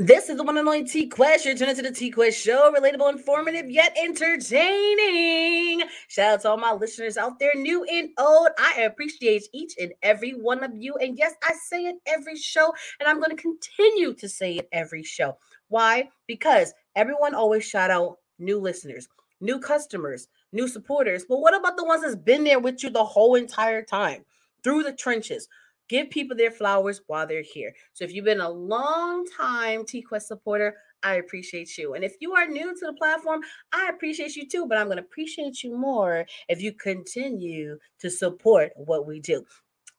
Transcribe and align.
This 0.00 0.28
is 0.28 0.36
the 0.36 0.44
one 0.44 0.56
and 0.56 0.68
only 0.68 0.84
T 0.84 1.08
Quest. 1.08 1.44
You're 1.44 1.56
tuning 1.56 1.74
to 1.74 1.82
the 1.82 1.90
T 1.90 2.12
Quest 2.12 2.38
show, 2.38 2.72
relatable, 2.72 3.10
informative, 3.10 3.68
yet 3.68 3.96
entertaining. 4.00 5.82
Shout 6.06 6.34
out 6.34 6.40
to 6.42 6.50
all 6.50 6.56
my 6.56 6.70
listeners 6.72 7.16
out 7.16 7.40
there, 7.40 7.50
new 7.56 7.82
and 7.82 8.10
old. 8.16 8.50
I 8.60 8.82
appreciate 8.82 9.48
each 9.52 9.74
and 9.76 9.92
every 10.04 10.34
one 10.34 10.62
of 10.62 10.76
you. 10.76 10.94
And 10.94 11.18
yes, 11.18 11.34
I 11.42 11.52
say 11.54 11.86
it 11.86 11.96
every 12.06 12.36
show, 12.36 12.72
and 13.00 13.08
I'm 13.08 13.18
going 13.18 13.36
to 13.36 13.42
continue 13.42 14.14
to 14.14 14.28
say 14.28 14.58
it 14.58 14.68
every 14.70 15.02
show. 15.02 15.36
Why? 15.66 16.10
Because 16.28 16.72
everyone 16.94 17.34
always 17.34 17.64
shout 17.64 17.90
out 17.90 18.18
new 18.38 18.60
listeners, 18.60 19.08
new 19.40 19.58
customers, 19.58 20.28
new 20.52 20.68
supporters. 20.68 21.24
But 21.28 21.40
what 21.40 21.56
about 21.56 21.76
the 21.76 21.84
ones 21.84 22.02
that's 22.02 22.14
been 22.14 22.44
there 22.44 22.60
with 22.60 22.84
you 22.84 22.90
the 22.90 23.04
whole 23.04 23.34
entire 23.34 23.82
time 23.82 24.24
through 24.62 24.84
the 24.84 24.92
trenches? 24.92 25.48
Give 25.88 26.10
people 26.10 26.36
their 26.36 26.50
flowers 26.50 27.00
while 27.06 27.26
they're 27.26 27.42
here. 27.42 27.72
So 27.92 28.04
if 28.04 28.12
you've 28.12 28.24
been 28.24 28.40
a 28.40 28.50
long 28.50 29.26
time 29.26 29.84
TQuest 29.84 30.22
supporter, 30.22 30.76
I 31.02 31.16
appreciate 31.16 31.78
you. 31.78 31.94
And 31.94 32.04
if 32.04 32.16
you 32.20 32.34
are 32.34 32.46
new 32.46 32.74
to 32.74 32.86
the 32.86 32.92
platform, 32.92 33.40
I 33.72 33.88
appreciate 33.88 34.36
you 34.36 34.48
too, 34.48 34.66
but 34.66 34.78
I'm 34.78 34.86
going 34.86 34.96
to 34.98 35.02
appreciate 35.02 35.62
you 35.62 35.76
more 35.76 36.26
if 36.48 36.60
you 36.60 36.72
continue 36.72 37.78
to 38.00 38.10
support 38.10 38.72
what 38.76 39.06
we 39.06 39.20
do. 39.20 39.44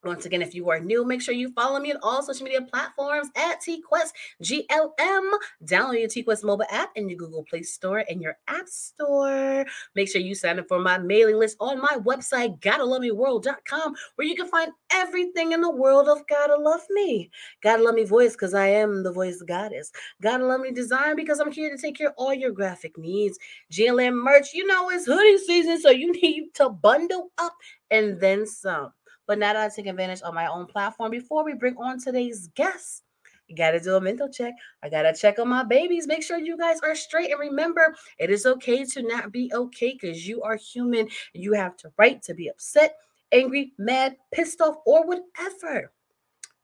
Once 0.06 0.26
again, 0.26 0.42
if 0.42 0.56
you 0.56 0.70
are 0.70 0.80
new, 0.80 1.04
make 1.04 1.22
sure 1.22 1.34
you 1.34 1.52
follow 1.52 1.78
me 1.78 1.92
on 1.92 2.00
all 2.02 2.24
social 2.24 2.46
media 2.46 2.62
platforms 2.62 3.28
at 3.36 3.60
TQuest 3.62 4.12
GLM. 4.42 5.30
Download 5.66 6.00
your 6.00 6.08
TQuest 6.08 6.46
mobile 6.46 6.66
app 6.70 6.92
in 6.96 7.10
your 7.10 7.18
Google 7.18 7.44
Play 7.44 7.64
Store 7.64 8.06
and 8.10 8.22
your 8.22 8.38
App 8.48 8.70
Store. 8.70 9.66
Make 9.96 10.10
sure 10.10 10.22
you 10.22 10.36
sign 10.36 10.58
up 10.58 10.70
for 10.70 10.80
my 10.80 10.98
mailing 10.98 11.36
list 11.36 11.58
on 11.60 11.82
my 11.82 11.98
website, 12.00 12.60
GottaLoveMeWorld.com, 12.62 13.94
where 14.16 14.28
you 14.28 14.36
can 14.36 14.48
find 14.48 14.72
everything 14.94 15.52
in 15.52 15.60
the 15.60 15.70
world 15.70 16.08
of 16.08 16.26
Gotta 16.28 16.56
Love 16.56 16.86
Me. 16.92 17.30
Gotta 17.62 17.84
Love 17.84 17.96
Me 17.96 18.06
voice 18.06 18.32
because 18.32 18.54
I 18.54 18.68
am 18.68 19.04
the 19.04 19.12
voice 19.12 19.42
goddess. 19.46 19.92
Gotta 20.22 20.46
Love 20.46 20.62
Me 20.62 20.72
design 20.72 21.18
because 21.18 21.42
I'm 21.42 21.52
here 21.52 21.76
to 21.76 21.82
take 21.82 21.98
care 21.98 22.08
of 22.08 22.14
all 22.18 22.34
your 22.34 22.52
graphic 22.52 22.98
needs. 22.98 23.38
GLM 23.70 24.14
merch, 24.14 24.54
you 24.54 24.66
know 24.66 24.90
it's 24.92 25.06
hoodie 25.08 25.40
season, 25.40 25.82
so 25.82 25.90
you 25.90 26.12
need 26.22 26.54
to 26.54 26.70
bundle 26.70 27.32
up 27.38 27.54
and 27.92 28.20
then 28.22 28.46
some. 28.46 28.94
But 29.30 29.38
now 29.38 29.54
that 29.54 29.62
I 29.62 29.70
take 29.70 29.86
advantage 29.86 30.24
of 30.24 30.34
my 30.34 30.48
own 30.48 30.66
platform, 30.66 31.12
before 31.12 31.46
we 31.46 31.54
bring 31.54 31.78
on 31.78 32.00
today's 32.00 32.48
guest, 32.56 33.04
you 33.48 33.56
got 33.56 33.72
to 33.72 33.80
do 33.80 33.96
a 33.96 34.02
mental 34.02 34.28
check. 34.28 34.56
I 34.82 34.90
got 34.90 35.04
to 35.04 35.14
check 35.14 35.38
on 35.38 35.48
my 35.50 35.64
babies. 35.64 36.08
Make 36.08 36.24
sure 36.24 36.40
you 36.40 36.58
guys 36.58 36.80
are 36.82 36.96
straight. 36.96 37.30
And 37.30 37.40
remember, 37.40 37.96
it 38.18 38.32
is 38.32 38.48
okay 38.48 38.84
to 38.86 39.04
not 39.04 39.32
be 39.32 39.52
okay 39.54 39.94
because 39.94 40.28
you 40.28 40.42
are 40.42 40.56
human. 40.56 41.10
You 41.34 41.54
have 41.54 41.78
the 41.78 41.92
right 41.96 42.20
to 42.24 42.34
be 42.34 42.48
upset, 42.48 42.96
angry, 43.32 43.72
mad, 43.78 44.18
pissed 44.34 44.62
off, 44.62 44.78
or 44.88 45.06
whatever. 45.06 45.92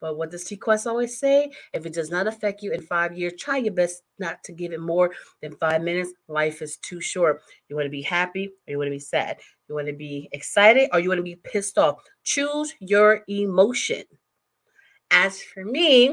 But 0.05 0.17
what 0.17 0.29
does 0.29 0.43
T 0.43 0.55
Quest 0.55 0.85
always 0.85 1.19
say? 1.19 1.49
If 1.73 1.87
it 1.87 1.93
does 1.93 2.11
not 2.11 2.27
affect 2.27 2.61
you 2.61 2.71
in 2.71 2.83
five 2.83 3.17
years, 3.17 3.33
try 3.39 3.57
your 3.57 3.73
best 3.73 4.03
not 4.19 4.43
to 4.43 4.51
give 4.51 4.71
it 4.71 4.79
more 4.79 5.09
than 5.41 5.55
five 5.55 5.81
minutes. 5.81 6.13
Life 6.27 6.61
is 6.61 6.77
too 6.77 7.01
short. 7.01 7.41
You 7.69 7.75
want 7.75 7.87
to 7.87 7.89
be 7.89 8.03
happy 8.03 8.49
or 8.67 8.71
you 8.71 8.77
want 8.77 8.89
to 8.89 8.91
be 8.91 8.99
sad. 8.99 9.37
You 9.67 9.73
want 9.73 9.87
to 9.87 9.93
be 9.93 10.29
excited 10.31 10.89
or 10.93 10.99
you 10.99 11.09
want 11.09 11.17
to 11.17 11.23
be 11.23 11.37
pissed 11.37 11.79
off. 11.79 12.03
Choose 12.23 12.75
your 12.79 13.23
emotion. 13.27 14.03
As 15.09 15.41
for 15.41 15.65
me, 15.65 16.09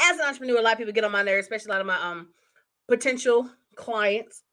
as 0.00 0.16
an 0.16 0.26
entrepreneur, 0.28 0.60
a 0.60 0.62
lot 0.62 0.74
of 0.74 0.78
people 0.78 0.92
get 0.92 1.02
on 1.02 1.10
my 1.10 1.24
nerves, 1.24 1.46
especially 1.46 1.70
a 1.70 1.72
lot 1.72 1.80
of 1.80 1.88
my 1.88 2.00
um 2.00 2.28
potential 2.86 3.50
clients, 3.74 4.44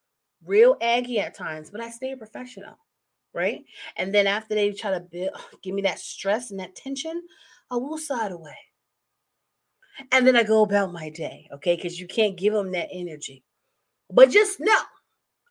real 0.43 0.77
aggy 0.81 1.19
at 1.19 1.35
times, 1.35 1.69
but 1.69 1.79
I 1.79 1.91
stay 1.91 2.15
professional, 2.15 2.79
right? 3.35 3.63
And 3.97 4.11
then 4.11 4.25
after 4.25 4.55
they 4.55 4.71
try 4.71 4.89
to 4.89 4.99
build, 4.99 5.29
give 5.61 5.75
me 5.75 5.83
that 5.83 5.99
stress 5.99 6.49
and 6.49 6.59
that 6.59 6.75
tension, 6.75 7.21
I 7.71 7.77
will 7.77 7.97
side 7.97 8.33
away. 8.33 8.57
And 10.11 10.27
then 10.27 10.35
I 10.35 10.43
go 10.43 10.63
about 10.63 10.91
my 10.91 11.09
day, 11.09 11.47
okay? 11.53 11.75
Because 11.75 11.99
you 11.99 12.07
can't 12.07 12.37
give 12.37 12.53
them 12.53 12.71
that 12.73 12.89
energy. 12.91 13.43
But 14.09 14.29
just 14.29 14.59
know, 14.59 14.81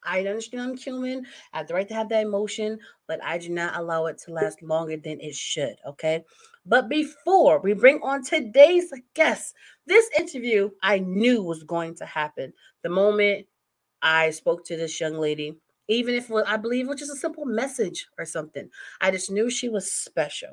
I 0.04 0.20
understand 0.20 0.62
I'm 0.62 0.76
human. 0.76 1.26
I 1.52 1.58
have 1.58 1.68
the 1.68 1.74
right 1.74 1.88
to 1.88 1.94
have 1.94 2.08
that 2.10 2.22
emotion, 2.22 2.78
but 3.08 3.22
I 3.24 3.38
do 3.38 3.48
not 3.48 3.76
allow 3.76 4.06
it 4.06 4.18
to 4.24 4.32
last 4.32 4.62
longer 4.62 4.96
than 4.96 5.20
it 5.20 5.34
should, 5.34 5.76
okay? 5.86 6.24
But 6.66 6.88
before 6.88 7.60
we 7.60 7.72
bring 7.72 8.00
on 8.02 8.22
today's 8.22 8.92
guest, 9.14 9.54
this 9.86 10.08
interview 10.18 10.70
I 10.82 10.98
knew 10.98 11.42
was 11.42 11.62
going 11.62 11.94
to 11.96 12.06
happen 12.06 12.52
the 12.82 12.90
moment 12.90 13.46
I 14.02 14.30
spoke 14.30 14.64
to 14.66 14.76
this 14.76 15.00
young 15.00 15.14
lady, 15.14 15.56
even 15.88 16.14
if 16.14 16.30
I 16.30 16.56
believe 16.56 16.86
it 16.86 16.90
was 16.90 17.00
just 17.00 17.12
a 17.12 17.16
simple 17.16 17.44
message 17.44 18.06
or 18.18 18.24
something. 18.24 18.68
I 19.00 19.10
just 19.10 19.30
knew 19.30 19.50
she 19.50 19.68
was 19.68 19.90
special. 19.90 20.50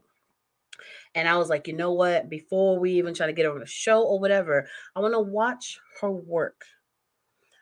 And 1.16 1.28
I 1.28 1.38
was 1.38 1.50
like, 1.50 1.68
you 1.68 1.74
know 1.74 1.94
what? 1.94 2.30
Before 2.30 2.80
we 2.80 2.94
even 2.94 3.14
try 3.14 3.28
to 3.28 3.34
get 3.34 3.46
her 3.46 3.52
on 3.52 3.60
the 3.60 3.66
show 3.66 4.04
or 4.04 4.20
whatever, 4.20 4.68
I 4.96 5.00
want 5.00 5.14
to 5.14 5.20
watch 5.20 5.80
her 6.02 6.12
work. 6.12 6.64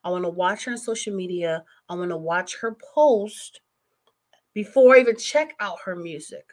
I 0.04 0.10
want 0.10 0.24
to 0.24 0.30
watch 0.30 0.66
her 0.66 0.72
on 0.72 0.78
social 0.78 1.16
media. 1.16 1.64
I 1.90 1.96
want 1.96 2.12
to 2.12 2.18
watch 2.18 2.58
her 2.62 2.76
post 2.94 3.62
before 4.54 4.96
I 4.96 5.00
even 5.00 5.18
check 5.18 5.56
out 5.60 5.80
her 5.86 5.96
music. 5.96 6.46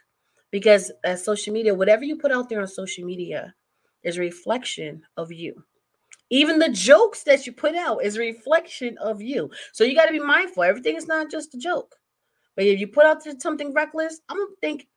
Because 0.51 0.91
as 1.03 1.23
social 1.23 1.53
media, 1.53 1.73
whatever 1.73 2.03
you 2.03 2.17
put 2.17 2.31
out 2.31 2.47
there 2.47 2.61
on 2.61 2.67
social 2.67 3.05
media 3.05 3.53
is 4.03 4.17
a 4.17 4.21
reflection 4.21 5.01
of 5.17 5.31
you. 5.31 5.63
Even 6.29 6.59
the 6.59 6.69
jokes 6.69 7.23
that 7.23 7.45
you 7.45 7.53
put 7.53 7.75
out 7.75 8.03
is 8.03 8.17
a 8.17 8.21
reflection 8.21 8.97
of 8.99 9.21
you. 9.21 9.49
So 9.71 9.83
you 9.83 9.95
got 9.95 10.05
to 10.05 10.11
be 10.11 10.19
mindful. 10.19 10.63
Everything 10.63 10.95
is 10.95 11.07
not 11.07 11.29
just 11.29 11.53
a 11.55 11.57
joke. 11.57 11.95
But 12.55 12.65
if 12.65 12.79
you 12.79 12.87
put 12.87 13.05
out 13.05 13.23
something 13.41 13.73
reckless, 13.73 14.21
I'm 14.29 14.37
going 14.37 14.49
to 14.49 14.55
think 14.61 14.87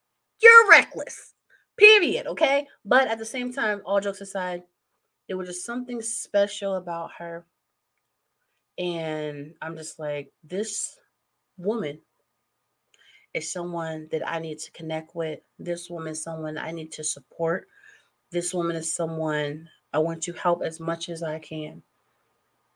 you're 0.42 0.70
reckless. 0.70 1.34
Period. 1.76 2.26
Okay. 2.26 2.66
But 2.84 3.08
at 3.08 3.18
the 3.18 3.24
same 3.24 3.52
time, 3.52 3.82
all 3.84 4.00
jokes 4.00 4.20
aside, 4.20 4.62
there 5.26 5.36
was 5.36 5.48
just 5.48 5.64
something 5.64 6.00
special 6.02 6.76
about 6.76 7.10
her. 7.18 7.44
And 8.78 9.54
I'm 9.62 9.76
just 9.76 9.98
like, 9.98 10.30
this 10.44 10.98
woman 11.56 11.98
is 13.34 13.52
someone 13.52 14.08
that 14.12 14.26
I 14.26 14.38
need 14.38 14.58
to 14.60 14.70
connect 14.72 15.14
with. 15.14 15.40
This 15.58 15.90
woman 15.90 16.12
is 16.12 16.22
someone 16.22 16.56
I 16.58 16.70
need 16.70 16.92
to 16.92 17.04
support. 17.04 17.68
This 18.30 18.54
woman 18.54 18.76
is 18.76 18.92
someone 18.92 19.68
I 19.92 19.98
want 19.98 20.22
to 20.24 20.32
help 20.32 20.62
as 20.62 20.80
much 20.80 21.08
as 21.08 21.22
I 21.22 21.38
can. 21.38 21.82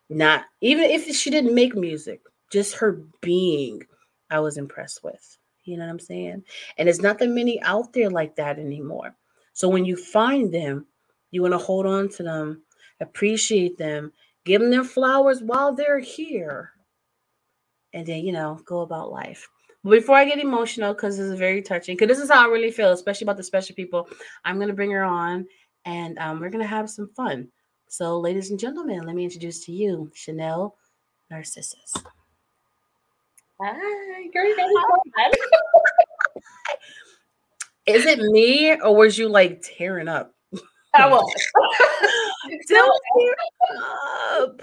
Not 0.09 0.45
even 0.61 0.85
if 0.85 1.15
she 1.15 1.31
didn't 1.31 1.55
make 1.55 1.75
music, 1.75 2.21
just 2.51 2.75
her 2.77 3.01
being, 3.21 3.85
I 4.31 4.41
was 4.41 4.57
impressed 4.59 5.05
with. 5.05 5.39
You 5.71 5.79
know 5.79 5.85
what 5.85 5.93
I'm 5.93 6.01
saying? 6.01 6.43
And 6.77 6.87
there's 6.87 7.01
not 7.01 7.19
that 7.19 7.29
many 7.29 7.63
out 7.63 7.93
there 7.93 8.11
like 8.11 8.37
that 8.37 8.59
anymore. 8.59 9.15
So 9.53 9.69
when 9.69 9.85
you 9.85 9.97
find 9.97 10.53
them, 10.53 10.87
you 11.31 11.43
want 11.43 11.53
to 11.53 11.59
hold 11.59 11.87
on 11.87 12.09
to 12.11 12.23
them, 12.23 12.63
appreciate 13.01 13.79
them, 13.79 14.13
give 14.45 14.61
them 14.61 14.71
their 14.71 14.85
flowers 14.85 15.43
while 15.43 15.75
they're 15.75 16.01
here, 16.01 16.73
and 17.93 18.07
then, 18.07 18.25
you 18.25 18.33
know, 18.33 18.61
go 18.65 18.81
about 18.81 19.13
life. 19.13 19.49
But 19.83 19.91
before 19.91 20.17
I 20.17 20.27
get 20.27 20.39
emotional, 20.39 20.93
because 20.93 21.17
this 21.17 21.27
is 21.27 21.39
very 21.39 21.63
touching, 21.63 21.97
because 21.97 22.09
this 22.09 22.23
is 22.23 22.31
how 22.31 22.45
I 22.45 22.53
really 22.53 22.71
feel, 22.71 22.93
especially 22.93 23.25
about 23.25 23.39
the 23.39 23.43
special 23.43 23.75
people, 23.75 24.09
I'm 24.45 24.57
going 24.57 24.69
to 24.69 24.75
bring 24.75 24.91
her 24.91 25.05
on 25.05 25.47
and 25.85 26.19
um, 26.19 26.41
we're 26.41 26.51
going 26.51 26.63
to 26.63 26.69
have 26.69 26.91
some 26.91 27.09
fun. 27.17 27.49
So, 27.89 28.19
ladies 28.19 28.51
and 28.51 28.59
gentlemen, 28.59 29.03
let 29.03 29.17
me 29.17 29.25
introduce 29.25 29.65
to 29.65 29.73
you 29.73 30.11
Chanel 30.15 30.77
Narcissus. 31.31 31.95
Hi, 33.63 34.27
girl, 34.33 34.47
you 34.47 34.57
got 34.57 35.33
Is 37.87 38.07
it 38.07 38.21
me 38.21 38.73
or 38.81 38.97
was 38.97 39.19
you 39.19 39.29
like 39.29 39.63
tearing 39.63 40.09
up? 40.09 40.35
I 40.95 41.09
was. 41.09 41.31
Don't 42.69 43.03
tear 43.19 43.37
up. 44.41 44.63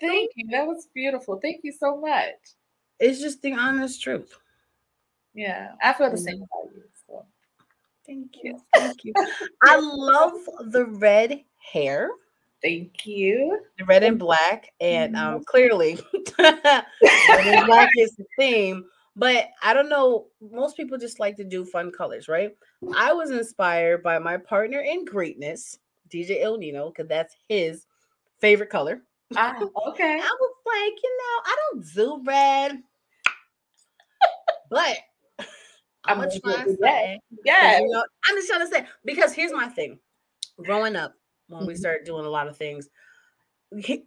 Thank 0.00 0.32
you. 0.34 0.48
That 0.50 0.66
was 0.66 0.88
beautiful. 0.92 1.38
Thank 1.40 1.60
you 1.62 1.72
so 1.72 2.00
much. 2.00 2.34
It's 2.98 3.20
just 3.20 3.40
the 3.42 3.52
honest 3.52 4.02
truth. 4.02 4.36
Yeah, 5.34 5.72
I 5.82 5.92
feel 5.92 6.10
the 6.10 6.16
mm. 6.16 6.24
same 6.24 6.36
about 6.36 6.74
you. 6.74 6.82
So. 7.06 7.26
Thank 8.06 8.32
you. 8.42 8.60
Thank 8.74 9.04
you. 9.04 9.12
I 9.62 9.78
love 9.78 10.34
the 10.72 10.86
red 10.86 11.44
hair. 11.72 12.10
Thank 12.64 13.04
you. 13.06 13.60
The 13.78 13.84
red 13.84 14.02
and 14.02 14.18
black, 14.18 14.72
and 14.80 15.14
um, 15.16 15.44
clearly, 15.44 15.98
red 16.38 16.82
and 17.28 17.66
black 17.66 17.90
is 17.98 18.16
the 18.16 18.24
theme. 18.38 18.86
But 19.16 19.50
I 19.62 19.74
don't 19.74 19.90
know. 19.90 20.28
Most 20.40 20.76
people 20.76 20.96
just 20.96 21.20
like 21.20 21.36
to 21.36 21.44
do 21.44 21.64
fun 21.66 21.92
colors, 21.92 22.26
right? 22.26 22.56
I 22.96 23.12
was 23.12 23.30
inspired 23.30 24.02
by 24.02 24.18
my 24.18 24.38
partner 24.38 24.80
in 24.80 25.04
greatness, 25.04 25.78
DJ 26.08 26.42
El 26.42 26.56
Nino 26.56 26.88
because 26.88 27.06
that's 27.06 27.36
his 27.48 27.86
favorite 28.40 28.70
color. 28.70 29.02
Ah, 29.36 29.56
okay. 29.88 30.14
I 30.22 30.36
was 30.40 30.52
like, 30.66 31.02
you 31.02 31.18
know, 31.18 31.42
I 31.44 31.56
don't 31.72 31.94
do 31.94 32.22
red, 32.26 32.82
but 34.70 34.96
I'm 36.04 36.18
gonna 36.18 36.28
gonna 36.40 36.40
try 36.40 36.64
that. 36.64 36.76
say, 36.80 37.20
Yeah. 37.44 37.78
you 37.80 37.88
know, 37.88 38.04
I'm 38.26 38.36
just 38.36 38.48
trying 38.48 38.60
to 38.60 38.66
say 38.68 38.86
because 39.04 39.32
here's 39.32 39.52
my 39.52 39.68
thing. 39.68 39.98
Growing 40.62 40.96
up, 40.96 41.14
when 41.48 41.66
we 41.66 41.74
Mhm. 41.74 41.78
started 41.78 42.04
doing 42.04 42.24
a 42.26 42.30
lot 42.30 42.48
of 42.48 42.56
things, 42.56 42.88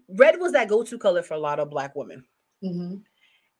red 0.10 0.40
was 0.40 0.54
that 0.54 0.68
go-to 0.70 0.98
color 0.98 1.22
for 1.22 1.34
a 1.34 1.40
lot 1.40 1.60
of 1.60 1.70
black 1.70 1.96
women. 1.96 2.26
hmm 2.62 2.96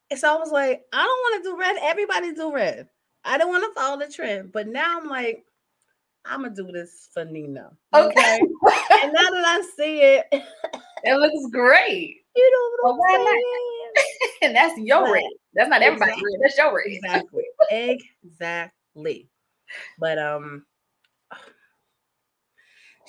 And 0.10 0.20
so 0.20 0.34
I 0.34 0.38
was 0.38 0.52
like, 0.52 0.86
I 0.94 1.04
don't 1.04 1.08
want 1.08 1.44
to 1.44 1.50
do 1.50 1.60
red. 1.60 1.78
Everybody 1.82 2.34
do 2.34 2.54
red. 2.54 2.90
I 3.26 3.38
don't 3.38 3.50
want 3.50 3.64
to 3.66 3.80
follow 3.80 3.98
the 4.00 4.12
trend. 4.12 4.52
But 4.54 4.68
now 4.68 4.98
I'm 5.00 5.10
like, 5.10 5.46
I'm 6.26 6.44
gonna 6.44 6.56
do 6.56 6.72
this 6.72 7.10
for 7.14 7.26
Nino. 7.26 7.76
Okay. 7.94 8.40
and 9.04 9.14
now 9.14 9.30
that 9.30 9.46
I 9.46 9.62
see 9.76 10.02
it, 10.02 10.26
it 11.04 11.16
looks 11.16 11.52
great. 11.52 12.18
you 12.36 12.52
know 12.52 12.90
what 12.90 12.92
I'm 12.94 12.98
why 12.98 13.26
saying? 13.26 14.44
And 14.44 14.56
that's 14.56 14.78
your 14.80 15.04
Right. 15.04 15.14
red. 15.14 15.24
That's 15.54 15.70
not 15.70 15.82
everybody's 15.82 16.14
Exactly. 16.14 16.32
red. 16.34 16.42
That's 16.44 16.58
your 16.58 16.76
red. 16.76 16.86
Exactly. 16.88 17.44
exactly. 18.24 19.30
But 20.00 20.20
um 20.20 20.66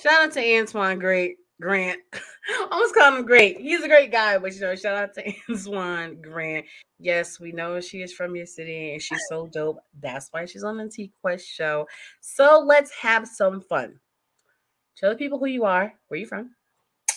shout 0.00 0.22
out 0.22 0.32
to 0.32 0.58
Antoine 0.58 0.98
Great 0.98 1.36
Grant. 1.60 2.00
Almost 2.70 2.94
call 2.94 3.16
him 3.16 3.26
great. 3.26 3.58
He's 3.58 3.82
a 3.82 3.88
great 3.88 4.12
guy, 4.12 4.38
but 4.38 4.54
you 4.54 4.60
know, 4.60 4.74
shout 4.74 4.96
out 4.96 5.14
to 5.14 5.32
Antoine 5.50 6.20
Grant. 6.22 6.66
Yes, 7.00 7.38
we 7.38 7.52
know 7.52 7.80
she 7.80 8.02
is 8.02 8.12
from 8.12 8.34
your 8.34 8.46
city 8.46 8.92
and 8.92 9.02
she's 9.02 9.22
so 9.28 9.46
dope. 9.46 9.80
That's 10.00 10.28
why 10.30 10.44
she's 10.46 10.64
on 10.64 10.76
the 10.76 10.88
T 10.88 11.12
Quest 11.20 11.46
show. 11.46 11.86
So 12.20 12.62
let's 12.64 12.92
have 12.92 13.26
some 13.26 13.60
fun. 13.60 14.00
Tell 14.96 15.10
the 15.10 15.16
people 15.16 15.38
who 15.38 15.46
you 15.46 15.64
are, 15.64 15.92
where 16.08 16.18
you 16.18 16.26
from. 16.26 16.50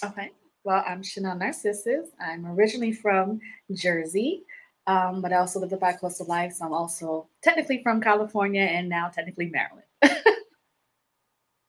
Okay. 0.04 0.32
Well, 0.64 0.84
I'm 0.88 1.02
Chanel 1.02 1.36
Narcissus. 1.36 2.10
I'm 2.20 2.46
originally 2.46 2.92
from 2.94 3.40
Jersey, 3.74 4.44
um, 4.86 5.22
but 5.22 5.34
I 5.34 5.38
also 5.38 5.60
lived 5.60 5.74
a 5.74 5.78
bi-coastal 5.78 6.28
life. 6.28 6.54
So 6.54 6.66
I'm 6.66 6.74
also 6.74 7.28
technically 7.42 7.82
from 7.82 8.02
California 8.02 8.62
and 8.62 8.88
now 8.88 9.10
technically 9.10 9.50
Maryland. 9.50 9.86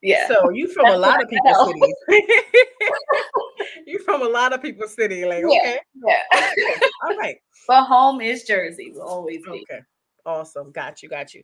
yeah. 0.03 0.29
So 0.29 0.51
you 0.51 0.69
from 0.69 0.87
a 0.87 0.97
lot 0.97 1.23
of 1.23 1.29
people's 1.29 1.69
cities. 1.69 1.95
you 3.87 3.99
from 4.01 4.23
a 4.23 4.29
lot 4.29 4.53
of 4.53 4.61
people's 4.63 4.95
city. 4.95 5.25
Like, 5.25 5.43
Yeah. 5.43 5.59
okay. 5.61 5.79
yeah. 6.07 6.23
All 7.09 7.17
right. 7.17 7.37
but 7.69 7.85
home 7.85 8.21
is 8.21 8.45
Jersey. 8.45 8.93
Will 8.93 9.03
always 9.03 9.43
be. 9.45 9.65
Okay. 9.71 9.81
Awesome. 10.27 10.71
Got 10.73 11.03
you. 11.03 11.09
Got 11.09 11.35
you. 11.35 11.43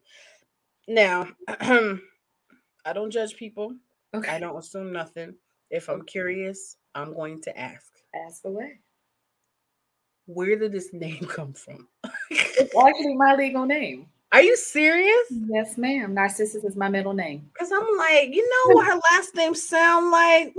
Now, 0.89 1.29
I 1.49 2.93
don't 2.95 3.11
judge 3.11 3.37
people. 3.37 3.75
Okay. 4.15 4.31
I 4.31 4.39
don't 4.41 4.57
assume 4.59 4.93
nothing. 4.93 5.35
If 5.71 5.89
I'm 5.89 6.03
curious, 6.03 6.77
I'm 6.95 7.13
going 7.15 7.41
to 7.43 7.59
ask. 7.59 7.87
Ask 8.27 8.45
away. 8.45 8.81
Where 10.27 10.59
did 10.59 10.73
this 10.73 10.91
name 10.93 11.27
come 11.29 11.53
from? 11.53 11.89
It's 12.31 12.75
actually 12.75 13.15
my 13.17 13.35
legal 13.35 13.67
name. 13.67 14.07
Are 14.33 14.43
you 14.43 14.57
serious? 14.57 15.27
Yes, 15.31 15.79
ma'am. 15.79 16.13
Narcissus 16.15 16.63
is 16.65 16.77
my 16.77 16.89
middle 16.89 17.15
name. 17.15 17.49
Because 17.53 17.73
I'm 17.73 17.87
like, 17.97 18.35
you 18.35 18.49
know 18.49 18.75
what 18.75 18.87
her 18.87 19.01
last 19.13 19.35
name 19.35 19.55
sound 19.55 20.11
like? 20.11 20.55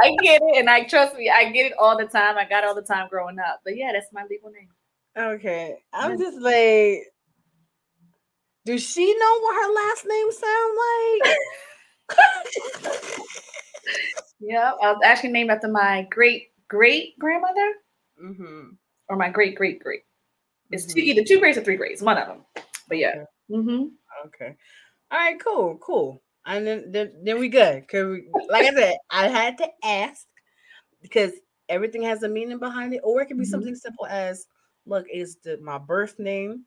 I 0.00 0.14
get 0.22 0.42
it, 0.42 0.58
and 0.58 0.68
I 0.68 0.84
trust 0.84 1.16
me, 1.16 1.30
I 1.30 1.50
get 1.50 1.66
it 1.66 1.72
all 1.78 1.96
the 1.96 2.04
time. 2.04 2.36
I 2.36 2.44
got 2.44 2.64
all 2.64 2.74
the 2.74 2.82
time 2.82 3.08
growing 3.08 3.38
up. 3.38 3.60
But 3.64 3.76
yeah, 3.76 3.92
that's 3.92 4.12
my 4.12 4.24
legal 4.28 4.50
name. 4.50 4.68
okay. 5.16 5.78
I'm 5.92 6.18
just 6.18 6.38
like, 6.40 7.06
does 8.66 8.82
she 8.82 9.06
know 9.06 9.40
what 9.40 9.54
her 9.54 9.72
last 9.72 10.06
name 10.06 10.30
sound 10.32 10.78
like? 10.78 11.36
Yeah, 14.40 14.72
I 14.82 14.92
was 14.92 15.00
actually 15.04 15.30
named 15.30 15.50
after 15.50 15.68
my 15.68 16.06
great 16.10 16.48
great 16.68 17.18
grandmother 17.18 17.72
mm-hmm. 18.22 18.70
or 19.08 19.16
my 19.16 19.30
great 19.30 19.56
great 19.56 19.80
great. 19.80 20.02
It's 20.70 20.84
two, 20.92 21.00
Mhm. 21.00 21.04
either 21.04 21.24
two 21.24 21.38
grades 21.40 21.58
or 21.58 21.62
three 21.64 21.76
grades, 21.76 22.02
one 22.02 22.18
of 22.18 22.26
them. 22.28 22.44
But 22.88 22.98
yeah. 22.98 23.08
Okay. 23.10 23.24
Mm-hmm. 23.50 23.84
Okay. 24.26 24.56
All 25.10 25.18
right, 25.18 25.40
cool, 25.42 25.78
cool. 25.78 26.22
And 26.46 26.66
then 26.66 26.90
then, 26.92 27.12
then 27.22 27.38
we 27.38 27.48
good. 27.48 27.86
Cause 27.88 28.06
we, 28.06 28.28
like 28.48 28.64
I 28.64 28.74
said, 28.74 28.96
I 29.10 29.28
had 29.28 29.58
to 29.58 29.68
ask 29.84 30.26
because 31.02 31.32
everything 31.68 32.02
has 32.02 32.22
a 32.22 32.28
meaning 32.28 32.58
behind 32.58 32.94
it, 32.94 33.00
or 33.04 33.20
it 33.22 33.26
could 33.26 33.38
be 33.38 33.44
Mhm. 33.44 33.50
something 33.50 33.74
simple 33.74 34.06
as, 34.06 34.46
look, 34.86 35.06
it's 35.08 35.36
the 35.36 35.58
my 35.58 35.78
birth 35.78 36.18
name, 36.18 36.64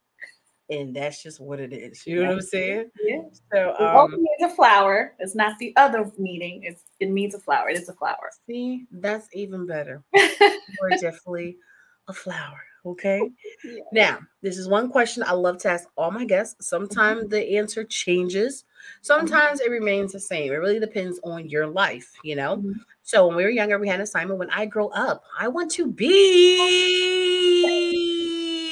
and 0.70 0.96
that's 0.96 1.22
just 1.22 1.40
what 1.40 1.60
it 1.60 1.74
is. 1.74 2.06
You 2.08 2.18
know 2.18 2.28
what 2.28 2.34
I'm 2.36 2.42
saying? 2.42 2.92
Yeah. 3.04 3.22
So 3.52 3.76
um 3.78 4.12
means 4.12 4.52
a 4.52 4.56
flower. 4.56 5.16
It's 5.20 5.36
not 5.36 5.58
the 5.60 5.74
other 5.76 6.12
meaning. 6.18 6.64
It's 6.64 6.84
it 7.00 7.10
means 7.10 7.36
a 7.36 7.40
flower. 7.40 7.70
It 7.70 7.78
is 7.78 7.90
a 7.90 7.94
flower. 7.94 8.30
see, 8.48 8.86
that's 8.92 9.28
even 9.34 9.66
better. 9.66 10.04
We're 10.14 10.90
definitely 11.00 11.58
a 12.08 12.14
flower. 12.14 12.62
Okay. 12.86 13.30
Yeah. 13.64 13.84
Now, 13.92 14.20
this 14.42 14.58
is 14.58 14.68
one 14.68 14.90
question 14.90 15.22
I 15.24 15.34
love 15.34 15.60
to 15.60 15.70
ask 15.70 15.88
all 15.96 16.10
my 16.10 16.26
guests. 16.26 16.68
Sometimes 16.68 17.30
the 17.30 17.58
answer 17.58 17.84
changes, 17.84 18.64
sometimes 19.02 19.60
it 19.60 19.70
remains 19.70 20.14
the 20.14 20.20
same. 20.20 20.52
It 20.52 20.56
really 20.56 20.80
depends 20.80 21.20
on 21.24 21.48
your 21.48 21.68
life, 21.68 22.12
you 22.24 22.36
know? 22.36 22.58
Mhm. 22.58 22.74
So, 23.04 23.28
when 23.28 23.36
we 23.38 23.44
were 23.44 23.50
younger, 23.50 23.78
we 23.78 23.88
had 23.88 23.98
an 23.98 24.02
assignment 24.02 24.40
when 24.40 24.50
I 24.50 24.66
grow 24.66 24.88
up, 24.90 25.24
I 25.40 25.48
want 25.48 25.70
to 25.74 25.88
be. 25.92 26.58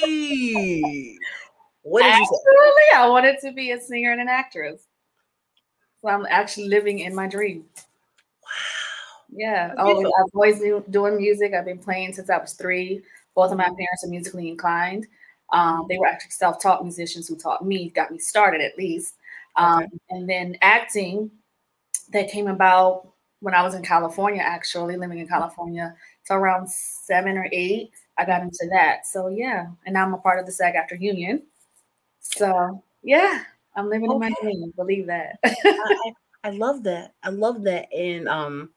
What 1.82 2.02
did 2.02 2.18
you 2.18 2.26
say? 2.26 2.96
I 2.96 3.08
wanted 3.08 3.38
to 3.40 3.52
be 3.52 3.70
a 3.72 3.80
singer 3.80 4.12
and 4.12 4.20
an 4.20 4.28
actress. 4.28 4.86
So 6.02 6.08
I'm 6.08 6.26
actually 6.28 6.68
living 6.68 7.00
in 7.00 7.14
my 7.14 7.26
dream. 7.26 7.64
Wow. 8.42 8.48
Yeah. 9.32 9.74
Oh, 9.78 9.94
Always. 9.94 10.06
I've 10.06 10.34
always 10.34 10.60
been 10.60 10.82
doing 10.90 11.16
music. 11.16 11.54
I've 11.54 11.64
been 11.64 11.78
playing 11.78 12.12
since 12.12 12.30
I 12.30 12.38
was 12.38 12.52
three. 12.52 13.02
Both 13.34 13.52
of 13.52 13.58
my 13.58 13.64
parents 13.64 14.04
are 14.04 14.08
musically 14.08 14.48
inclined. 14.48 15.06
Um, 15.52 15.86
they 15.88 15.98
were 15.98 16.06
actually 16.06 16.30
self-taught 16.30 16.82
musicians 16.82 17.26
who 17.28 17.36
taught 17.36 17.64
me, 17.64 17.90
got 17.90 18.10
me 18.10 18.18
started 18.18 18.60
at 18.60 18.78
least. 18.78 19.16
Um, 19.56 19.86
And 20.10 20.28
then 20.28 20.56
acting, 20.62 21.30
that 22.12 22.30
came 22.30 22.48
about 22.48 23.08
when 23.40 23.54
I 23.54 23.62
was 23.62 23.74
in 23.74 23.82
California, 23.82 24.42
actually 24.42 24.96
living 24.96 25.18
in 25.18 25.28
California. 25.28 25.94
So 26.24 26.34
around 26.34 26.70
seven 26.70 27.38
or 27.38 27.48
eight, 27.52 27.92
I 28.18 28.24
got 28.24 28.42
into 28.42 28.68
that. 28.70 29.06
So 29.06 29.28
yeah, 29.28 29.66
and 29.86 29.94
now 29.94 30.04
I'm 30.04 30.14
a 30.14 30.18
part 30.18 30.38
of 30.38 30.46
the 30.46 30.52
SAG-AFTRA 30.52 31.00
Union. 31.00 31.42
So 32.20 32.82
yeah, 33.02 33.44
I'm 33.76 33.88
living 33.88 34.10
in 34.10 34.18
my 34.18 34.32
dream. 34.42 34.72
Believe 34.76 35.06
that. 35.06 35.38
I, 35.44 35.54
I 35.64 36.12
I 36.42 36.50
love 36.50 36.82
that. 36.84 37.14
I 37.22 37.30
love 37.30 37.62
that. 37.64 37.92
And 37.92 38.28
um, 38.28 38.70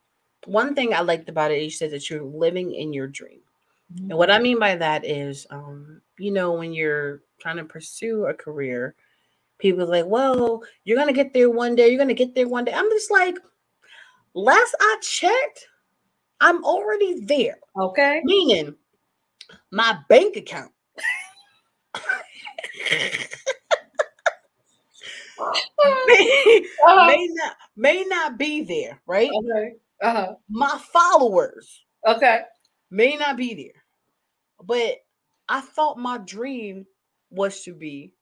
one 0.46 0.74
thing 0.74 0.92
I 0.94 1.00
liked 1.00 1.28
about 1.28 1.50
it, 1.50 1.62
you 1.62 1.70
said 1.70 1.90
that 1.92 2.10
you're 2.10 2.22
living 2.22 2.74
in 2.74 2.92
your 2.92 3.06
dream. 3.06 3.40
And 3.90 4.16
what 4.18 4.30
I 4.30 4.38
mean 4.38 4.58
by 4.58 4.76
that 4.76 5.04
is, 5.04 5.46
um, 5.50 6.00
you 6.18 6.30
know, 6.32 6.52
when 6.52 6.72
you're 6.72 7.22
trying 7.40 7.56
to 7.58 7.64
pursue 7.64 8.26
a 8.26 8.34
career, 8.34 8.94
people 9.58 9.82
are 9.82 9.86
like, 9.86 10.06
well, 10.06 10.62
you're 10.84 10.98
gonna 10.98 11.12
get 11.12 11.32
there 11.32 11.50
one 11.50 11.74
day, 11.74 11.88
you're 11.88 11.98
gonna 11.98 12.14
get 12.14 12.34
there 12.34 12.48
one 12.48 12.64
day. 12.64 12.72
I'm 12.72 12.90
just 12.90 13.10
like, 13.10 13.36
last 14.34 14.74
I 14.80 14.98
checked, 15.02 15.66
I'm 16.40 16.64
already 16.64 17.20
there. 17.24 17.58
Okay. 17.78 18.20
Meaning 18.24 18.74
my 19.70 19.98
bank 20.08 20.36
account. 20.36 20.72
may, 26.06 26.66
Uh-huh. 26.86 27.06
may 27.06 27.28
not 27.32 27.56
may 27.76 28.04
not 28.04 28.38
be 28.38 28.62
there, 28.62 29.00
right? 29.06 29.30
Okay. 29.30 29.74
Uh-huh. 30.02 30.34
My 30.48 30.78
followers 30.92 31.82
Okay. 32.06 32.40
May 32.94 33.16
not 33.16 33.36
be 33.36 33.54
there. 33.54 33.84
But 34.62 34.98
I 35.48 35.60
thought 35.60 35.98
my 35.98 36.18
dream 36.18 36.86
was 37.30 37.62
to 37.64 37.74
be 37.74 38.14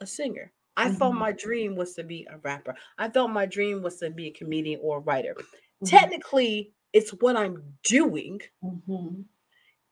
a 0.00 0.06
singer. 0.06 0.52
I 0.76 0.90
thought 0.90 1.12
Mhm. 1.12 1.16
my 1.16 1.32
dream 1.32 1.76
was 1.76 1.94
to 1.96 2.04
be 2.04 2.26
a 2.30 2.38
rapper. 2.38 2.76
I 2.98 3.08
thought 3.08 3.28
my 3.30 3.46
dream 3.46 3.82
was 3.82 3.98
to 3.98 4.10
be 4.10 4.28
a 4.28 4.32
comedian 4.32 4.80
or 4.82 4.98
a 4.98 5.00
writer. 5.00 5.36
Mhm. 5.80 6.12
Technically, 6.12 6.74
it's 6.92 7.10
what 7.12 7.36
I'm 7.36 7.78
doing. 7.84 8.40
Mhm. 8.62 9.28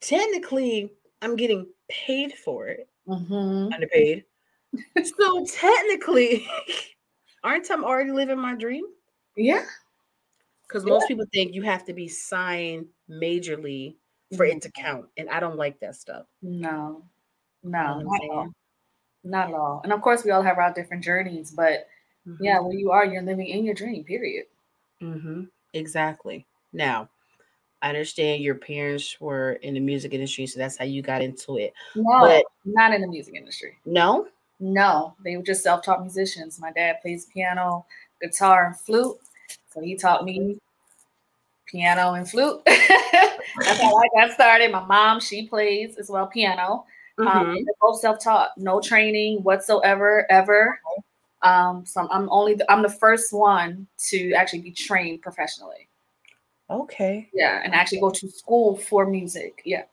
Technically, 0.01 0.95
I'm 1.23 1.37
getting 1.37 1.73
paid 1.89 2.33
for 2.35 2.69
it. 2.69 2.89
Mhm. 3.07 3.77
Underpaid. 3.77 4.27
so 5.03 5.47
technically, 5.47 6.49
aren't 7.45 7.71
I 7.71 7.77
already 7.77 8.13
living 8.13 8.41
my 8.41 8.57
dream? 8.57 8.87
Yeah. 9.37 9.67
Because 10.67 10.85
most 10.87 11.09
people 11.09 11.27
think 11.33 11.55
you 11.55 11.63
have 11.63 11.85
to 11.87 11.93
be 11.95 12.09
signed 12.09 12.89
majorly 13.09 13.97
for 14.37 14.45
it 14.45 14.63
to 14.63 14.71
count. 14.71 15.07
And 15.17 15.29
I 15.29 15.41
don't 15.41 15.57
like 15.57 15.81
that 15.81 15.97
stuff. 15.97 16.27
No. 16.43 17.03
You 17.63 17.71
know 17.71 17.99
No. 17.99 18.01
Not 18.03 18.25
at 18.25 18.31
all. 18.31 18.49
Not 19.25 19.49
at 19.49 19.55
all. 19.55 19.81
And 19.85 19.93
of 19.93 20.01
course, 20.01 20.25
we 20.25 20.31
all 20.31 20.43
have 20.43 20.59
our 20.59 20.73
different 20.73 21.05
journeys, 21.05 21.51
but 21.51 21.89
yeah, 22.41 22.61
where 22.61 22.73
you 22.77 22.91
are, 22.91 23.05
you're 23.05 23.23
living 23.23 23.49
in 23.49 23.65
your 23.65 23.75
dream. 23.75 24.05
Period. 24.05 24.47
Mm-hmm. 25.03 25.45
Exactly. 25.75 26.47
Now, 26.73 27.09
I 27.83 27.89
understand 27.89 28.43
your 28.43 28.55
parents 28.57 29.21
were 29.21 29.53
in 29.63 29.75
the 29.75 29.81
music 29.81 30.13
industry, 30.15 30.47
so 30.47 30.59
that's 30.59 30.77
how 30.77 30.85
you 30.85 31.03
got 31.03 31.23
into 31.23 31.57
it. 31.59 31.73
No, 31.97 32.21
But- 32.21 32.45
not 32.65 32.93
in 32.95 33.01
the 33.01 33.09
music 33.09 33.35
industry. 33.35 33.77
No? 33.85 34.29
No, 34.63 35.15
they 35.25 35.37
were 35.39 35.43
just 35.43 35.63
self-taught 35.63 36.03
musicians. 36.03 36.61
My 36.61 36.71
dad 36.73 37.01
plays 37.01 37.25
piano. 37.27 37.87
guitar 38.21 38.67
and 38.67 38.77
flute. 38.79 39.17
So 39.73 39.81
he 39.81 39.97
taught 39.97 40.25
me 40.27 40.59
piano 41.67 42.13
and 42.13 42.29
flute. 42.29 42.61
That's 43.65 43.81
how 43.81 43.97
I 43.97 44.09
got 44.15 44.33
started. 44.33 44.71
My 44.73 44.85
mom, 44.85 45.21
she 45.21 45.47
plays 45.47 45.97
as 45.97 46.11
well 46.11 46.27
piano. 46.27 46.85
Um, 47.19 47.27
Mhm. 47.27 47.65
they're 47.65 47.75
both 47.81 48.01
self-taught, 48.01 48.57
no 48.57 48.81
training 48.81 49.43
whatsoever, 49.43 50.27
ever. 50.31 50.81
Um, 51.43 51.85
so 51.87 52.07
I'm 52.11 52.29
only 52.31 52.59
I'm 52.69 52.83
the 52.83 52.89
first 52.89 53.33
one 53.33 53.87
to 54.09 54.33
actually 54.33 54.63
be 54.63 54.73
trained 54.73 55.23
professionally. 55.23 55.89
Okay. 56.71 57.29
Yeah, 57.33 57.61
and 57.65 57.75
actually 57.75 58.01
go 58.01 58.11
to 58.11 58.29
school 58.29 58.77
for 58.77 59.07
music. 59.07 59.63
Yeah. 59.65 59.85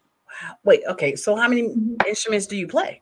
Wow. 0.44 0.58
Wait. 0.64 0.84
Okay. 0.88 1.16
So 1.16 1.36
how 1.36 1.48
many 1.48 1.64
Mhm. 1.64 2.06
instruments 2.08 2.48
do 2.48 2.56
you 2.56 2.68
play? 2.68 3.02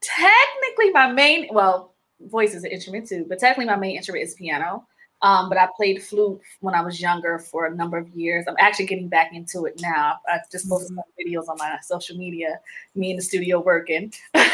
Technically, 0.00 0.90
my 0.90 1.10
main 1.10 1.48
well, 1.52 1.94
voice 2.20 2.54
is 2.54 2.64
an 2.64 2.70
instrument 2.70 3.08
too, 3.08 3.24
but 3.28 3.38
technically 3.38 3.66
my 3.66 3.76
main 3.76 3.96
instrument 3.96 4.24
is 4.24 4.34
piano. 4.34 4.86
Um, 5.24 5.48
but 5.48 5.56
I 5.56 5.70
played 5.74 6.02
flute 6.02 6.38
when 6.60 6.74
I 6.74 6.82
was 6.82 7.00
younger 7.00 7.38
for 7.38 7.64
a 7.64 7.74
number 7.74 7.96
of 7.96 8.06
years. 8.10 8.44
I'm 8.46 8.56
actually 8.58 8.84
getting 8.84 9.08
back 9.08 9.30
into 9.32 9.64
it 9.64 9.80
now. 9.80 10.18
I 10.28 10.38
just 10.52 10.68
posted 10.68 10.88
some 10.88 11.00
videos 11.18 11.48
on 11.48 11.56
my 11.58 11.78
social 11.82 12.18
media, 12.18 12.60
me 12.94 13.10
in 13.10 13.16
the 13.16 13.22
studio 13.22 13.60
working. 13.60 14.12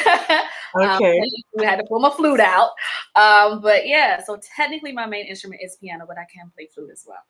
Um, 0.73 1.03
we 1.03 1.65
had 1.65 1.81
to 1.81 1.85
pull 1.85 1.99
my 1.99 2.11
flute 2.11 2.39
out. 2.39 2.71
Um, 3.17 3.61
but 3.61 3.89
yeah, 3.89 4.23
so 4.23 4.39
technically 4.57 4.93
my 4.93 5.05
main 5.05 5.27
instrument 5.27 5.63
is 5.65 5.75
piano, 5.75 6.05
but 6.07 6.17
I 6.17 6.25
can 6.33 6.49
play 6.55 6.69
flute 6.73 6.91
as 6.93 7.05
well. 7.09 7.25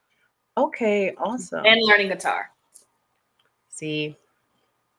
Okay. 0.66 1.14
Awesome. 1.14 1.64
And 1.64 1.80
learning 1.84 2.08
guitar. 2.08 2.50
See, 3.70 4.14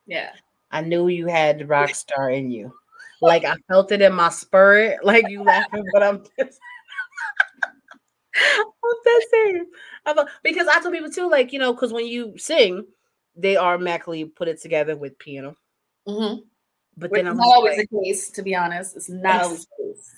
Yeah. 0.07 0.31
I 0.71 0.81
knew 0.81 1.07
you 1.07 1.27
had 1.27 1.60
the 1.60 1.67
rock 1.67 1.93
star 1.93 2.31
in 2.31 2.50
you. 2.50 2.74
Like 3.21 3.45
I 3.45 3.57
felt 3.67 3.91
it 3.91 4.01
in 4.01 4.13
my 4.13 4.29
spirit. 4.29 4.98
Like 5.03 5.29
you 5.29 5.43
laughing, 5.43 5.86
but 5.93 6.01
I'm 6.01 6.24
just 6.39 6.60
I'm 8.83 8.93
that 9.05 9.27
serious. 9.29 9.67
I'm 10.05 10.17
a- 10.17 10.27
because 10.43 10.67
I 10.67 10.79
tell 10.81 10.91
people 10.91 11.12
too, 11.12 11.29
like, 11.29 11.53
you 11.53 11.60
know, 11.60 11.74
because 11.74 11.93
when 11.93 12.07
you 12.07 12.38
sing, 12.38 12.86
they 13.36 13.57
automatically 13.57 14.25
put 14.25 14.48
it 14.48 14.62
together 14.62 14.95
with 14.95 15.17
piano. 15.17 15.55
Mm-hmm. 16.07 16.41
But 16.98 17.12
Which 17.12 17.19
then 17.19 17.27
I'm 17.27 17.38
not 17.38 17.43
just 17.45 17.55
always 17.55 17.77
like, 17.77 17.89
the 17.89 18.01
case, 18.03 18.29
to 18.31 18.41
be 18.41 18.55
honest. 18.55 18.95
It's 18.98 19.10
not 19.10 19.33
Yes. 19.36 19.45
always 19.45 19.65
the 19.77 19.93
case. 19.93 20.15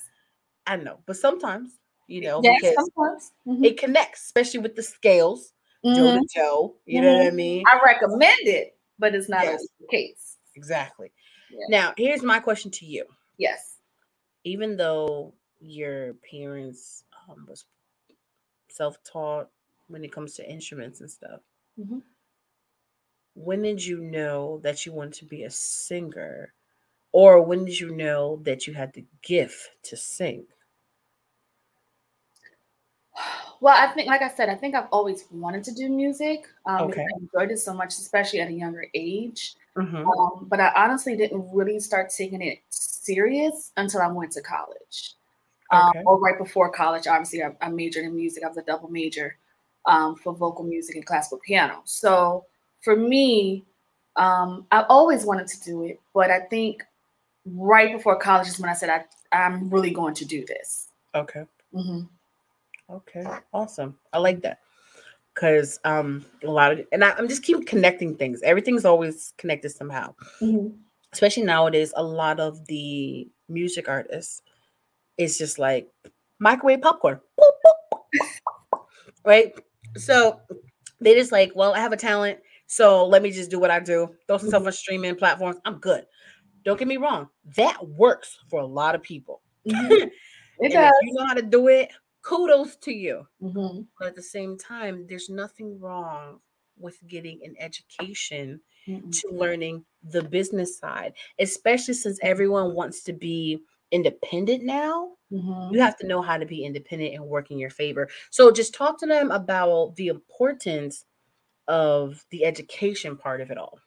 I 0.66 0.76
know, 0.78 1.00
but 1.06 1.18
sometimes, 1.18 1.78
you 2.08 2.22
know, 2.22 2.42
Yes, 2.44 2.62
because 2.62 2.76
sometimes. 2.76 3.32
Mhm. 3.46 3.66
it 3.66 3.78
connects, 3.78 4.24
especially 4.26 4.62
with 4.62 4.76
the 4.76 4.84
scales, 4.84 5.54
Joe 5.84 5.92
Mhm. 5.92 6.22
to 6.22 6.28
Joe. 6.34 6.76
You 6.86 7.02
know 7.02 7.18
what 7.18 7.28
I 7.28 7.32
mean? 7.32 7.64
I 7.68 7.80
recommend 7.86 8.40
it, 8.48 8.78
but 8.98 9.14
it's 9.14 9.28
not 9.30 9.44
Yes. 9.44 9.54
always 9.56 9.70
the 9.82 9.88
case. 9.88 10.38
Exactly. 10.56 11.12
Yeah. 11.52 11.66
Now, 11.70 11.94
here's 11.98 12.24
my 12.24 12.40
question 12.40 12.72
to 12.72 12.86
you. 12.86 13.06
Yes. 13.38 13.70
even 14.46 14.76
though 14.76 15.34
your 15.62 16.16
parents 16.30 17.06
um, 17.30 17.46
was 17.48 17.64
self-taught 18.74 19.50
when 19.88 20.04
it 20.04 20.12
comes 20.12 20.36
to 20.36 20.50
instruments 20.50 21.02
and 21.02 21.12
stuff 21.12 21.42
Mhm. 21.78 22.00
when 23.36 23.62
did 23.62 23.86
you 23.86 24.00
know 24.00 24.58
that 24.60 24.86
you 24.88 24.92
wanted 24.92 25.14
to 25.14 25.26
be 25.26 25.44
a 25.44 25.50
singer 25.52 26.52
or 27.12 27.42
when 27.44 27.66
did 27.66 27.80
you 27.80 27.96
know 27.96 28.38
that 28.44 28.68
you 28.68 28.74
had 28.76 28.94
the 28.94 29.06
gift 29.22 29.72
to 29.84 29.98
sing 29.98 30.48
Well, 33.62 33.76
I 33.78 33.92
think, 33.94 34.08
like 34.08 34.22
I 34.22 34.30
said, 34.30 34.50
I 34.50 34.56
think 34.56 34.76
I've 34.76 34.90
always 34.92 35.26
wanted 35.32 35.64
to 35.66 35.74
do 35.74 35.90
music. 35.90 36.48
Um, 36.66 36.90
Okay. 36.90 37.06
I 37.14 37.20
enjoyed 37.20 37.52
it 37.52 37.60
so 37.60 37.74
much, 37.74 37.94
especially 37.94 38.42
at 38.42 38.50
a 38.50 38.54
younger 38.54 38.88
age. 38.94 39.56
Mhm. 39.76 40.14
Um, 40.20 40.48
but 40.50 40.60
I 40.60 40.72
honestly 40.76 41.16
didn't 41.16 41.50
really 41.54 41.80
start 41.80 42.10
taking 42.16 42.42
it 42.42 42.60
serious 42.70 43.72
until 43.78 44.02
I 44.02 44.08
went 44.08 44.32
to 44.34 44.42
college. 44.42 45.16
Um, 45.74 45.90
Okay. 45.90 46.04
or 46.06 46.20
right 46.20 46.38
before 46.38 46.72
college, 46.72 47.08
obviously, 47.08 47.44
I, 47.44 47.52
I 47.62 47.70
majored 47.70 48.06
in 48.06 48.16
music. 48.16 48.44
I 48.44 48.48
was 48.48 48.58
a 48.58 48.62
double 48.64 48.90
major 48.90 49.38
um, 49.86 50.16
for 50.16 50.34
vocal 50.34 50.64
music 50.64 50.96
and 50.96 51.06
classical 51.06 51.40
piano. 51.40 51.82
So 51.86 52.46
for 52.82 52.96
me, 52.96 53.66
um, 54.16 54.66
I 54.72 54.84
always 54.90 55.26
wanted 55.26 55.48
to 55.48 55.64
do 55.64 55.84
it, 55.84 56.00
but 56.14 56.30
I 56.32 56.42
think 56.42 56.84
right 57.46 57.92
before 57.92 58.18
college 58.20 58.48
is 58.48 58.60
when 58.60 58.70
I 58.70 58.74
said 58.74 58.90
I, 58.90 59.06
I'm 59.36 59.70
really 59.70 59.92
going 59.92 60.14
to 60.16 60.26
do 60.26 60.46
this. 60.46 60.90
okay 61.16 61.44
hmm 61.74 62.02
okay 62.90 63.26
awesome 63.54 63.98
i 64.12 64.18
like 64.18 64.42
that 64.42 64.60
because 65.34 65.80
um 65.86 66.26
a 66.44 66.48
lot 66.52 66.72
of 66.72 66.86
and 66.92 67.04
I, 67.04 67.12
i'm 67.18 67.28
just 67.28 67.44
keep 67.44 67.66
connecting 67.66 68.16
things 68.16 68.42
everything's 68.44 68.86
always 68.86 69.34
connected 69.38 69.70
somehow 69.70 70.14
Mm-hmm. 70.42 70.76
especially 71.14 71.44
nowadays, 71.44 71.94
a 71.96 72.04
lot 72.04 72.40
of 72.40 72.66
the 72.68 73.28
music 73.48 73.88
artists, 73.88 74.42
it's 75.18 75.38
just 75.38 75.60
like 75.60 75.90
microwave 76.40 76.82
popcorn. 76.82 77.20
Boop, 77.40 77.52
boop, 77.66 78.00
boop, 78.14 78.22
right? 79.26 79.54
So 79.98 80.42
they 81.00 81.16
just 81.16 81.32
like, 81.32 81.52
well, 81.56 81.74
I 81.74 81.80
have 81.80 81.94
a 81.94 81.98
talent, 81.98 82.40
so 82.68 83.06
let 83.08 83.22
me 83.22 83.32
just 83.32 83.52
do 83.52 83.60
what 83.60 83.72
I 83.72 83.80
do. 83.80 84.16
Throw 84.28 84.38
some 84.38 84.50
stuff 84.50 84.66
on 84.66 84.72
streaming 84.72 85.16
platforms. 85.16 85.58
I'm 85.66 85.80
good. 85.80 86.06
Don't 86.64 86.80
get 86.80 86.88
me 86.88 86.98
wrong, 86.98 87.30
that 87.58 87.88
works 87.88 88.40
for 88.50 88.62
a 88.62 88.66
lot 88.66 88.96
of 88.96 89.04
people. 89.04 89.42
It 90.60 90.72
And 90.72 90.74
does. 90.74 90.92
if 90.92 90.96
you 91.02 91.14
know 91.14 91.26
how 91.26 91.34
to 91.34 91.42
do 91.42 91.68
it, 91.68 91.92
kudos 92.22 92.78
to 92.78 92.92
you. 92.94 93.28
hmm 93.42 93.82
But 94.00 94.10
at 94.10 94.16
the 94.16 94.22
same 94.24 94.58
time, 94.58 95.08
there's 95.08 95.30
nothing 95.30 95.80
wrong 95.80 96.40
with 96.78 96.98
getting 97.08 97.42
an 97.44 97.56
education 97.60 98.62
to 99.12 99.30
learning 99.32 99.86
the 100.04 100.24
business 100.24 100.78
side, 100.78 101.14
especially 101.40 101.94
since 101.94 102.20
everyone 102.22 102.76
wants 102.76 103.04
to 103.04 103.14
be 103.14 103.62
independent 103.94 104.64
now. 104.64 105.12
hmm 105.32 105.70
You 105.72 105.80
have 105.82 105.98
to 106.00 106.08
know 106.08 106.22
how 106.22 106.38
to 106.38 106.46
be 106.46 106.66
independent 106.66 107.16
and 107.16 107.26
work 107.26 107.52
in 107.52 107.60
your 107.60 107.70
favor. 107.70 108.10
So 108.32 108.52
just 108.52 108.74
talk 108.74 109.00
to 109.00 109.08
them 109.08 109.32
about 109.32 109.96
the 109.96 110.08
importance 110.08 111.06
of 111.68 112.26
the 112.32 112.46
education 112.46 113.18
part 113.18 113.42
of 113.42 113.52
it 113.52 113.58
all. 113.58 113.80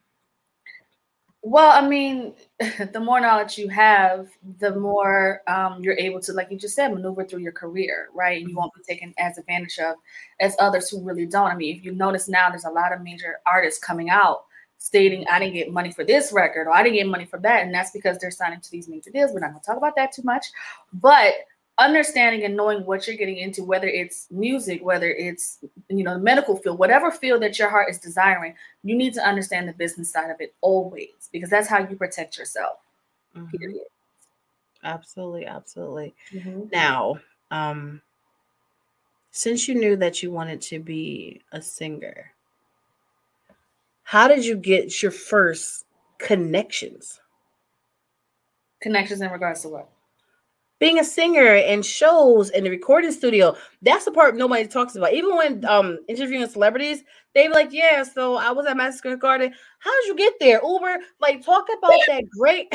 Well, 1.43 1.71
I 1.71 1.87
mean, 1.87 2.35
the 2.93 3.01
more 3.01 3.21
knowledge 3.21 3.57
you 3.57 3.69
have, 3.69 4.29
the 4.59 4.75
more 4.75 5.43
um, 5.47 5.83
you're 5.83 5.97
able 5.97 6.21
to, 6.23 6.33
like 6.33 6.51
you 6.51 6.59
just 6.59 6.75
said, 6.75 6.93
maneuver 6.93 7.25
through 7.25 7.41
your 7.41 7.53
career, 7.53 8.09
right? 8.13 8.41
And 8.41 8.51
you 8.51 8.57
won't 8.57 8.75
be 8.75 8.83
taken 8.83 9.15
as 9.19 9.39
advantage 9.39 9.79
of 9.79 9.95
as 10.41 10.57
others 10.59 10.89
who 10.89 11.03
really 11.05 11.27
don't. 11.27 11.51
I 11.51 11.55
mean, 11.55 11.77
if 11.77 11.85
you 11.85 11.93
notice 11.93 12.29
now, 12.29 12.49
there's 12.51 12.65
a 12.65 12.71
lot 12.71 12.93
of 12.93 13.03
major 13.03 13.39
artists 13.47 13.79
coming 13.83 14.11
out 14.11 14.46
stating, 14.79 15.25
I 15.31 15.39
didn't 15.39 15.55
get 15.55 15.73
money 15.73 15.91
for 15.91 16.05
this 16.05 16.33
record 16.33 16.67
or 16.67 16.73
I 16.73 16.83
didn't 16.83 16.97
get 16.97 17.07
money 17.07 17.25
for 17.25 17.39
that. 17.41 17.65
And 17.65 17.75
that's 17.75 17.91
because 17.91 18.19
they're 18.19 18.31
signing 18.31 18.61
to 18.61 18.71
these 18.71 18.89
major 18.89 19.11
deals. 19.11 19.33
We're 19.33 19.41
not 19.41 19.51
going 19.51 19.61
to 19.61 19.67
talk 19.67 19.77
about 19.77 19.97
that 19.97 20.13
too 20.13 20.23
much. 20.23 20.47
But 20.93 21.35
understanding 21.79 22.45
and 22.45 22.57
knowing 22.57 22.87
what 22.87 23.07
you're 23.07 23.17
getting 23.17 23.37
into, 23.37 23.63
whether 23.63 23.87
it's 23.87 24.29
music, 24.31 24.83
whether 24.85 25.11
it's, 25.11 25.59
you 25.89 26.05
know, 26.05 26.15
the 26.15 26.21
medical 26.21 26.57
field, 26.57 26.79
whatever 26.79 27.11
field 27.11 27.43
that 27.43 27.59
your 27.59 27.69
heart 27.69 27.91
is 27.91 27.99
desiring, 27.99 28.55
you 28.83 28.97
need 28.97 29.15
to 29.15 29.21
understand 29.21 29.69
the 29.69 29.73
business 29.75 30.11
side 30.11 30.31
of 30.31 30.41
it 30.41 30.55
always 30.61 31.29
because 31.33 31.51
that's 31.51 31.69
how 31.69 31.79
you 31.79 31.97
protect 31.97 32.39
yourself. 32.39 32.79
Period. 33.51 33.83
Absolutely, 34.83 35.47
absolutely. 35.47 36.15
Mm-hmm. 36.33 36.69
Now, 36.73 37.19
um, 37.51 38.01
since 39.31 39.69
you 39.69 39.75
knew 39.75 39.97
that 39.97 40.23
you 40.23 40.31
wanted 40.31 40.63
to 40.63 40.79
be 40.79 41.43
a 41.53 41.61
singer, 41.61 42.33
how 44.07 44.29
did 44.29 44.47
you 44.47 44.57
get 44.57 45.03
your 45.03 45.11
first 45.11 45.85
connections? 46.19 47.21
Connections 48.81 49.21
in 49.21 49.31
regards 49.33 49.63
to 49.63 49.69
what? 49.69 49.89
Being 50.79 51.01
a 51.01 51.05
singer 51.05 51.57
and 51.57 51.85
shows 51.85 52.51
and 52.51 52.65
the 52.65 52.71
recording 52.71 53.11
studio, 53.11 53.57
that's 53.83 54.05
the 54.05 54.13
part 54.13 54.37
nobody 54.37 54.69
talks 54.69 54.95
about. 54.95 55.13
Even 55.13 55.35
when 55.37 55.65
um 55.65 55.99
interviewing 56.09 56.47
celebrities, 56.49 57.03
they 57.35 57.49
be 57.49 57.53
like, 57.53 57.73
Yeah, 57.73 58.05
so 58.05 58.37
I 58.37 58.53
was 58.53 58.67
at 58.67 58.77
Madison 58.77 58.99
Square 58.99 59.17
Garden. 59.17 59.53
How 59.81 59.91
did 60.03 60.09
you 60.09 60.15
get 60.17 60.35
there? 60.39 60.61
Uber, 60.63 60.99
like 61.21 61.45
talk 61.45 61.67
about 61.77 62.07
that 62.07 62.25
great 62.31 62.69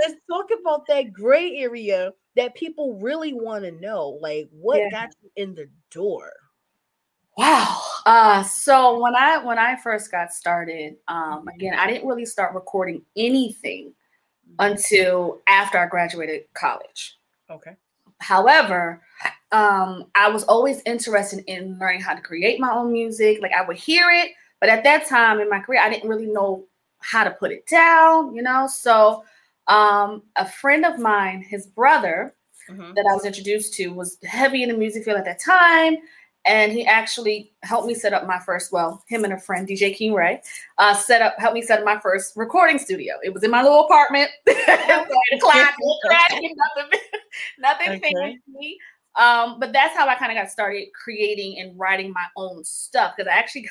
let's 0.00 0.16
talk 0.28 0.46
about 0.60 0.86
that 0.88 1.12
gray 1.12 1.56
area 1.58 2.12
that 2.34 2.56
people 2.56 2.98
really 3.00 3.32
want 3.32 3.64
to 3.64 3.72
know. 3.72 4.18
Like 4.20 4.48
what 4.50 4.82
Yeah. 4.82 4.90
got 4.90 5.10
you 5.22 5.30
in 5.36 5.54
the 5.54 5.68
door? 5.92 6.32
Wow. 7.36 7.80
Uh, 8.06 8.42
so 8.44 9.00
when 9.00 9.14
I 9.14 9.38
when 9.38 9.58
I 9.58 9.76
first 9.76 10.10
got 10.10 10.32
started, 10.32 10.96
um, 11.08 11.48
again, 11.48 11.74
I 11.78 11.86
didn't 11.86 12.08
really 12.08 12.24
start 12.24 12.54
recording 12.54 13.02
anything 13.16 13.92
until 14.58 15.40
after 15.48 15.78
I 15.78 15.86
graduated 15.86 16.44
college. 16.54 17.18
Okay. 17.50 17.72
However, 18.20 19.02
um, 19.52 20.06
I 20.14 20.28
was 20.30 20.44
always 20.44 20.82
interested 20.86 21.44
in 21.46 21.78
learning 21.78 22.00
how 22.02 22.14
to 22.14 22.22
create 22.22 22.60
my 22.60 22.72
own 22.72 22.92
music. 22.92 23.40
Like 23.42 23.52
I 23.52 23.62
would 23.62 23.76
hear 23.76 24.10
it, 24.10 24.30
but 24.60 24.70
at 24.70 24.84
that 24.84 25.06
time 25.06 25.40
in 25.40 25.50
my 25.50 25.60
career, 25.60 25.80
I 25.82 25.90
didn't 25.90 26.08
really 26.08 26.26
know 26.26 26.64
how 27.00 27.24
to 27.24 27.30
put 27.32 27.52
it 27.52 27.66
down, 27.66 28.34
you 28.34 28.42
know. 28.42 28.66
So 28.68 29.24
um, 29.68 30.22
a 30.36 30.46
friend 30.48 30.86
of 30.86 30.98
mine, 30.98 31.42
his 31.42 31.66
brother, 31.66 32.34
Mhm. 32.70 32.94
that 32.96 33.06
I 33.10 33.14
was 33.14 33.24
introduced 33.24 33.74
to 33.74 33.88
was 33.88 34.18
heavy 34.24 34.62
in 34.64 34.70
the 34.70 34.76
music 34.76 35.04
field 35.04 35.18
at 35.18 35.24
that 35.26 35.40
time. 35.40 35.98
And 36.46 36.72
he 36.72 36.86
actually 36.86 37.52
helped 37.64 37.88
me 37.88 37.94
set 37.94 38.12
up 38.12 38.26
my 38.26 38.38
first, 38.38 38.70
well, 38.70 39.02
him 39.08 39.24
and 39.24 39.32
a 39.32 39.38
friend, 39.38 39.66
DJ 39.66 39.94
King 39.94 40.14
Ray, 40.14 40.40
uh, 40.78 40.94
set 40.94 41.20
up, 41.20 41.34
helped 41.38 41.54
me 41.54 41.62
set 41.62 41.80
up 41.80 41.84
my 41.84 41.98
first 41.98 42.36
recording 42.36 42.78
studio. 42.78 43.14
It 43.24 43.34
was 43.34 43.42
in 43.42 43.50
my 43.50 43.62
little 43.62 43.84
apartment. 43.84 44.30
Nothing, 46.78 47.00
nothing 47.58 47.90
Okay. 47.90 48.12
fancy. 48.12 48.78
Um, 49.16 49.58
but 49.58 49.72
that's 49.72 49.96
how 49.96 50.06
I 50.06 50.14
kind 50.14 50.30
of 50.30 50.36
got 50.36 50.50
started 50.50 50.88
creating 50.94 51.58
and 51.58 51.78
writing 51.78 52.12
my 52.12 52.26
own 52.36 52.62
stuff 52.64 53.14
because 53.16 53.28
I 53.28 53.34
actually 53.36 53.62
got, 53.62 53.70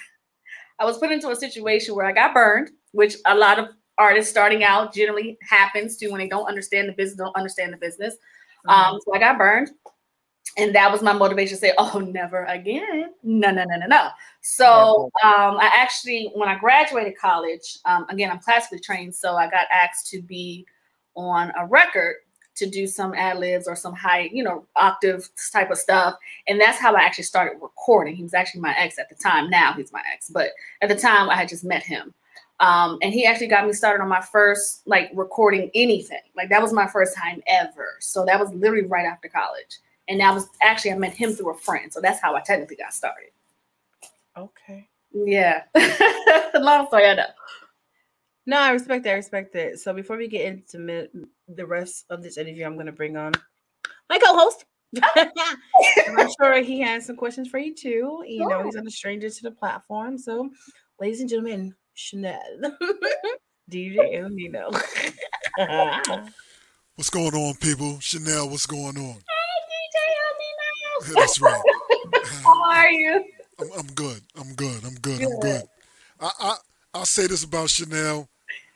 I 0.80 0.86
was 0.86 0.98
put 0.98 1.12
into 1.12 1.30
a 1.30 1.36
situation 1.36 1.96
where 1.96 2.06
I 2.06 2.12
got 2.12 2.34
burned, 2.34 2.72
which 2.92 3.16
a 3.26 3.36
lot 3.36 3.60
of 3.60 3.70
artists 3.98 4.32
starting 4.32 4.64
out 4.64 4.94
generally 4.94 5.38
happens 5.48 5.98
to 5.98 6.10
when 6.10 6.20
they 6.20 6.28
don't 6.28 6.48
understand 6.48 6.90
the 6.90 6.94
business, 6.94 7.18
don't 7.18 7.36
understand 7.38 7.72
the 7.72 7.78
business. 7.78 8.16
Mm-hmm. 8.68 8.94
Um, 8.96 9.00
so 9.06 9.16
I 9.16 9.20
got 9.20 9.38
burned. 9.38 9.70
And 10.58 10.74
that 10.74 10.92
was 10.92 11.02
my 11.02 11.12
motivation 11.12 11.58
to 11.58 11.60
say, 11.60 11.74
oh, 11.78 12.00
never 12.00 12.46
again. 12.46 13.12
No, 13.24 13.52
no, 13.52 13.66
no, 13.66 13.78
no, 13.78 13.88
no. 13.88 14.10
So 14.42 15.12
um, 15.24 15.58
I 15.58 15.70
actually, 15.76 16.32
when 16.34 16.48
I 16.48 16.58
graduated 16.58 17.18
college, 17.18 17.80
um, 17.86 18.06
again, 18.10 18.32
I'm 18.32 18.40
classically 18.40 18.80
trained. 18.80 19.14
So 19.14 19.36
I 19.36 19.50
got 19.50 19.68
asked 19.72 20.10
to 20.12 20.22
be 20.22 20.66
on 21.16 21.52
a 21.60 21.66
record 21.66 22.16
to 22.56 22.70
do 22.70 22.88
some 22.88 23.14
ad 23.14 23.38
libs 23.38 23.68
or 23.68 23.76
some 23.76 23.94
high, 23.94 24.30
you 24.32 24.44
know, 24.44 24.66
octave 24.78 25.30
type 25.52 25.72
of 25.72 25.78
stuff. 25.78 26.16
And 26.48 26.60
that's 26.60 26.80
how 26.80 26.96
I 26.96 27.02
actually 27.02 27.26
started 27.26 27.60
recording. 27.62 28.16
He 28.16 28.24
was 28.24 28.34
actually 28.34 28.62
my 28.62 28.74
ex 28.78 28.98
at 28.98 29.10
the 29.10 29.16
time. 29.16 29.50
Now 29.50 29.74
he's 29.74 29.92
my 29.92 30.02
ex, 30.14 30.30
but 30.30 30.52
at 30.82 30.90
the 30.90 30.96
time 30.96 31.30
I 31.30 31.36
had 31.36 31.50
just 31.50 31.66
met 31.66 31.84
him. 31.84 32.14
Um, 32.62 32.98
and 33.02 33.14
he 33.14 33.26
actually 33.26 33.48
got 33.48 33.68
me 33.68 33.74
started 33.74 34.02
on 34.02 34.08
my 34.08 34.22
first 34.22 34.84
like 34.86 35.12
recording 35.14 35.70
anything. 35.76 36.22
Like 36.38 36.50
that 36.50 36.62
was 36.62 36.72
my 36.72 36.88
first 36.88 37.16
time 37.16 37.44
ever. 37.48 37.98
So 38.00 38.24
that 38.26 38.40
was 38.40 38.54
literally 38.54 38.88
right 38.88 39.06
after 39.06 39.28
college. 39.28 39.80
And 40.08 40.20
that 40.20 40.34
was 40.34 40.50
actually 40.62 40.92
I 40.92 40.98
met 40.98 41.14
him 41.14 41.34
through 41.34 41.52
a 41.52 41.58
friend. 41.58 41.92
So 41.92 42.00
that's 42.02 42.22
how 42.22 42.36
I 42.36 42.42
technically 42.42 42.76
got 42.76 42.94
started. 42.94 43.30
Okay. 44.38 44.88
Yeah. 45.14 45.64
Long 46.56 46.88
story, 46.88 47.08
I 47.08 47.16
know. 47.16 47.26
No, 48.46 48.60
I 48.60 48.72
respect 48.72 49.04
that. 49.06 49.12
I 49.12 49.16
respect 49.16 49.54
that. 49.54 49.80
So 49.80 49.94
before 49.94 50.18
we 50.18 50.28
get 50.28 50.46
into 50.46 50.78
mi- 50.78 51.08
the 51.48 51.66
rest 51.66 52.06
of 52.10 52.22
this 52.22 52.38
interview, 52.38 52.66
I'm 52.66 52.76
going 52.76 52.86
to 52.86 52.92
bring 52.92 53.18
on 53.18 53.34
my 54.10 54.20
co-host. 54.20 54.66
I'm 55.16 56.30
sure 56.40 56.62
he 56.62 56.80
has 56.82 57.06
some 57.06 57.16
questions 57.16 57.50
for 57.50 57.58
you 57.58 57.74
too. 57.74 58.24
You 58.26 58.48
know, 58.48 58.64
he's 58.64 58.76
not 58.76 58.86
a 58.86 58.92
stranger 58.92 59.30
to 59.30 59.44
the 59.44 59.52
platform. 59.52 60.18
So, 60.18 60.50
ladies 61.00 61.22
and 61.22 61.30
gentlemen, 61.30 61.76
Chanel, 61.96 62.40
DJ 63.72 64.22
El 64.22 64.30
Nino. 64.30 64.70
what's 66.96 67.10
going 67.10 67.34
on, 67.34 67.56
people? 67.56 68.00
Chanel, 68.00 68.50
what's 68.50 68.68
going 68.68 68.98
on? 68.98 69.18
That's 71.14 71.42
right. 71.42 71.62
How 72.44 72.64
are 72.72 72.90
you? 72.90 73.24
I'm, 73.60 73.68
I'm, 73.80 73.88
good. 73.88 74.22
I'm 74.40 74.54
good. 74.56 74.84
I'm 74.86 74.96
good. 74.96 75.22
I'm 75.22 75.40
good. 75.40 75.64
I, 76.20 76.32
I 76.40 76.56
I'll 76.94 77.06
say 77.06 77.28
this 77.28 77.44
about 77.44 77.70
Chanel. 77.70 78.28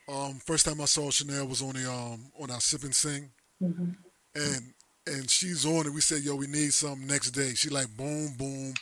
Um, 0.08 0.40
first 0.46 0.66
time 0.66 0.82
I 0.82 0.86
saw 0.86 1.10
Chanel 1.10 1.48
was 1.48 1.62
on 1.62 1.74
the 1.74 1.90
um 1.90 2.32
on 2.40 2.52
our 2.52 2.60
sip 2.60 2.84
and 2.84 2.96
sing, 2.96 3.30
mm-hmm. 3.62 3.92
and 4.36 4.74
and 5.08 5.30
she's 5.30 5.66
on 5.66 5.86
it. 5.86 5.94
We 5.94 6.02
said, 6.02 6.24
"Yo, 6.24 6.36
we 6.36 6.48
need 6.48 6.74
something 6.74 7.08
next 7.08 7.32
day." 7.32 7.54
She 7.54 7.70
like 7.70 7.88
boom, 7.96 8.34
boom, 8.38 8.74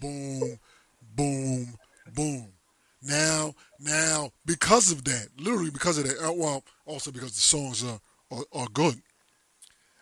boom, 0.00 0.58
boom, 1.16 1.78
boom. 2.14 2.48
Now, 3.02 3.54
now, 3.80 4.30
because 4.46 4.92
of 4.92 5.04
that, 5.04 5.28
literally 5.38 5.70
because 5.70 5.98
of 5.98 6.06
that, 6.06 6.18
uh, 6.26 6.32
well, 6.32 6.64
also 6.86 7.10
because 7.10 7.34
the 7.34 7.40
songs 7.40 7.84
are 7.84 8.00
are, 8.30 8.44
are 8.52 8.68
good. 8.72 9.00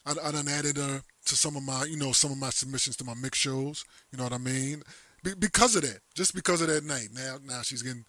I, 0.05 0.15
I 0.23 0.33
done 0.33 0.49
added 0.49 0.77
her 0.77 1.03
to 1.27 1.37
some 1.37 1.57
of 1.57 1.63
my, 1.63 1.85
you 1.85 1.97
know, 1.97 2.13
some 2.13 2.33
of 2.33 2.39
my 2.39 2.51
submissions 2.51 2.97
to 2.97 3.05
my 3.05 3.15
mix 3.15 3.39
shows. 3.39 3.85
You 4.11 4.19
know 4.19 4.25
what 4.25 4.33
I 4.33 4.39
mean? 4.39 4.83
Be, 5.23 5.35
because 5.39 5.77
of 5.77 5.83
that, 5.83 6.01
just 6.15 6.35
because 6.35 6.61
of 6.61 6.69
that 6.69 6.85
night. 6.85 7.09
Now, 7.15 7.37
now 7.47 7.63
she's 7.63 7.83
getting 7.83 8.05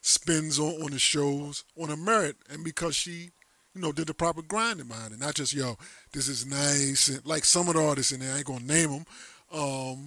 spins 0.00 0.58
on, 0.58 0.82
on 0.82 0.90
the 0.90 0.98
shows 0.98 1.64
on 1.80 1.88
her 1.88 1.96
merit 1.96 2.36
and 2.50 2.64
because 2.64 2.94
she, 2.94 3.30
you 3.74 3.80
know, 3.80 3.92
did 3.92 4.06
the 4.06 4.14
proper 4.14 4.42
grinding 4.42 4.86
behind 4.86 5.12
it. 5.12 5.20
Not 5.20 5.34
just, 5.34 5.52
yo, 5.54 5.76
this 6.12 6.28
is 6.28 6.46
nice. 6.46 7.08
And 7.08 7.24
like 7.26 7.44
some 7.44 7.68
of 7.68 7.74
the 7.74 7.84
artists 7.84 8.12
in 8.12 8.20
there, 8.20 8.34
I 8.34 8.38
ain't 8.38 8.46
to 8.46 8.62
name 8.62 8.90
them. 8.90 9.04
Um, 9.52 9.98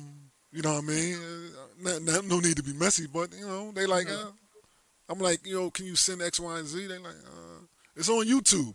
you 0.52 0.62
know 0.62 0.74
what 0.74 0.84
I 0.84 0.88
mean? 0.88 1.18
Not, 1.82 2.02
not, 2.02 2.26
no 2.26 2.40
need 2.40 2.58
to 2.58 2.64
be 2.64 2.74
messy, 2.74 3.08
but, 3.08 3.30
you 3.38 3.46
know, 3.46 3.72
they 3.72 3.86
like, 3.86 4.10
uh, 4.10 4.32
I'm 5.08 5.20
like, 5.20 5.46
you 5.46 5.56
know, 5.56 5.70
can 5.70 5.86
you 5.86 5.96
send 5.96 6.22
X, 6.22 6.40
Y, 6.40 6.60
and 6.60 6.68
Z? 6.68 6.88
They 6.88 6.98
like, 6.98 7.14
uh, 7.14 7.62
it's 7.96 8.10
on 8.10 8.26
YouTube. 8.26 8.74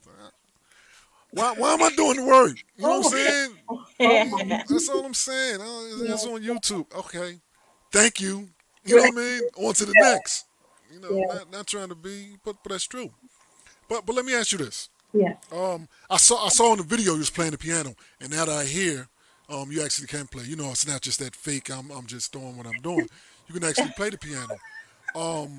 Why, 1.34 1.52
why 1.58 1.74
am 1.74 1.82
I 1.82 1.90
doing 1.96 2.16
the 2.16 2.24
work? 2.24 2.56
You 2.76 2.84
know 2.84 3.00
what 3.00 3.06
I'm 3.06 3.10
saying? 3.98 4.62
That's 4.68 4.88
all 4.88 5.04
I'm 5.04 5.14
saying. 5.14 5.58
It's 5.60 6.26
on 6.26 6.40
YouTube. 6.40 6.86
Okay. 6.96 7.40
Thank 7.90 8.20
you. 8.20 8.48
You 8.84 8.96
know 8.96 9.02
what 9.02 9.12
I 9.12 9.16
mean? 9.16 9.40
On 9.56 9.74
to 9.74 9.84
the 9.84 9.94
next. 9.96 10.46
You 10.92 11.00
know, 11.00 11.10
yeah. 11.10 11.34
not, 11.34 11.52
not 11.52 11.66
trying 11.66 11.88
to 11.88 11.96
be, 11.96 12.36
but 12.44 12.56
but 12.62 12.70
that's 12.70 12.86
true. 12.86 13.10
But 13.88 14.06
but 14.06 14.14
let 14.14 14.24
me 14.24 14.34
ask 14.34 14.52
you 14.52 14.58
this. 14.58 14.90
Yeah. 15.12 15.34
Um, 15.50 15.88
I 16.08 16.18
saw 16.18 16.44
I 16.44 16.50
saw 16.50 16.72
in 16.72 16.78
the 16.78 16.84
video 16.84 17.12
you 17.14 17.18
was 17.18 17.30
playing 17.30 17.52
the 17.52 17.58
piano, 17.58 17.94
and 18.20 18.30
now 18.30 18.44
that 18.44 18.54
I 18.54 18.64
hear, 18.64 19.08
um, 19.48 19.72
you 19.72 19.82
actually 19.82 20.06
can 20.06 20.28
play. 20.28 20.44
You 20.44 20.54
know, 20.54 20.70
it's 20.70 20.86
not 20.86 21.00
just 21.00 21.18
that 21.18 21.34
fake. 21.34 21.70
I'm 21.70 21.90
I'm 21.90 22.06
just 22.06 22.32
doing 22.32 22.56
what 22.56 22.66
I'm 22.66 22.80
doing. 22.80 23.08
You 23.48 23.54
can 23.54 23.64
actually 23.64 23.90
play 23.96 24.10
the 24.10 24.18
piano. 24.18 24.56
Um, 25.16 25.56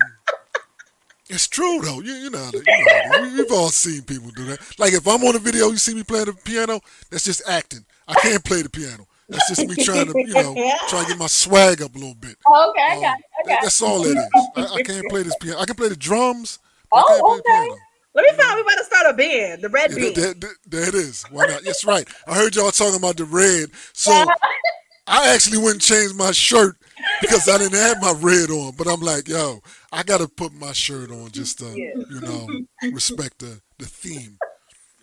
it's 1.28 1.48
true 1.48 1.80
though. 1.82 2.00
You 2.00 2.12
you 2.14 2.30
know, 2.30 2.50
you 2.52 2.62
know 3.10 3.32
we've 3.36 3.52
all 3.52 3.70
seen 3.70 4.02
people 4.02 4.30
do 4.30 4.44
that. 4.46 4.58
Like 4.78 4.92
if 4.92 5.06
I'm 5.06 5.22
on 5.24 5.36
a 5.36 5.38
video, 5.38 5.70
you 5.70 5.76
see 5.76 5.94
me 5.94 6.02
playing 6.02 6.26
the 6.26 6.32
piano, 6.32 6.80
that's 7.10 7.24
just 7.24 7.42
acting. 7.48 7.84
I 8.08 8.14
can't 8.14 8.44
play 8.44 8.62
the 8.62 8.70
piano. 8.70 9.06
That's 9.28 9.48
just 9.48 9.68
me 9.68 9.74
trying 9.82 10.06
to, 10.06 10.12
you 10.16 10.34
know, 10.34 10.54
try 10.88 11.02
to 11.02 11.08
get 11.08 11.18
my 11.18 11.26
swag 11.26 11.82
up 11.82 11.94
a 11.96 11.98
little 11.98 12.14
bit. 12.14 12.36
Oh, 12.46 12.70
okay, 12.70 12.92
um, 12.92 12.98
I 12.98 13.00
got, 13.00 13.18
I 13.44 13.48
got 13.48 13.62
That's 13.62 13.82
all 13.82 14.04
it 14.06 14.16
is. 14.16 14.28
I, 14.56 14.66
I, 14.74 14.82
can't 14.82 15.08
play 15.08 15.24
this 15.24 15.34
piano. 15.40 15.58
I 15.58 15.64
can 15.64 15.74
play 15.74 15.88
the 15.88 15.96
drums. 15.96 16.60
Oh, 16.92 17.40
okay. 17.40 17.76
Let 18.14 18.22
me 18.22 18.42
find. 18.42 18.54
We 18.56 18.62
about 18.62 18.78
to 18.78 18.84
start 18.84 19.06
a 19.10 19.14
band, 19.14 19.62
the 19.62 19.68
Red 19.68 19.90
yeah, 19.90 20.10
There, 20.14 20.34
there, 20.34 20.50
there, 20.66 20.88
it 20.88 20.94
is. 20.94 21.24
Why 21.24 21.46
not? 21.46 21.64
That's 21.64 21.84
right. 21.84 22.08
I 22.28 22.34
heard 22.34 22.54
y'all 22.54 22.70
talking 22.70 22.96
about 22.96 23.16
the 23.16 23.24
red, 23.24 23.70
so 23.92 24.12
I 25.06 25.32
actually 25.34 25.58
went 25.58 25.74
and 25.74 25.82
changed 25.82 26.16
my 26.16 26.32
shirt 26.32 26.76
because 27.20 27.48
I 27.48 27.58
didn't 27.58 27.78
have 27.78 28.00
my 28.00 28.14
red 28.20 28.50
on. 28.50 28.74
But 28.76 28.88
I'm 28.88 29.00
like, 29.00 29.28
yo, 29.28 29.60
I 29.92 30.02
got 30.02 30.20
to 30.20 30.28
put 30.28 30.52
my 30.52 30.72
shirt 30.72 31.10
on 31.10 31.30
just 31.30 31.58
to, 31.60 31.66
yeah. 31.66 32.02
you 32.10 32.20
know, 32.20 32.48
respect 32.92 33.38
the 33.38 33.60
the 33.78 33.86
theme. 33.86 34.38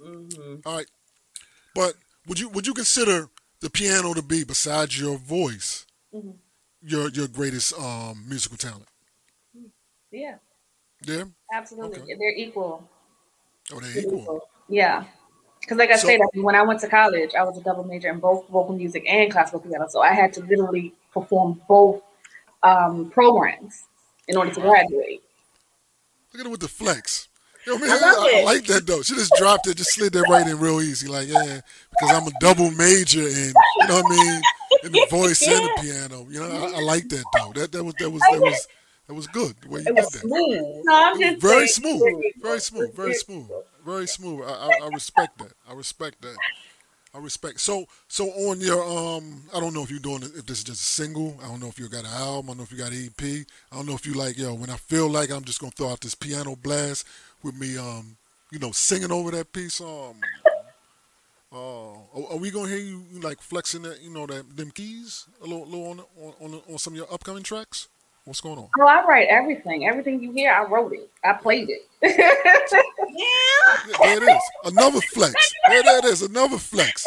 Mm-hmm. 0.03 0.55
All 0.65 0.77
right, 0.77 0.87
but 1.75 1.93
would 2.27 2.39
you 2.39 2.49
would 2.49 2.67
you 2.67 2.73
consider 2.73 3.29
the 3.61 3.69
piano 3.69 4.13
to 4.13 4.21
be, 4.21 4.43
besides 4.43 4.99
your 4.99 5.17
voice, 5.17 5.85
mm-hmm. 6.13 6.31
your 6.81 7.09
your 7.09 7.27
greatest 7.27 7.73
um, 7.79 8.25
musical 8.27 8.57
talent? 8.57 8.87
Yeah. 10.11 10.35
Yeah. 11.05 11.23
Absolutely, 11.53 12.01
okay. 12.01 12.15
they're 12.17 12.35
equal. 12.35 12.87
Oh, 13.71 13.79
they're, 13.79 13.91
they're 13.91 14.03
equal. 14.03 14.21
equal. 14.21 14.49
Yeah. 14.69 15.05
Because, 15.63 15.77
like 15.77 15.91
I 15.91 15.95
so, 15.95 16.07
said, 16.07 16.19
when 16.33 16.55
I 16.55 16.61
went 16.61 16.81
to 16.81 16.89
college, 16.89 17.31
I 17.39 17.43
was 17.43 17.57
a 17.57 17.61
double 17.61 17.85
major 17.85 18.09
in 18.09 18.19
both 18.19 18.47
vocal 18.49 18.75
music 18.75 19.05
and 19.07 19.31
classical 19.31 19.61
piano. 19.61 19.87
So 19.87 20.01
I 20.01 20.11
had 20.13 20.33
to 20.33 20.41
literally 20.41 20.93
perform 21.13 21.61
both 21.69 22.01
um, 22.63 23.09
programs 23.11 23.85
in 24.27 24.35
order 24.35 24.51
to 24.51 24.59
graduate. 24.59 25.23
Look 26.33 26.41
at 26.41 26.47
it 26.47 26.49
with 26.49 26.59
the 26.59 26.67
flex. 26.67 27.29
Yo, 27.65 27.77
man, 27.77 27.91
I, 27.91 27.95
I, 27.95 28.39
I, 28.39 28.43
like 28.43 28.65
that 28.65 28.85
though. 28.85 29.01
She 29.03 29.15
just 29.15 29.31
dropped 29.37 29.67
it, 29.67 29.77
just 29.77 29.93
slid 29.93 30.11
that 30.13 30.27
right 30.29 30.45
in 30.45 30.59
real 30.59 30.81
easy. 30.81 31.07
Like, 31.07 31.29
yeah, 31.29 31.61
because 31.91 32.11
I'm 32.11 32.27
a 32.27 32.31
double 32.41 32.69
major 32.71 33.21
in, 33.21 33.53
you 33.79 33.87
know 33.87 34.01
what 34.01 34.05
I 34.05 34.09
mean, 34.09 34.41
in 34.83 34.91
the 34.91 35.07
voice 35.09 35.47
yeah. 35.47 35.57
and 35.57 35.65
the 35.65 35.81
piano. 35.81 36.27
You 36.29 36.41
know, 36.41 36.49
I, 36.49 36.79
I, 36.79 36.81
like 36.81 37.07
that 37.07 37.23
though. 37.33 37.53
That 37.53 37.71
that 37.71 37.83
was 37.85 37.93
that 37.99 38.09
was 38.09 38.21
that 38.31 38.41
was 38.41 38.67
that 39.07 39.13
was 39.13 39.27
good. 39.27 39.55
The 39.61 39.69
way 39.69 39.79
you 39.79 39.87
it 39.87 39.95
did 39.95 40.03
that. 40.03 40.11
Smooth. 40.11 40.81
No, 40.83 40.93
I'm 40.93 41.17
just 41.17 41.41
very 41.41 41.67
smooth, 41.69 42.01
very 42.41 42.59
smooth, 42.59 42.93
very 42.93 43.13
smooth, 43.13 43.47
very 43.85 44.07
smooth. 44.07 44.41
I, 44.45 44.69
I 44.83 44.87
respect 44.89 45.37
that. 45.39 45.53
I 45.69 45.73
respect 45.73 46.21
that. 46.21 46.37
I 47.15 47.19
respect. 47.19 47.59
So, 47.59 47.85
so 48.07 48.25
on 48.25 48.59
your 48.59 48.83
um, 48.83 49.43
I 49.53 49.59
don't 49.59 49.73
know 49.73 49.83
if 49.83 49.91
you're 49.91 49.99
doing 49.99 50.23
if 50.23 50.45
this 50.47 50.59
is 50.59 50.63
just 50.63 50.81
a 50.81 50.83
single. 50.83 51.37
I 51.43 51.47
don't 51.47 51.59
know 51.59 51.67
if 51.67 51.77
you 51.77 51.87
got 51.87 52.05
an 52.05 52.11
album. 52.11 52.45
I 52.45 52.47
don't 52.49 52.57
know 52.57 52.63
if 52.63 52.71
you 52.71 52.77
got 52.77 52.91
an 52.91 53.05
EP. 53.05 53.45
I 53.71 53.75
don't 53.75 53.85
know 53.85 53.93
if 53.93 54.05
you 54.07 54.13
like 54.13 54.37
yo. 54.37 54.55
When 54.55 54.71
I 54.71 54.77
feel 54.77 55.07
like 55.09 55.29
I'm 55.29 55.43
just 55.43 55.59
gonna 55.59 55.71
throw 55.71 55.89
out 55.89 56.01
this 56.01 56.15
piano 56.15 56.55
blast 56.55 57.05
with 57.43 57.59
me, 57.59 57.77
um, 57.77 58.17
you 58.51 58.57
know, 58.57 58.71
singing 58.71 59.11
over 59.11 59.29
that 59.31 59.53
piece. 59.53 59.79
Um, 59.79 60.15
uh, 61.53 61.91
are 62.31 62.37
we 62.37 62.49
gonna 62.49 62.69
hear 62.69 62.79
you 62.79 63.03
like 63.21 63.39
flexing 63.39 63.83
that, 63.83 64.01
you 64.01 64.09
know, 64.09 64.25
that 64.25 64.57
them 64.57 64.71
keys 64.71 65.27
a 65.39 65.45
little, 65.45 65.65
little 65.65 65.85
on, 65.91 65.99
on, 66.19 66.33
on 66.41 66.61
on 66.67 66.77
some 66.79 66.93
of 66.93 66.97
your 66.97 67.13
upcoming 67.13 67.43
tracks? 67.43 67.89
What's 68.25 68.39
going 68.39 68.57
on? 68.57 68.69
Oh, 68.79 68.87
I 68.87 69.05
write 69.05 69.27
everything. 69.29 69.85
Everything 69.87 70.21
you 70.21 70.31
hear, 70.31 70.53
I 70.53 70.63
wrote 70.63 70.93
it. 70.93 71.09
I 71.25 71.33
played 71.33 71.69
it. 71.69 71.81
yeah. 72.01 73.97
There 73.99 74.23
it 74.23 74.35
is. 74.35 74.41
Another 74.63 75.01
flex. 75.01 75.53
There, 75.67 75.83
there 75.83 75.99
it 75.99 76.05
is. 76.05 76.21
Another 76.21 76.57
flex. 76.57 77.05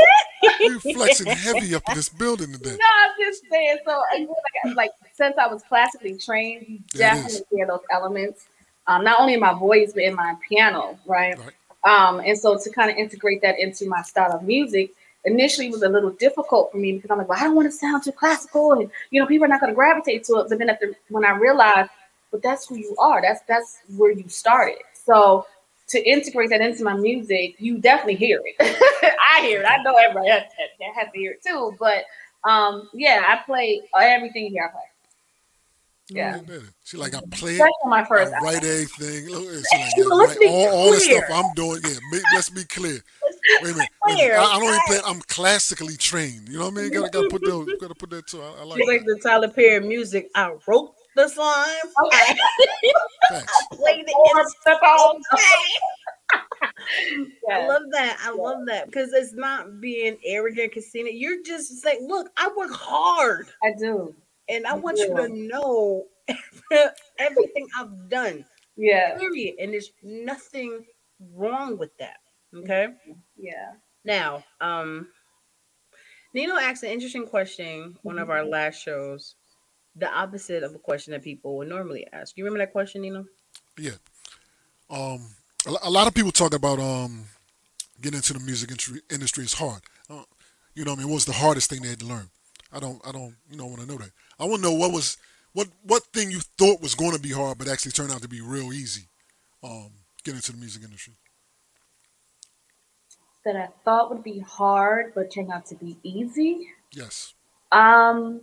You 0.60 0.78
flexing 0.78 1.26
heavy 1.26 1.74
up 1.74 1.82
in 1.88 1.94
this 1.94 2.10
building 2.10 2.52
today. 2.52 2.76
No, 2.78 2.86
I'm 3.02 3.10
just 3.18 3.42
saying. 3.50 3.78
So, 3.86 4.02
like, 4.12 4.76
like 4.76 4.90
since 5.14 5.36
I 5.38 5.46
was 5.46 5.62
classically 5.62 6.18
trained, 6.18 6.66
you 6.68 6.78
definitely 6.92 7.40
hear 7.50 7.66
those 7.66 7.80
elements 7.90 8.46
um, 8.86 9.04
not 9.04 9.20
only 9.20 9.34
in 9.34 9.40
my 9.40 9.54
voice 9.54 9.92
but 9.92 10.02
in 10.02 10.14
my 10.14 10.34
piano, 10.48 10.98
right? 11.06 11.36
right. 11.38 11.52
Um, 11.84 12.20
and 12.20 12.38
so 12.38 12.58
to 12.58 12.70
kind 12.70 12.90
of 12.90 12.96
integrate 12.96 13.42
that 13.42 13.58
into 13.58 13.88
my 13.88 14.02
style 14.02 14.32
of 14.32 14.42
music 14.42 14.90
initially 15.26 15.66
it 15.66 15.72
was 15.72 15.82
a 15.82 15.88
little 15.88 16.10
difficult 16.10 16.72
for 16.72 16.78
me 16.78 16.92
because 16.92 17.10
I'm 17.10 17.18
like, 17.18 17.28
well, 17.28 17.38
I 17.38 17.44
don't 17.44 17.54
want 17.54 17.70
to 17.70 17.76
sound 17.76 18.04
too 18.04 18.12
classical, 18.12 18.72
and 18.72 18.90
you 19.10 19.20
know, 19.20 19.26
people 19.26 19.44
are 19.44 19.48
not 19.48 19.60
going 19.60 19.70
to 19.70 19.74
gravitate 19.74 20.24
to 20.24 20.36
it. 20.36 20.48
But 20.48 20.58
then 20.58 20.70
after 20.70 20.94
when 21.08 21.24
I 21.24 21.36
realized, 21.36 21.90
but 22.30 22.42
that's 22.42 22.66
who 22.66 22.76
you 22.76 22.96
are. 22.98 23.20
That's 23.20 23.40
that's 23.46 23.78
where 23.96 24.12
you 24.12 24.28
started. 24.28 24.78
So 24.94 25.46
to 25.88 26.02
integrate 26.08 26.50
that 26.50 26.60
into 26.60 26.82
my 26.82 26.94
music, 26.94 27.56
you 27.58 27.78
definitely 27.78 28.16
hear 28.16 28.40
it. 28.44 28.56
I 29.34 29.42
hear 29.42 29.60
it. 29.60 29.66
I 29.66 29.82
know 29.82 29.94
everybody 29.94 30.30
has, 30.30 30.42
has 30.96 31.12
to 31.12 31.18
hear 31.18 31.32
it 31.32 31.42
too. 31.44 31.76
But 31.78 32.04
Um, 32.44 32.88
yeah, 32.94 33.24
I 33.26 33.44
play 33.44 33.82
everything 34.00 34.50
here. 34.50 34.68
I 34.68 34.72
play. 34.72 34.82
Yeah. 36.08 36.40
She 36.84 36.96
like 36.96 37.14
I 37.16 37.20
play 37.32 37.58
my 37.84 38.04
first 38.04 38.32
I 38.32 38.38
write 38.38 38.64
everything. 38.64 39.28
Look, 39.28 39.42
she 39.42 39.78
like, 39.78 39.92
yeah, 39.96 40.04
let's 40.04 40.38
be 40.38 40.46
all, 40.46 40.68
all 40.68 40.92
the 40.92 41.00
stuff 41.00 41.24
I'm 41.32 41.52
doing. 41.54 41.80
Yeah, 41.84 42.20
let's 42.34 42.50
be 42.50 42.62
clear. 42.64 43.00
Wait 43.62 43.70
a 43.70 43.74
minute. 43.74 43.88
Wait 44.06 44.14
a 44.14 44.16
minute. 44.16 44.38
I, 44.38 44.44
I, 44.44 44.60
don't 44.60 44.68
even 44.68 44.80
play. 44.86 45.00
I'm 45.06 45.20
classically 45.22 45.96
trained. 45.96 46.48
You 46.48 46.58
know 46.58 46.66
what 46.66 46.78
I 46.78 46.82
mean? 46.82 46.92
Gotta, 46.92 47.10
gotta 47.10 47.28
put 47.28 47.42
that. 47.42 47.78
Gotta 47.80 47.94
put 47.94 48.10
that 48.10 48.26
too. 48.26 48.42
I, 48.42 48.60
I 48.60 48.64
like. 48.64 48.78
She's 48.78 48.88
like 48.88 49.04
the 49.04 49.20
Tyler 49.22 49.48
Perry 49.48 49.86
music. 49.86 50.30
I 50.34 50.54
wrote 50.66 50.94
the 51.14 51.28
song. 51.28 51.66
Okay. 52.06 52.36
I 53.30 53.42
played 53.72 54.04
it 54.06 54.08
in 54.08 54.76
all 54.82 55.20
yeah. 57.48 57.58
I 57.58 57.66
love 57.66 57.82
that. 57.92 58.18
I 58.22 58.34
yeah. 58.34 58.42
love 58.42 58.66
that 58.66 58.86
because 58.86 59.12
it's 59.12 59.32
not 59.32 59.80
being 59.80 60.16
arrogant, 60.24 60.72
Casina. 60.72 61.10
You're 61.12 61.42
just 61.42 61.80
saying, 61.82 62.06
look, 62.06 62.30
I 62.36 62.50
work 62.56 62.72
hard. 62.72 63.48
I 63.64 63.72
do. 63.78 64.14
And 64.48 64.66
I, 64.66 64.72
I 64.72 64.74
want 64.74 64.96
do. 64.96 65.04
you 65.04 65.16
to 65.16 65.28
know 65.28 66.04
everything 67.18 67.66
I've 67.78 68.08
done. 68.08 68.44
Yeah. 68.76 69.18
Period. 69.18 69.56
And 69.58 69.72
there's 69.72 69.92
nothing 70.02 70.84
wrong 71.34 71.78
with 71.78 71.96
that. 71.98 72.18
Okay. 72.58 72.88
Yeah. 73.36 73.72
Now, 74.04 74.44
um, 74.60 75.08
Nino 76.32 76.56
asked 76.56 76.82
an 76.82 76.90
interesting 76.90 77.26
question 77.26 77.96
one 78.02 78.18
of 78.18 78.30
our 78.30 78.40
mm-hmm. 78.40 78.50
last 78.50 78.82
shows, 78.82 79.34
the 79.94 80.12
opposite 80.12 80.62
of 80.62 80.74
a 80.74 80.78
question 80.78 81.12
that 81.12 81.22
people 81.22 81.56
would 81.56 81.68
normally 81.68 82.06
ask. 82.12 82.36
You 82.36 82.44
remember 82.44 82.64
that 82.64 82.72
question, 82.72 83.02
Nino? 83.02 83.24
Yeah. 83.78 83.92
Um, 84.88 85.26
a, 85.66 85.90
lot 85.90 86.06
of 86.06 86.14
people 86.14 86.30
talk 86.30 86.54
about 86.54 86.78
um 86.78 87.24
getting 88.00 88.18
into 88.18 88.32
the 88.32 88.40
music 88.40 88.70
industry 89.10 89.44
is 89.44 89.54
hard. 89.54 89.80
Uh, 90.08 90.22
you 90.74 90.84
know, 90.84 90.92
I 90.92 90.96
mean, 90.96 91.08
what 91.08 91.14
was 91.14 91.24
the 91.24 91.32
hardest 91.32 91.70
thing 91.70 91.82
they 91.82 91.88
had 91.88 92.00
to 92.00 92.06
learn? 92.06 92.28
I 92.72 92.78
don't, 92.78 93.00
I 93.06 93.12
don't, 93.12 93.34
you 93.50 93.56
know, 93.56 93.66
want 93.66 93.80
to 93.80 93.86
know 93.86 93.96
that. 93.96 94.10
I 94.38 94.44
want 94.44 94.62
to 94.62 94.68
know 94.68 94.74
what 94.74 94.92
was, 94.92 95.16
what, 95.54 95.68
what 95.82 96.02
thing 96.12 96.30
you 96.30 96.40
thought 96.58 96.82
was 96.82 96.94
going 96.94 97.12
to 97.12 97.20
be 97.20 97.32
hard, 97.32 97.58
but 97.58 97.68
actually 97.68 97.92
turned 97.92 98.12
out 98.12 98.22
to 98.22 98.28
be 98.28 98.40
real 98.40 98.72
easy. 98.72 99.08
Um, 99.64 99.90
getting 100.22 100.36
into 100.36 100.52
the 100.52 100.58
music 100.58 100.82
industry. 100.82 101.14
That 103.46 103.54
I 103.54 103.68
thought 103.84 104.10
would 104.10 104.24
be 104.24 104.40
hard, 104.40 105.14
but 105.14 105.30
turned 105.30 105.52
out 105.52 105.66
to 105.66 105.76
be 105.76 105.96
easy. 106.02 106.68
Yes. 106.90 107.32
Um, 107.70 108.40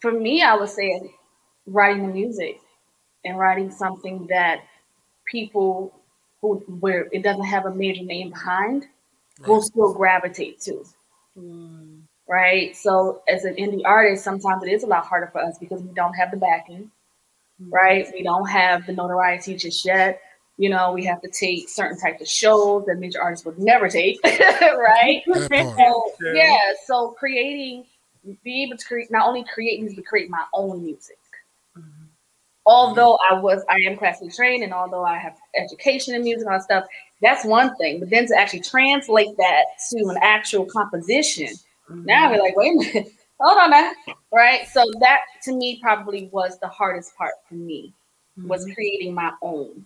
for 0.00 0.10
me, 0.10 0.42
I 0.42 0.56
would 0.56 0.70
say 0.70 1.12
writing 1.66 2.06
the 2.06 2.14
music 2.14 2.60
and 3.26 3.38
writing 3.38 3.70
something 3.70 4.26
that 4.28 4.62
people 5.26 5.94
who 6.40 6.60
where 6.80 7.08
it 7.12 7.22
doesn't 7.22 7.44
have 7.44 7.66
a 7.66 7.74
major 7.74 8.04
name 8.04 8.30
behind 8.30 8.86
right. 9.40 9.48
will 9.48 9.60
still 9.60 9.92
gravitate 9.92 10.62
to. 10.62 10.82
Mm. 11.36 12.04
Right. 12.26 12.74
So 12.74 13.22
as 13.28 13.44
an 13.44 13.56
indie 13.56 13.82
artist, 13.84 14.24
sometimes 14.24 14.62
it 14.64 14.72
is 14.72 14.82
a 14.82 14.86
lot 14.86 15.04
harder 15.04 15.28
for 15.30 15.42
us 15.42 15.58
because 15.58 15.82
we 15.82 15.92
don't 15.92 16.14
have 16.14 16.30
the 16.30 16.38
backing. 16.38 16.90
Mm. 17.62 17.70
Right. 17.70 18.08
We 18.14 18.22
don't 18.22 18.48
have 18.48 18.86
the 18.86 18.94
notoriety 18.94 19.56
just 19.56 19.84
yet. 19.84 20.22
You 20.58 20.68
know, 20.68 20.92
we 20.92 21.04
have 21.06 21.22
to 21.22 21.28
take 21.28 21.68
certain 21.68 21.98
types 21.98 22.20
of 22.20 22.28
shows 22.28 22.84
that 22.86 22.98
major 22.98 23.22
artists 23.22 23.46
would 23.46 23.58
never 23.58 23.88
take. 23.88 24.18
right. 24.24 25.22
so, 25.26 26.12
yeah. 26.34 26.58
So 26.84 27.10
creating, 27.12 27.86
be 28.44 28.64
able 28.64 28.76
to 28.76 28.84
create 28.84 29.10
not 29.10 29.26
only 29.26 29.44
create 29.44 29.80
music, 29.80 29.98
but 29.98 30.06
create 30.06 30.28
my 30.28 30.44
own 30.52 30.84
music 30.84 31.18
although 32.68 33.18
I 33.28 33.32
was 33.32 33.64
I 33.68 33.78
am 33.86 33.96
classically 33.96 34.30
trained 34.30 34.62
and 34.62 34.74
although 34.74 35.04
I 35.04 35.16
have 35.16 35.36
education 35.56 36.14
in 36.14 36.22
music 36.22 36.42
and 36.42 36.50
all 36.50 36.58
that 36.58 36.64
stuff, 36.64 36.84
that's 37.22 37.44
one 37.44 37.74
thing. 37.76 37.98
But 37.98 38.10
then 38.10 38.28
to 38.28 38.36
actually 38.36 38.60
translate 38.60 39.36
that 39.38 39.64
to 39.90 40.08
an 40.08 40.18
actual 40.22 40.66
composition, 40.66 41.48
mm-hmm. 41.90 42.04
now 42.04 42.30
we're 42.30 42.42
like, 42.42 42.54
wait 42.56 42.74
a 42.74 42.78
minute, 42.78 43.12
hold 43.40 43.58
on 43.58 43.70
now. 43.70 43.92
Right. 44.32 44.68
So 44.68 44.84
that 45.00 45.20
to 45.44 45.56
me 45.56 45.80
probably 45.82 46.28
was 46.30 46.58
the 46.60 46.68
hardest 46.68 47.16
part 47.16 47.34
for 47.48 47.54
me 47.54 47.94
mm-hmm. 48.38 48.48
was 48.48 48.68
creating 48.74 49.14
my 49.14 49.32
own. 49.40 49.84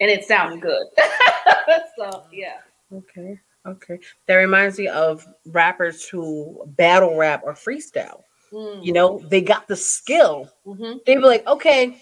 And 0.00 0.10
it 0.10 0.24
sounded 0.24 0.60
good. 0.60 0.86
so 1.98 2.24
yeah. 2.32 2.58
Okay. 2.92 3.38
Okay. 3.66 3.98
That 4.26 4.36
reminds 4.36 4.78
me 4.78 4.88
of 4.88 5.26
rappers 5.46 6.08
who 6.08 6.62
battle 6.66 7.16
rap 7.16 7.42
or 7.44 7.54
freestyle. 7.54 8.22
Mm. 8.52 8.84
You 8.84 8.92
know, 8.92 9.22
they 9.28 9.40
got 9.40 9.68
the 9.68 9.76
skill. 9.76 10.50
Mm-hmm. 10.66 10.98
They 11.06 11.16
be 11.16 11.22
like, 11.22 11.46
okay, 11.46 11.96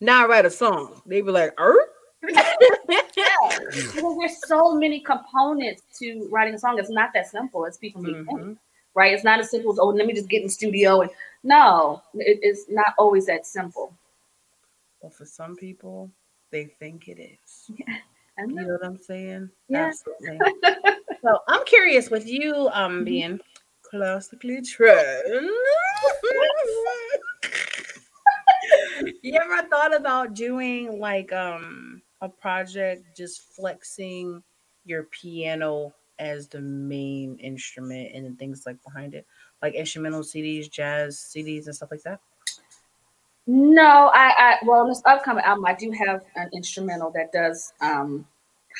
now 0.00 0.24
I 0.24 0.28
write 0.28 0.44
a 0.44 0.50
song. 0.50 1.00
They 1.06 1.22
be 1.22 1.30
like, 1.30 1.58
er? 1.58 1.88
yeah, 2.28 2.44
because 3.66 4.16
there's 4.18 4.46
so 4.46 4.74
many 4.74 5.00
components 5.00 5.82
to 5.98 6.28
writing 6.30 6.54
a 6.54 6.58
song. 6.58 6.78
It's 6.78 6.90
not 6.90 7.10
that 7.14 7.26
simple 7.26 7.66
as 7.66 7.78
people 7.78 8.02
mm-hmm. 8.02 8.36
think, 8.36 8.58
right? 8.94 9.12
It's 9.12 9.24
not 9.24 9.40
as 9.40 9.50
simple 9.50 9.72
as 9.72 9.78
oh, 9.80 9.88
let 9.88 10.06
me 10.06 10.12
just 10.12 10.28
get 10.28 10.42
in 10.42 10.48
studio 10.48 11.00
and 11.00 11.10
no, 11.42 12.02
it, 12.14 12.38
it's 12.42 12.66
not 12.68 12.94
always 12.98 13.26
that 13.26 13.46
simple. 13.46 13.92
But 15.02 15.14
for 15.14 15.24
some 15.24 15.56
people, 15.56 16.10
they 16.52 16.66
think 16.66 17.08
it 17.08 17.18
is. 17.18 17.70
Yeah. 17.76 17.96
You 18.38 18.54
know 18.54 18.68
what 18.68 18.84
I'm 18.84 18.98
saying? 18.98 19.50
Yeah. 19.68 19.88
Absolutely. 19.88 20.38
so 21.22 21.38
I'm 21.48 21.64
curious 21.64 22.10
with 22.10 22.26
you 22.26 22.68
um 22.72 22.92
mm-hmm. 22.92 23.04
being 23.04 23.40
classically 23.82 24.62
trained. 24.62 25.50
you 29.22 29.34
ever 29.34 29.68
thought 29.68 29.94
about 29.94 30.34
doing 30.34 30.98
like 31.00 31.32
um 31.32 32.02
a 32.20 32.28
project 32.28 33.16
just 33.16 33.54
flexing 33.54 34.42
your 34.84 35.04
piano 35.04 35.92
as 36.18 36.48
the 36.48 36.60
main 36.60 37.36
instrument 37.38 38.14
and 38.14 38.38
things 38.38 38.62
like 38.64 38.82
behind 38.84 39.14
it, 39.14 39.26
like 39.60 39.74
instrumental 39.74 40.20
CDs, 40.20 40.70
jazz 40.70 41.32
CDs, 41.34 41.66
and 41.66 41.74
stuff 41.74 41.90
like 41.90 42.02
that? 42.02 42.20
No, 43.46 44.10
I, 44.14 44.34
I 44.38 44.56
well, 44.64 44.80
on 44.80 44.88
this 44.88 45.02
upcoming 45.04 45.44
album, 45.44 45.66
I 45.66 45.74
do 45.74 45.90
have 45.90 46.22
an 46.36 46.50
instrumental 46.52 47.10
that 47.12 47.32
does 47.32 47.72
um, 47.80 48.24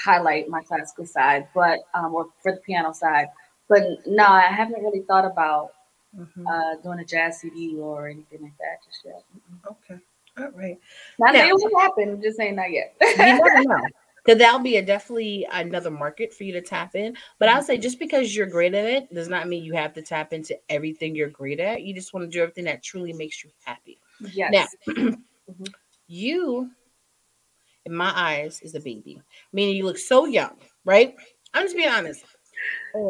highlight 0.04 0.48
my 0.48 0.62
classical 0.62 1.04
side, 1.04 1.48
but 1.54 1.80
um, 1.94 2.14
or 2.14 2.26
for 2.42 2.52
the 2.52 2.58
piano 2.58 2.92
side. 2.92 3.26
But 3.68 3.82
no, 4.06 4.24
I 4.24 4.42
haven't 4.42 4.82
really 4.82 5.00
thought 5.00 5.24
about 5.24 5.72
mm-hmm. 6.16 6.46
uh, 6.46 6.76
doing 6.82 7.00
a 7.00 7.04
jazz 7.04 7.40
CD 7.40 7.76
or 7.78 8.08
anything 8.08 8.42
like 8.42 8.56
that 8.58 8.84
just 8.84 9.04
yet. 9.04 9.24
Okay. 9.66 10.00
All 10.38 10.50
right. 10.52 10.78
Not 11.18 11.34
now, 11.34 11.46
it 11.46 11.54
will 11.54 11.78
happen. 11.78 12.10
I'm 12.10 12.22
just 12.22 12.36
saying 12.36 12.56
not 12.56 12.70
yet. 12.70 12.94
you 13.00 13.16
never 13.16 13.62
know. 13.64 13.80
Because 14.24 14.38
that'll 14.38 14.60
be 14.60 14.76
a 14.76 14.84
definitely 14.84 15.46
another 15.52 15.90
market 15.90 16.32
for 16.32 16.44
you 16.44 16.52
to 16.52 16.60
tap 16.60 16.94
in. 16.94 17.16
But 17.40 17.48
I'll 17.48 17.62
say 17.62 17.76
just 17.76 17.98
because 17.98 18.34
you're 18.34 18.46
great 18.46 18.72
at 18.72 18.84
it 18.84 19.12
does 19.12 19.28
not 19.28 19.48
mean 19.48 19.64
you 19.64 19.72
have 19.74 19.94
to 19.94 20.02
tap 20.02 20.32
into 20.32 20.56
everything 20.68 21.16
you're 21.16 21.28
great 21.28 21.58
at. 21.58 21.82
You 21.82 21.92
just 21.92 22.14
want 22.14 22.24
to 22.24 22.30
do 22.30 22.40
everything 22.40 22.64
that 22.64 22.84
truly 22.84 23.12
makes 23.12 23.42
you 23.42 23.50
happy. 23.64 23.98
Yes. 24.32 24.74
Now, 24.86 24.94
mm-hmm. 24.94 25.64
you, 26.06 26.70
in 27.84 27.94
my 27.94 28.12
eyes, 28.14 28.60
is 28.62 28.74
a 28.74 28.80
baby. 28.80 29.20
Meaning 29.52 29.76
you 29.76 29.84
look 29.84 29.98
so 29.98 30.26
young, 30.26 30.56
right? 30.84 31.14
I'm 31.54 31.64
just 31.64 31.76
being 31.76 31.88
honest. 31.88 32.24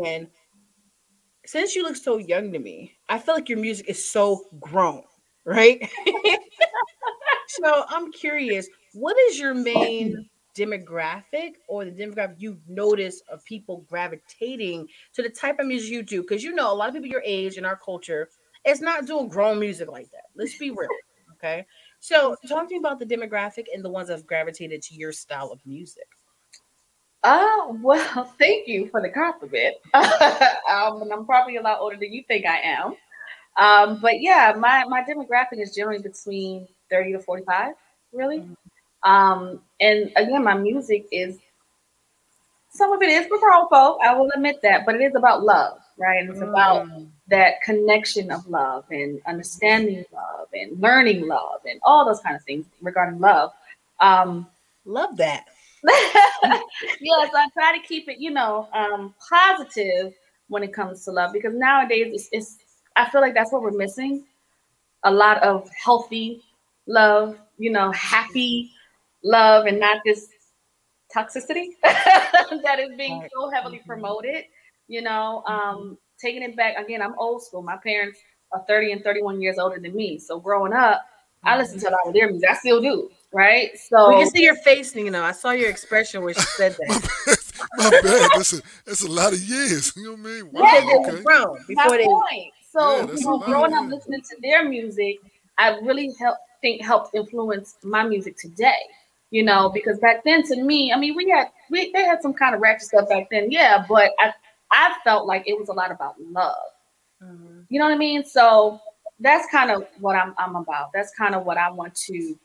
And 0.07 0.29
since 1.46 1.75
you 1.75 1.83
look 1.83 1.96
so 1.96 2.18
young 2.18 2.53
to 2.53 2.59
me, 2.59 2.94
I 3.09 3.18
feel 3.18 3.35
like 3.35 3.48
your 3.48 3.59
music 3.59 3.88
is 3.88 4.11
so 4.11 4.44
grown, 4.61 5.03
right? 5.44 5.88
so 7.48 7.85
I'm 7.88 8.12
curious, 8.12 8.68
what 8.94 9.16
is 9.29 9.38
your 9.38 9.55
main 9.55 10.29
demographic 10.57 11.53
or 11.68 11.85
the 11.85 11.90
demographic 11.90 12.37
you 12.38 12.59
notice 12.68 13.22
of 13.31 13.44
people 13.44 13.85
gravitating 13.88 14.87
to 15.14 15.22
the 15.22 15.31
type 15.31 15.59
of 15.59 15.66
music 15.66 15.90
you 15.90 16.03
do? 16.03 16.22
Because 16.22 16.42
you 16.42 16.55
know, 16.55 16.72
a 16.72 16.75
lot 16.75 16.88
of 16.88 16.94
people 16.94 17.09
your 17.09 17.22
age 17.25 17.59
in 17.59 17.64
our 17.64 17.77
culture 17.77 18.29
is 18.66 18.81
not 18.81 19.07
doing 19.07 19.29
grown 19.29 19.59
music 19.59 19.90
like 19.90 20.11
that. 20.11 20.25
Let's 20.37 20.57
be 20.59 20.70
real. 20.70 20.88
Okay. 21.35 21.66
So 22.01 22.37
talk 22.48 22.68
to 22.68 22.75
me 22.75 22.79
about 22.79 22.98
the 22.98 23.07
demographic 23.07 23.66
and 23.72 23.85
the 23.85 23.90
ones 23.90 24.09
that 24.09 24.14
have 24.14 24.27
gravitated 24.27 24.83
to 24.83 24.94
your 24.94 25.12
style 25.12 25.51
of 25.51 25.61
music. 25.66 26.07
Oh, 27.25 27.79
well, 27.83 28.25
thank 28.38 28.66
you 28.66 28.88
for 28.88 29.01
the 29.01 29.09
compliment. 29.09 29.77
um, 29.94 31.03
and 31.03 31.12
I'm 31.12 31.25
probably 31.27 31.57
a 31.57 31.62
lot 31.62 31.81
older 31.81 31.96
than 31.96 32.12
you 32.12 32.22
think 32.27 32.46
I 32.46 32.59
am. 32.59 32.96
Um, 33.57 34.01
but 34.01 34.20
yeah, 34.20 34.55
my, 34.59 34.85
my 34.85 35.03
demographic 35.03 35.61
is 35.61 35.75
generally 35.75 36.03
between 36.03 36.66
30 36.90 37.12
to 37.12 37.18
45, 37.20 37.75
really. 38.12 38.38
Mm-hmm. 38.38 39.11
Um, 39.11 39.61
and 39.81 40.12
again, 40.16 40.44
my 40.44 40.55
music 40.55 41.07
is 41.11 41.38
some 42.70 42.92
of 42.92 43.03
it 43.03 43.11
is 43.11 43.27
for 43.27 43.38
grown 43.38 43.68
folk, 43.68 43.98
I 44.03 44.14
will 44.14 44.31
admit 44.35 44.61
that, 44.62 44.87
but 44.87 44.94
it 44.94 45.03
is 45.03 45.14
about 45.14 45.42
love, 45.42 45.79
right? 45.98 46.20
And 46.20 46.31
it's 46.31 46.40
mm. 46.40 46.48
about 46.48 46.88
that 47.28 47.61
connection 47.62 48.30
of 48.30 48.46
love 48.46 48.85
and 48.90 49.20
understanding 49.26 50.04
love 50.12 50.48
and 50.52 50.80
learning 50.80 51.26
love 51.26 51.61
and 51.68 51.80
all 51.82 52.04
those 52.04 52.20
kind 52.20 52.37
of 52.37 52.42
things 52.42 52.66
regarding 52.80 53.20
love. 53.20 53.52
Um, 54.00 54.46
love 54.85 55.16
that. 55.16 55.46
yes, 55.85 57.30
I 57.35 57.48
try 57.52 57.76
to 57.76 57.87
keep 57.87 58.08
it, 58.08 58.18
you 58.18 58.30
know, 58.30 58.68
um, 58.72 59.14
positive 59.28 60.12
when 60.48 60.62
it 60.62 60.72
comes 60.72 61.04
to 61.04 61.11
love 61.11 61.32
because 61.32 61.54
nowadays 61.54 62.08
it's, 62.12 62.28
it's 62.32 62.58
I 62.96 63.08
feel 63.08 63.20
like 63.20 63.35
that's 63.35 63.52
what 63.52 63.62
we're 63.62 63.70
missing. 63.70 64.24
A 65.04 65.11
lot 65.11 65.42
of 65.42 65.68
healthy 65.70 66.42
love, 66.87 67.37
you 67.58 67.70
know, 67.70 67.90
happy 67.92 68.70
love, 69.24 69.66
and 69.66 69.80
not 69.80 70.02
this 70.04 70.28
toxicity 71.14 71.70
that 71.82 72.78
is 72.78 72.96
being 72.96 73.26
so 73.35 73.50
heavily 73.50 73.78
mm-hmm. 73.78 73.87
promoted. 73.87 74.44
You 74.88 75.02
know, 75.02 75.42
um, 75.46 75.98
taking 76.22 76.42
it 76.42 76.56
back 76.56 76.78
again. 76.78 77.02
I'm 77.02 77.14
old 77.18 77.42
school. 77.42 77.62
My 77.62 77.76
parents 77.76 78.18
are 78.52 78.64
30 78.66 78.92
and 78.92 79.04
31 79.04 79.40
years 79.40 79.58
older 79.58 79.78
than 79.78 79.94
me. 79.94 80.18
So 80.18 80.38
growing 80.38 80.72
up, 80.72 81.02
I 81.44 81.50
mm-hmm. 81.50 81.61
listened 81.61 81.80
to 81.82 81.90
a 81.90 81.92
lot 81.92 82.00
of 82.06 82.14
their 82.14 82.30
music. 82.30 82.48
I 82.48 82.54
still 82.54 82.80
do, 82.80 83.11
right? 83.32 83.76
So 83.78 84.11
we 84.11 84.22
can 84.22 84.30
see 84.30 84.42
your 84.44 84.56
face, 84.56 84.94
and 84.94 85.04
you 85.04 85.11
know. 85.11 85.24
I 85.24 85.32
saw 85.32 85.50
your 85.50 85.68
expression 85.68 86.22
when 86.22 86.35
she 86.35 86.40
said 86.40 86.76
that. 86.78 87.38
My 87.76 87.90
bad. 87.90 88.30
That's 88.35 88.52
a 88.52 88.62
that's 88.85 89.02
a 89.02 89.11
lot 89.11 89.32
of 89.32 89.40
years. 89.40 89.92
You 89.96 90.04
know 90.04 90.11
what 90.12 90.20
I 90.20 90.22
mean? 90.22 90.52
Wow, 90.52 90.62
Yeah, 90.62 90.96
okay. 90.96 91.22
Grown 91.22 91.58
before 91.66 91.96
they 91.96 92.04
point. 92.04 92.52
So 92.70 92.96
Yeah, 92.96 93.14
you 93.14 93.24
know, 93.24 93.38
growing 93.38 93.74
up 93.74 93.88
listening 93.88 94.20
to 94.20 94.37
their 94.40 94.68
music, 94.68 95.18
I 95.58 95.78
really 95.80 96.12
help 96.18 96.38
think 96.61 96.82
helped 96.82 97.14
influence 97.14 97.76
my 97.82 98.04
music 98.04 98.37
today. 98.37 98.78
You 99.30 99.42
know, 99.42 99.70
because 99.70 99.98
back 99.98 100.24
then 100.24 100.42
to 100.44 100.62
me, 100.62 100.92
I 100.92 100.98
mean, 100.98 101.16
we 101.16 101.28
had 101.30 101.48
we 101.70 101.90
they 101.92 102.04
had 102.04 102.20
some 102.22 102.35
kind 102.35 102.54
of 102.54 102.61
ratchet 102.61 102.88
stuff 102.88 103.08
back 103.08 103.28
then, 103.30 103.50
yeah, 103.50 103.85
but 103.88 104.12
I 104.18 104.32
I 104.72 104.94
felt 105.04 105.26
like 105.26 105.44
it 105.46 105.58
was 105.58 105.68
a 105.68 105.72
lot 105.72 105.90
about 105.90 106.20
love. 106.20 106.56
Mhm. 107.22 107.66
You 107.68 107.78
know 107.78 107.87
what 107.87 107.94
I 107.94 107.98
mean? 107.98 108.24
So 108.24 108.80
that's 109.20 109.46
kind 109.50 109.70
of 109.70 109.87
what 110.00 110.16
I'm 110.16 110.35
I'm 110.38 110.56
about. 110.56 110.90
That's 110.92 111.12
kind 111.14 111.35
of 111.35 111.44
what 111.44 111.58
I 111.58 111.70
want 111.70 111.94
to 112.06 112.38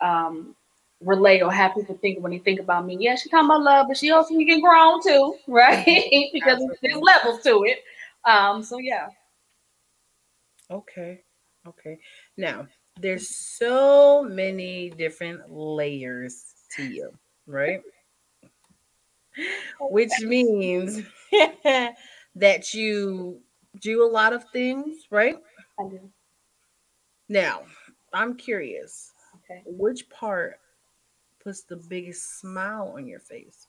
um 0.00 0.56
relate 1.00 1.42
or 1.42 1.52
have 1.52 1.74
people 1.74 1.96
think 2.00 2.20
when 2.20 2.32
they 2.32 2.38
think 2.38 2.58
about 2.58 2.86
me. 2.86 2.96
Yeah, 2.98 3.14
she 3.16 3.28
talking 3.28 3.46
about 3.46 3.62
love, 3.62 3.86
but 3.88 3.96
she 3.96 4.10
also 4.10 4.30
can 4.30 4.44
get 4.46 4.62
grown 4.62 5.02
too, 5.02 5.36
right? 5.46 5.84
because 6.32 6.62
there's 6.82 6.96
levels 6.96 7.42
to 7.42 7.64
it. 7.64 7.84
Um, 8.24 8.62
so 8.62 8.78
yeah. 8.78 9.08
Okay. 10.70 11.20
Okay. 11.66 11.98
Now, 12.36 12.66
there's 12.98 13.28
so 13.28 14.24
many 14.24 14.90
different 14.90 15.50
layers 15.50 16.54
to 16.76 16.84
you, 16.84 17.12
right? 17.46 17.82
Which 19.80 20.12
means 20.22 21.02
that 22.34 22.74
you 22.74 23.40
do 23.80 24.04
a 24.04 24.10
lot 24.10 24.32
of 24.32 24.44
things, 24.50 25.06
right? 25.10 25.36
I 25.78 25.84
do. 25.84 26.00
Now, 27.28 27.62
I'm 28.12 28.36
curious, 28.36 29.12
Okay. 29.50 29.62
which 29.66 30.08
part 30.08 30.58
puts 31.42 31.62
the 31.62 31.76
biggest 31.76 32.40
smile 32.40 32.94
on 32.96 33.06
your 33.06 33.20
face? 33.20 33.66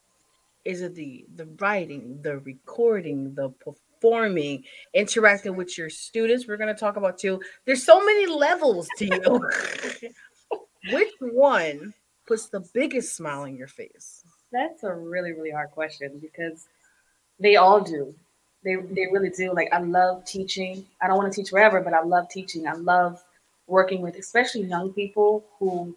Is 0.66 0.82
it 0.82 0.96
the 0.96 1.26
the 1.36 1.46
writing, 1.60 2.20
the 2.22 2.40
recording, 2.40 3.34
the 3.36 3.50
performing, 3.50 4.64
interacting 4.94 5.56
with 5.56 5.78
your 5.78 5.90
students? 5.90 6.48
We're 6.48 6.58
going 6.58 6.74
to 6.74 6.80
talk 6.80 6.98
about 6.98 7.18
too. 7.18 7.42
There's 7.66 7.84
so 7.84 8.04
many 8.04 8.28
levels 8.28 8.88
to 8.98 9.06
you. 9.06 10.10
which 10.92 11.14
one 11.20 11.94
puts 12.26 12.50
the 12.50 12.62
biggest 12.74 13.16
smile 13.16 13.42
on 13.44 13.56
your 13.56 13.68
face? 13.68 14.24
That's 14.52 14.84
a 14.84 14.94
really, 14.94 15.34
really 15.34 15.52
hard 15.52 15.72
question 15.72 16.20
because 16.20 16.68
they 17.40 17.56
all 17.56 17.82
do. 17.82 18.14
They 18.64 18.76
they 18.76 19.08
really 19.12 19.30
do. 19.30 19.54
Like 19.54 19.70
I 19.72 19.80
love 19.80 20.26
teaching. 20.26 20.86
I 21.02 21.08
don't 21.08 21.18
want 21.18 21.32
to 21.32 21.42
teach 21.42 21.50
forever, 21.50 21.82
but 21.82 21.94
I 21.94 22.02
love 22.04 22.30
teaching. 22.30 22.68
I 22.68 22.74
love 22.74 23.24
working 23.68 24.02
with 24.02 24.16
especially 24.16 24.62
young 24.64 24.94
people 24.94 25.44
who, 25.60 25.96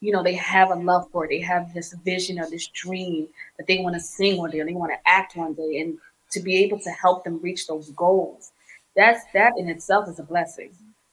you 0.00 0.12
know, 0.12 0.22
they 0.22 0.34
have 0.34 0.70
a 0.70 0.74
love 0.74 1.08
for 1.10 1.24
it. 1.24 1.28
They 1.28 1.40
have 1.40 1.74
this 1.74 1.92
vision 2.04 2.38
or 2.38 2.48
this 2.48 2.68
dream 2.68 3.28
that 3.58 3.66
they 3.66 3.78
want 3.78 3.94
to 3.94 4.00
sing 4.00 4.38
one 4.38 4.50
day 4.50 4.60
or 4.60 4.64
they 4.64 4.72
want 4.72 4.92
to 4.92 5.10
act 5.10 5.36
one 5.36 5.54
day 5.54 5.80
and 5.80 5.98
to 6.32 6.40
be 6.40 6.56
able 6.64 6.78
to 6.80 6.90
help 6.90 7.24
them 7.24 7.40
reach 7.42 7.66
those 7.66 7.90
goals. 7.90 8.52
That's 8.96 9.24
that 9.34 9.54
in 9.58 9.68
itself 9.68 10.08
is 10.08 10.18
a 10.18 10.22
blessing, 10.22 10.70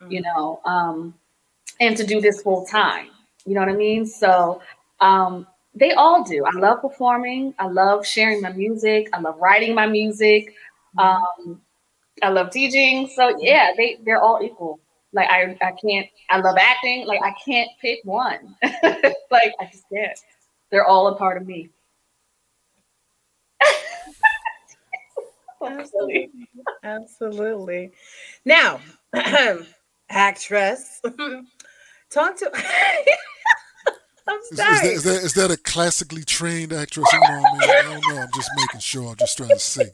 you 0.09 0.21
know. 0.21 0.61
Um, 0.65 1.13
and 1.79 1.95
to 1.97 2.05
do 2.05 2.21
this 2.21 2.41
full 2.41 2.65
time. 2.65 3.09
You 3.45 3.53
know 3.53 3.61
what 3.61 3.69
I 3.69 3.75
mean? 3.75 4.05
So 4.05 4.61
um 4.99 5.47
they 5.77 5.91
all 5.93 6.23
do. 6.23 6.43
I 6.45 6.57
love 6.59 6.81
performing. 6.81 7.53
I 7.59 7.67
love 7.67 8.05
sharing 8.05 8.41
my 8.41 8.51
music. 8.53 9.09
I 9.13 9.19
love 9.19 9.37
writing 9.39 9.75
my 9.75 9.87
music. 9.87 10.53
Um, 10.97 11.61
I 12.23 12.29
love 12.29 12.51
teaching. 12.51 13.09
So 13.15 13.37
yeah, 13.39 13.71
they 13.77 13.97
they're 14.05 14.21
all 14.21 14.39
equal. 14.43 14.79
Like 15.13 15.29
I 15.29 15.57
I 15.61 15.71
can't. 15.73 16.07
I 16.29 16.39
love 16.39 16.55
acting. 16.59 17.05
Like 17.07 17.21
I 17.23 17.33
can't 17.45 17.69
pick 17.81 17.99
one. 18.03 18.55
like 18.63 19.53
I 19.59 19.65
just 19.71 19.83
can't. 19.93 20.17
They're 20.71 20.85
all 20.85 21.07
a 21.07 21.15
part 21.15 21.37
of 21.37 21.45
me. 21.47 21.69
Absolutely. 25.65 26.29
Absolutely. 26.83 27.91
Now, 28.45 28.79
actress, 30.09 31.01
talk 32.09 32.37
to. 32.37 32.51
I'm 34.27 34.39
Is, 34.39 34.51
is, 34.51 34.57
that, 34.57 34.83
is 34.85 35.03
that 35.03 35.23
is 35.23 35.33
that 35.33 35.51
a 35.51 35.57
classically 35.57 36.23
trained 36.23 36.73
actress? 36.73 37.07
You 37.11 37.19
know, 37.19 37.27
man, 37.27 37.45
I 37.61 37.81
don't 37.83 38.15
know. 38.15 38.21
I'm 38.21 38.29
just 38.35 38.49
making 38.57 38.79
sure. 38.81 39.09
I'm 39.09 39.15
just 39.15 39.37
trying 39.37 39.49
to 39.49 39.59
see. 39.59 39.85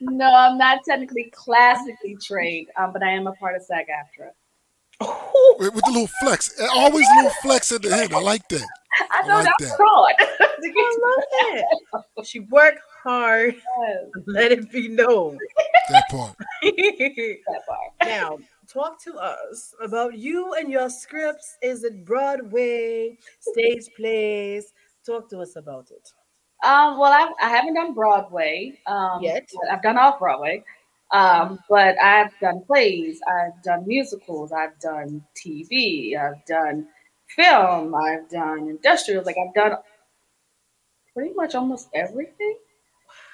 No, 0.00 0.32
I'm 0.32 0.58
not 0.58 0.80
technically 0.84 1.32
classically 1.34 2.16
trained, 2.22 2.68
um, 2.78 2.92
but 2.92 3.02
I 3.02 3.10
am 3.10 3.26
a 3.26 3.32
part 3.32 3.56
of 3.56 3.62
SAG-AFTRA. 3.62 4.30
With, 5.58 5.74
with 5.74 5.84
the 5.84 5.90
little 5.90 6.10
flex, 6.20 6.58
always 6.74 7.06
a 7.12 7.16
little 7.16 7.30
flex 7.42 7.72
at 7.72 7.82
the 7.82 7.92
end. 7.92 8.14
I 8.14 8.20
like 8.20 8.46
that. 8.48 8.66
I 9.10 9.22
I 9.24 9.26
like 9.26 9.46
that's 9.58 9.70
that. 9.70 9.76
fraud. 9.76 10.14
I 10.20 10.98
love 11.04 11.24
it. 12.18 12.26
She 12.26 12.40
worked 12.40 12.80
hard. 13.02 13.56
Let 14.26 14.52
it 14.52 14.70
be 14.70 14.88
known. 14.88 15.38
That 15.90 16.04
part. 16.10 16.36
that 16.62 17.62
part. 17.68 17.92
now, 18.02 18.38
talk 18.68 19.02
to 19.04 19.14
us 19.14 19.74
about 19.82 20.18
you 20.18 20.54
and 20.54 20.70
your 20.70 20.90
scripts. 20.90 21.56
Is 21.62 21.84
it 21.84 22.04
Broadway, 22.04 23.18
stage 23.40 23.88
plays? 23.96 24.72
Talk 25.04 25.28
to 25.30 25.40
us 25.40 25.56
about 25.56 25.90
it. 25.90 26.12
Um, 26.64 26.98
well, 26.98 27.12
I've, 27.12 27.34
I 27.40 27.48
haven't 27.48 27.74
done 27.74 27.94
Broadway 27.94 28.80
um, 28.86 29.22
Yet. 29.22 29.48
I've 29.70 29.82
done 29.82 29.98
off 29.98 30.18
Broadway, 30.18 30.64
um, 31.12 31.58
but 31.68 32.00
I've 32.02 32.32
done 32.40 32.62
plays, 32.66 33.20
I've 33.28 33.62
done 33.62 33.86
musicals, 33.86 34.52
I've 34.52 34.78
done 34.80 35.22
TV, 35.36 36.18
I've 36.18 36.44
done 36.46 36.88
film, 37.28 37.94
I've 37.94 38.28
done 38.30 38.68
industrials. 38.68 39.26
Like 39.26 39.36
I've 39.38 39.54
done 39.54 39.78
pretty 41.12 41.34
much 41.34 41.54
almost 41.54 41.88
everything. 41.94 42.56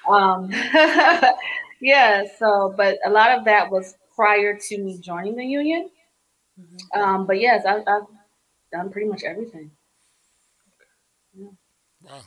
Um, 0.07 0.49
yeah. 1.81 2.23
So, 2.37 2.73
but 2.75 2.97
a 3.05 3.09
lot 3.09 3.31
of 3.31 3.45
that 3.45 3.71
was 3.71 3.95
prior 4.15 4.57
to 4.57 4.77
me 4.77 4.99
joining 4.99 5.35
the 5.35 5.45
union. 5.45 5.89
Um, 6.95 7.25
but 7.25 7.39
yes, 7.39 7.65
I, 7.65 7.77
I've 7.77 8.03
done 8.71 8.91
pretty 8.91 9.07
much 9.07 9.23
everything. 9.23 9.71
Yeah. 11.33 11.47
Wow. 12.03 12.21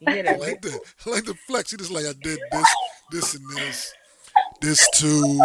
You 0.00 0.08
I 0.08 0.36
like 0.36 0.60
the, 0.62 0.80
I 1.06 1.10
like 1.10 1.24
the 1.24 1.34
flex. 1.46 1.70
You 1.70 1.78
just 1.78 1.92
like 1.92 2.06
I 2.06 2.12
did 2.20 2.40
this, 2.50 2.74
this, 3.12 3.34
and 3.36 3.44
this, 3.56 3.94
this 4.60 4.88
too, 4.94 5.40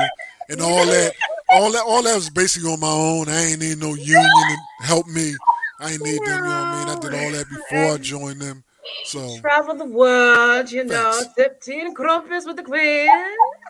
and 0.50 0.62
all 0.62 0.86
that. 0.86 1.14
All 1.50 1.72
that, 1.72 1.84
all 1.88 2.04
that 2.04 2.16
was 2.16 2.30
basically 2.30 2.70
on 2.70 2.82
my 2.82 2.90
own. 2.90 3.30
I 3.30 3.46
ain't 3.46 3.62
need 3.62 3.78
no 3.78 3.94
union 3.94 4.58
to 4.82 4.86
help 4.86 5.08
me. 5.08 5.34
I 5.80 5.92
ain't 5.92 6.04
need 6.04 6.20
them. 6.26 6.44
You 6.44 6.44
know 6.44 6.50
what 6.50 6.68
I 6.68 6.86
mean? 6.86 6.98
I 6.98 7.00
did 7.00 7.14
all 7.14 7.32
that 7.32 7.46
before 7.50 7.94
I 7.94 7.98
joined 8.00 8.42
them. 8.42 8.64
So 9.06 9.40
Travel 9.40 9.76
the 9.76 9.86
world, 9.86 10.72
you 10.72 10.84
know, 10.84 11.12
Thanks. 11.14 11.36
sip 11.36 11.62
tea 11.62 11.80
and 11.82 11.96
crumpets 11.96 12.46
with 12.46 12.58
the 12.58 12.64
queen. 12.64 13.08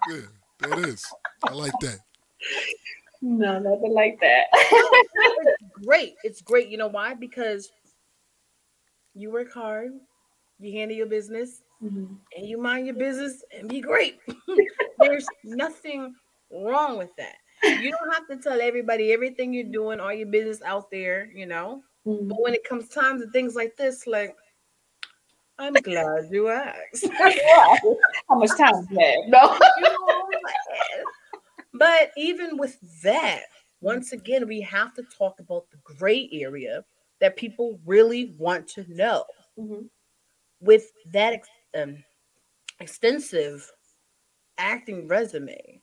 yeah, 0.09 0.21
that 0.59 0.79
is. 0.79 1.05
I 1.43 1.53
like 1.53 1.73
that. 1.81 1.99
No, 3.21 3.59
nothing 3.59 3.93
like 3.93 4.19
that. 4.21 4.45
great. 5.85 6.15
It's 6.23 6.41
great. 6.41 6.69
You 6.69 6.77
know 6.77 6.87
why? 6.87 7.13
Because 7.13 7.71
you 9.15 9.31
work 9.31 9.51
hard, 9.51 9.91
you 10.59 10.71
handle 10.73 10.95
your 10.95 11.07
business, 11.07 11.63
Mhm. 11.83 12.17
and 12.35 12.45
you 12.47 12.57
mind 12.57 12.85
your 12.85 12.95
business 12.95 13.43
and 13.51 13.67
be 13.67 13.81
great. 13.81 14.19
There's 14.99 15.25
nothing 15.43 16.15
wrong 16.51 16.97
with 16.97 17.15
that. 17.17 17.35
You 17.63 17.91
don't 17.91 18.13
have 18.13 18.27
to 18.27 18.37
tell 18.37 18.61
everybody 18.61 19.11
everything 19.11 19.51
you're 19.53 19.71
doing, 19.71 19.99
all 19.99 20.13
your 20.13 20.27
business 20.27 20.61
out 20.61 20.91
there, 20.91 21.31
you 21.33 21.47
know. 21.47 21.83
Mhm. 22.05 22.29
But 22.29 22.41
when 22.41 22.53
it 22.53 22.63
comes 22.63 22.89
time 22.89 23.19
to 23.19 23.27
things 23.31 23.55
like 23.55 23.75
this, 23.75 24.05
like, 24.05 24.35
I'm 25.59 25.73
glad 25.73 26.27
you 26.31 26.49
asked. 26.49 27.07
How 28.29 28.37
much 28.37 28.49
time 28.57 28.87
you 28.91 28.99
have? 28.99 29.27
No. 29.27 29.57
You 29.77 29.83
know 29.83 29.95
what 30.01 30.25
I'm 30.25 30.41
saying? 30.67 31.05
but 31.73 32.11
even 32.17 32.57
with 32.57 32.77
that, 33.03 33.43
once 33.81 34.11
again, 34.11 34.47
we 34.47 34.61
have 34.61 34.93
to 34.95 35.03
talk 35.17 35.39
about 35.39 35.65
the 35.71 35.77
gray 35.83 36.29
area 36.31 36.83
that 37.19 37.37
people 37.37 37.79
really 37.85 38.35
want 38.37 38.67
to 38.69 38.85
know. 38.89 39.23
Mhm. 39.57 39.89
With 40.61 40.91
that 41.11 41.33
ex- 41.33 41.49
um, 41.75 42.03
extensive 42.79 43.69
acting 44.57 45.07
resume, 45.07 45.81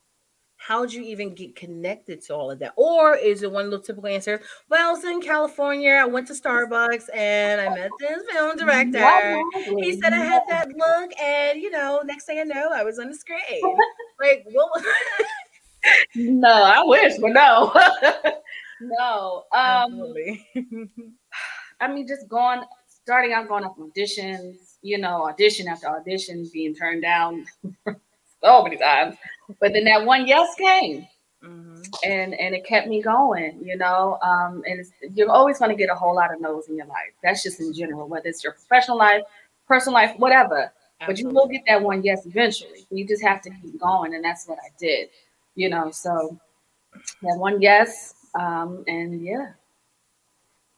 how'd 0.66 0.92
you 0.92 1.03
even 1.03 1.35
get 1.35 1.55
connected 1.55 2.22
to 2.22 2.35
all 2.35 2.50
of 2.50 2.59
that? 2.59 2.72
Or 2.77 3.16
is 3.16 3.42
it 3.42 3.53
one 3.53 3.64
little 3.64 3.85
typical 3.85 4.09
answers? 4.09 4.40
Well, 4.70 4.88
I 4.88 4.92
was 4.92 5.05
in 5.05 5.20
California, 5.20 5.92
I 5.92 6.07
went 6.07 6.27
to 6.29 6.33
Starbucks 6.33 7.14
and 7.14 7.61
I 7.61 7.74
met 7.74 7.90
this 7.98 8.22
film 8.33 8.57
director. 8.57 9.42
He 9.83 10.00
said 10.00 10.12
I 10.12 10.18
had 10.18 10.42
that 10.48 10.68
look, 10.68 11.11
and 11.20 11.61
you 11.61 11.70
know, 11.70 12.00
next 12.05 12.24
thing 12.24 12.38
I 12.38 12.44
know, 12.44 12.70
I 12.72 12.83
was 12.83 12.98
on 12.98 13.09
the 13.09 13.14
screen. 13.14 13.40
Like, 14.20 14.44
what 14.53 14.70
was 14.74 14.85
No, 16.14 16.48
I 16.48 16.83
wish, 16.85 17.18
but 17.20 17.33
no. 17.33 17.72
no. 18.81 19.44
Um. 19.53 20.14
I 21.81 21.92
mean, 21.92 22.07
just 22.07 22.29
going 22.29 22.62
starting 22.88 23.35
out 23.35 23.48
going 23.48 23.64
up 23.64 23.77
auditions, 23.79 24.77
you 24.81 24.96
know, 24.96 25.29
audition 25.29 25.68
after 25.68 25.88
audition, 25.88 26.48
being 26.53 26.74
turned 26.74 27.03
down 27.03 27.44
so 28.42 28.62
many 28.62 28.79
times. 28.79 29.16
But 29.61 29.72
then 29.72 29.85
that 29.85 30.04
one 30.04 30.26
yes 30.26 30.54
came. 30.57 31.07
Mm-hmm. 31.42 31.83
And 32.04 32.35
and 32.35 32.54
it 32.54 32.64
kept 32.64 32.88
me 32.88 33.02
going, 33.02 33.61
you 33.62 33.76
know. 33.76 34.18
Um, 34.22 34.62
and 34.66 34.85
you're 35.14 35.30
always 35.30 35.59
going 35.59 35.70
to 35.70 35.76
get 35.76 35.90
a 35.90 35.94
whole 35.94 36.14
lot 36.14 36.33
of 36.33 36.40
no's 36.40 36.68
in 36.68 36.76
your 36.76 36.87
life. 36.87 37.12
That's 37.22 37.42
just 37.42 37.61
in 37.61 37.72
general, 37.74 38.09
whether 38.09 38.28
it's 38.28 38.42
your 38.42 38.54
professional 38.54 38.96
life, 38.96 39.22
personal 39.68 39.94
life, 39.94 40.14
whatever. 40.18 40.72
Absolutely. 41.00 41.07
But 41.07 41.18
you 41.18 41.28
will 41.28 41.48
get 41.48 41.62
that 41.66 41.83
one 41.83 42.02
yes 42.02 42.24
eventually. 42.24 42.87
You 42.90 43.07
just 43.07 43.22
have 43.22 43.42
to 43.42 43.50
keep 43.50 43.78
going, 43.78 44.14
and 44.14 44.24
that's 44.24 44.46
what 44.46 44.59
I 44.59 44.68
did, 44.78 45.11
you 45.54 45.68
know. 45.68 45.90
So 45.90 46.38
that 47.22 47.37
one 47.37 47.61
yes, 47.61 48.14
um, 48.35 48.85
and 48.87 49.22
yeah, 49.22 49.52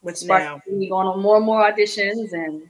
which 0.00 0.16
sparked 0.16 0.66
me 0.68 0.88
going 0.88 1.07
on 1.07 1.20
more 1.20 1.37
and 1.37 1.46
more 1.46 1.70
auditions, 1.70 2.33
and 2.33 2.68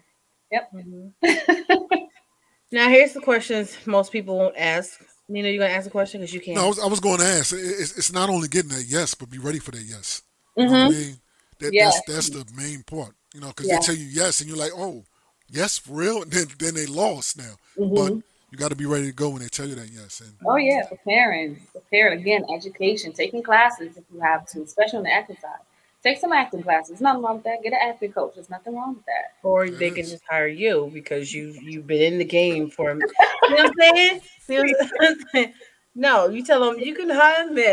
yep. 0.53 0.71
Mm-hmm. 0.73 2.05
now 2.73 2.89
here's 2.89 3.13
the 3.15 3.21
questions 3.21 3.77
most 3.87 4.13
people 4.13 4.37
won't 4.37 4.57
ask 4.57 5.01
Nino, 5.29 5.49
you 5.49 5.59
gonna 5.59 5.73
ask 5.73 5.87
a 5.87 5.91
question 5.91 6.21
because 6.21 6.33
you 6.33 6.41
can't. 6.41 6.57
No, 6.57 6.65
I 6.65 6.69
was, 6.69 6.79
I 6.79 6.87
was, 6.87 7.01
going 7.01 7.19
to 7.19 7.25
ask. 7.25 7.53
It's, 7.53 7.97
it's, 7.99 8.13
not 8.13 8.31
only 8.31 8.49
getting 8.49 8.71
that 8.71 8.85
yes, 8.87 9.15
but 9.15 9.29
be 9.29 9.39
ready 9.39 9.59
for 9.59 9.73
that 9.73 9.83
yes. 9.83 10.23
Mm-hmm. 10.57 10.75
I 10.75 10.89
mean? 10.89 11.17
that, 11.59 11.73
yes. 11.73 12.01
that's, 12.07 12.31
that's 12.31 12.45
the 12.45 12.53
main 12.55 12.83
part. 12.85 13.15
You 13.35 13.41
know, 13.41 13.49
because 13.49 13.69
they 13.69 13.79
tell 13.79 13.95
you 13.95 14.07
yes, 14.07 14.41
and 14.41 14.49
you're 14.49 14.59
like, 14.59 14.73
oh, 14.75 15.05
yes, 15.49 15.79
for 15.79 15.95
real. 15.95 16.23
And 16.23 16.31
then 16.31 16.47
then 16.59 16.75
they 16.75 16.87
lost 16.87 17.39
now, 17.39 17.55
mm-hmm. 17.77 17.95
but 17.95 18.13
you 18.51 18.59
got 18.59 18.69
to 18.69 18.77
be 18.77 18.87
ready 18.87 19.07
to 19.07 19.13
go 19.13 19.31
when 19.31 19.43
they 19.43 19.49
tell 19.49 19.67
you 19.67 19.75
that 19.75 19.91
yes. 19.91 20.21
And, 20.21 20.33
oh 20.47 20.57
yeah, 20.57 20.87
preparing, 20.87 21.59
preparing 21.73 22.21
again, 22.21 22.45
education, 22.55 23.13
taking 23.13 23.43
classes 23.43 23.97
if 23.97 24.05
you 24.13 24.21
have 24.21 24.47
to, 24.51 24.63
especially 24.63 24.99
on 24.99 25.03
the 25.05 25.13
acting 25.13 25.37
side. 25.37 25.59
Take 26.07 26.19
some 26.19 26.33
acting 26.33 26.63
classes. 26.63 27.01
Nothing 27.01 27.23
wrong 27.25 27.35
with 27.35 27.45
that. 27.47 27.65
Get 27.65 27.73
an 27.73 27.81
acting 27.83 28.13
coach. 28.13 28.35
There's 28.37 28.49
nothing 28.49 28.77
wrong 28.77 28.95
with 28.95 29.05
that. 29.07 29.33
Or 29.43 29.69
they 29.69 29.87
mm-hmm. 29.87 29.97
can 29.97 30.05
just 30.05 30.23
hire 30.31 30.47
you 30.47 30.89
because 30.95 31.35
you 31.35 31.49
you've 31.61 31.89
been 31.89 32.01
in 32.01 32.19
the 32.19 32.25
game 32.25 32.71
for. 32.71 32.93
You 32.93 33.01
know 33.01 33.07
what 33.49 33.67
I'm 33.67 33.73
saying? 33.77 34.21
See 34.41 34.57
what 34.57 34.69
I'm 35.01 35.17
saying? 35.33 35.53
No, 35.97 36.29
you 36.29 36.45
tell 36.45 36.61
them 36.61 36.79
you 36.79 36.95
can 36.95 37.11
hire 37.11 37.51
me. 37.51 37.65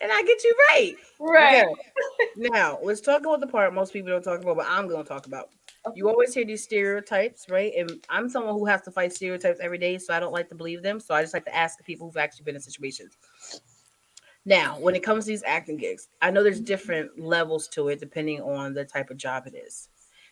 and 0.00 0.10
I 0.10 0.22
get 0.22 0.42
you 0.42 0.54
right. 0.70 0.94
Right. 1.20 1.64
Okay. 1.64 1.74
Now, 2.36 2.78
let's 2.82 3.02
talk 3.02 3.20
about 3.20 3.40
the 3.40 3.48
part 3.48 3.74
most 3.74 3.92
people 3.92 4.08
don't 4.08 4.22
talk 4.22 4.40
about, 4.40 4.56
but 4.56 4.66
I'm 4.66 4.88
going 4.88 5.02
to 5.02 5.08
talk 5.08 5.26
about. 5.26 5.50
You 5.94 6.08
always 6.08 6.32
hear 6.32 6.44
these 6.44 6.62
stereotypes, 6.62 7.46
right? 7.48 7.72
And 7.76 8.04
I'm 8.08 8.28
someone 8.28 8.54
who 8.54 8.64
has 8.66 8.82
to 8.82 8.90
fight 8.90 9.12
stereotypes 9.12 9.58
every 9.60 9.78
day, 9.78 9.98
so 9.98 10.14
I 10.14 10.20
don't 10.20 10.32
like 10.32 10.48
to 10.50 10.54
believe 10.54 10.82
them. 10.82 11.00
So 11.00 11.14
I 11.14 11.22
just 11.22 11.34
like 11.34 11.44
to 11.46 11.54
ask 11.54 11.76
the 11.76 11.84
people 11.84 12.06
who've 12.06 12.16
actually 12.16 12.44
been 12.44 12.54
in 12.54 12.60
situations. 12.60 13.16
Now, 14.44 14.78
when 14.78 14.94
it 14.94 15.02
comes 15.02 15.24
to 15.24 15.30
these 15.30 15.44
acting 15.44 15.76
gigs, 15.76 16.08
I 16.20 16.30
know 16.30 16.42
there's 16.42 16.60
different 16.60 17.18
levels 17.18 17.68
to 17.68 17.88
it 17.88 18.00
depending 18.00 18.40
on 18.40 18.74
the 18.74 18.84
type 18.84 19.10
of 19.10 19.16
job 19.16 19.46
it 19.46 19.54
is. 19.54 19.88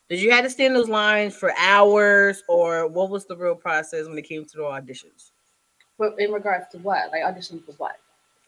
Did 0.09 0.21
you 0.21 0.33
have 0.33 0.43
to 0.43 0.51
stand 0.51 0.75
those 0.75 0.89
lines 0.89 1.37
for 1.37 1.53
hours, 1.57 2.43
or 2.49 2.89
what 2.89 3.11
was 3.11 3.27
the 3.27 3.37
real 3.37 3.55
process 3.55 4.09
when 4.09 4.19
it 4.19 4.29
came 4.29 4.45
to 4.45 4.57
the 4.57 4.63
auditions? 4.63 5.31
But 5.99 6.19
in 6.19 6.33
regards 6.33 6.67
to 6.73 6.79
what, 6.79 7.13
like 7.13 7.23
audition 7.23 7.61
for 7.61 7.73
what? 7.73 7.97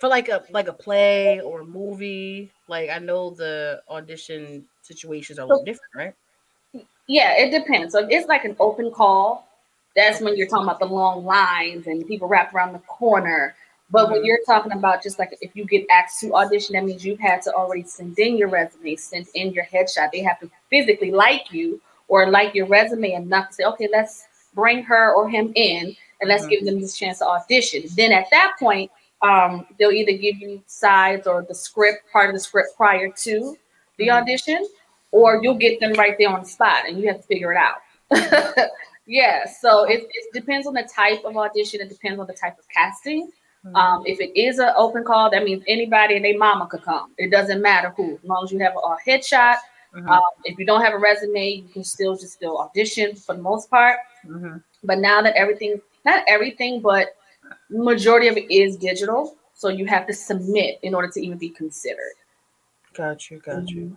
For 0.00 0.08
like 0.08 0.28
a 0.28 0.42
like 0.50 0.66
a 0.66 0.72
play 0.72 1.40
or 1.40 1.60
a 1.60 1.64
movie. 1.64 2.50
Like 2.66 2.90
I 2.90 2.98
know 2.98 3.30
the 3.30 3.82
audition 3.88 4.64
situations 4.82 5.38
are 5.38 5.42
a 5.42 5.46
little 5.46 5.64
different, 5.64 5.94
right? 5.94 6.14
Yeah, 7.08 7.34
it 7.36 7.50
depends. 7.50 7.92
So 7.92 8.00
if 8.00 8.06
it's 8.10 8.28
like 8.28 8.44
an 8.44 8.56
open 8.60 8.90
call, 8.90 9.48
that's 9.94 10.20
when 10.20 10.36
you're 10.36 10.48
talking 10.48 10.64
about 10.64 10.78
the 10.78 10.86
long 10.86 11.24
lines 11.24 11.86
and 11.86 12.06
people 12.06 12.28
wrapped 12.28 12.54
around 12.54 12.72
the 12.72 12.78
corner. 12.80 13.54
But 13.90 14.04
mm-hmm. 14.04 14.12
when 14.12 14.24
you're 14.24 14.40
talking 14.46 14.72
about 14.72 15.02
just 15.02 15.18
like 15.18 15.36
if 15.40 15.54
you 15.54 15.64
get 15.64 15.84
asked 15.90 16.20
to 16.20 16.34
audition, 16.34 16.74
that 16.74 16.84
means 16.84 17.04
you've 17.04 17.20
had 17.20 17.42
to 17.42 17.52
already 17.52 17.82
send 17.82 18.18
in 18.18 18.38
your 18.38 18.48
resume, 18.48 18.96
send 18.96 19.26
in 19.34 19.52
your 19.52 19.64
headshot. 19.66 20.12
They 20.12 20.22
have 20.22 20.40
to 20.40 20.50
physically 20.70 21.10
like 21.10 21.52
you 21.52 21.80
or 22.08 22.30
like 22.30 22.54
your 22.54 22.66
resume 22.66 23.12
enough 23.12 23.48
to 23.48 23.54
say, 23.54 23.64
okay, 23.64 23.88
let's 23.92 24.26
bring 24.54 24.82
her 24.84 25.14
or 25.14 25.28
him 25.28 25.52
in 25.54 25.96
and 26.20 26.28
let's 26.28 26.42
mm-hmm. 26.42 26.50
give 26.50 26.64
them 26.64 26.80
this 26.80 26.96
chance 26.96 27.18
to 27.18 27.26
audition. 27.26 27.82
Then 27.96 28.12
at 28.12 28.26
that 28.30 28.54
point, 28.58 28.90
um, 29.22 29.66
they'll 29.78 29.92
either 29.92 30.12
give 30.12 30.38
you 30.38 30.62
sides 30.66 31.26
or 31.26 31.44
the 31.46 31.54
script, 31.54 32.04
part 32.12 32.28
of 32.28 32.34
the 32.34 32.40
script 32.40 32.76
prior 32.76 33.08
to 33.08 33.56
the 33.98 34.08
mm-hmm. 34.08 34.22
audition, 34.22 34.66
or 35.12 35.40
you'll 35.42 35.54
get 35.54 35.78
them 35.78 35.92
right 35.92 36.16
there 36.18 36.30
on 36.30 36.40
the 36.40 36.48
spot 36.48 36.88
and 36.88 36.98
you 36.98 37.06
have 37.06 37.18
to 37.18 37.26
figure 37.26 37.52
it 37.52 37.58
out. 37.58 37.76
yeah, 39.06 39.44
so 39.60 39.84
it, 39.84 40.06
it, 40.10 40.32
depends 40.32 40.66
on 40.66 40.74
the 40.74 40.88
type 40.94 41.24
of 41.24 41.36
audition, 41.36 41.80
it 41.80 41.88
depends 41.88 42.18
on 42.18 42.26
the 42.26 42.32
type 42.32 42.58
of 42.58 42.68
casting. 42.68 43.30
Mm-hmm. 43.64 43.76
Um, 43.76 44.02
if 44.06 44.20
it 44.20 44.38
is 44.38 44.58
an 44.58 44.70
open 44.76 45.04
call, 45.04 45.30
that 45.30 45.44
means 45.44 45.62
anybody 45.68 46.16
and 46.16 46.24
their 46.24 46.36
mama 46.36 46.66
could 46.66 46.82
come. 46.82 47.12
It 47.16 47.30
doesn't 47.30 47.62
matter 47.62 47.90
who, 47.90 48.14
as 48.14 48.24
long 48.24 48.44
as 48.44 48.50
you 48.50 48.58
have 48.58 48.72
a, 48.74 49.08
headshot. 49.08 49.56
Mm-hmm. 49.94 50.08
Um, 50.08 50.22
if 50.44 50.58
you 50.58 50.66
don't 50.66 50.82
have 50.82 50.94
a 50.94 50.98
resume, 50.98 51.62
you 51.64 51.68
can 51.68 51.84
still 51.84 52.16
just 52.16 52.32
still 52.32 52.58
audition 52.58 53.14
for 53.14 53.36
the 53.36 53.42
most 53.42 53.70
part. 53.70 53.98
Mm-hmm. 54.26 54.56
But 54.82 54.98
now 54.98 55.22
that 55.22 55.36
everything, 55.36 55.80
not 56.04 56.24
everything, 56.26 56.80
but 56.80 57.14
majority 57.70 58.28
of 58.28 58.36
it 58.36 58.50
is 58.50 58.76
digital, 58.76 59.36
so 59.54 59.68
you 59.68 59.86
have 59.86 60.06
to 60.06 60.14
submit 60.14 60.78
in 60.82 60.94
order 60.94 61.08
to 61.08 61.20
even 61.20 61.38
be 61.38 61.50
considered. 61.50 62.14
Got 62.94 63.30
you, 63.30 63.38
got 63.38 63.68
you. 63.70 63.96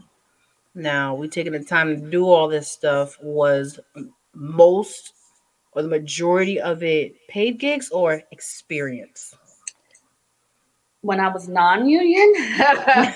Now 0.76 1.16
we 1.16 1.30
taking 1.30 1.54
the 1.54 1.64
time 1.64 1.88
to 1.88 2.10
do 2.10 2.28
all 2.28 2.50
this 2.50 2.70
stuff 2.70 3.18
was 3.22 3.80
most 4.34 5.14
or 5.72 5.82
the 5.82 5.88
majority 5.88 6.60
of 6.60 6.84
it 6.84 7.16
paid 7.28 7.60
gigs 7.60 7.90
or 7.92 8.22
experience? 8.32 9.36
When 11.02 11.20
i 11.20 11.28
was 11.28 11.48
non-union? 11.48 12.34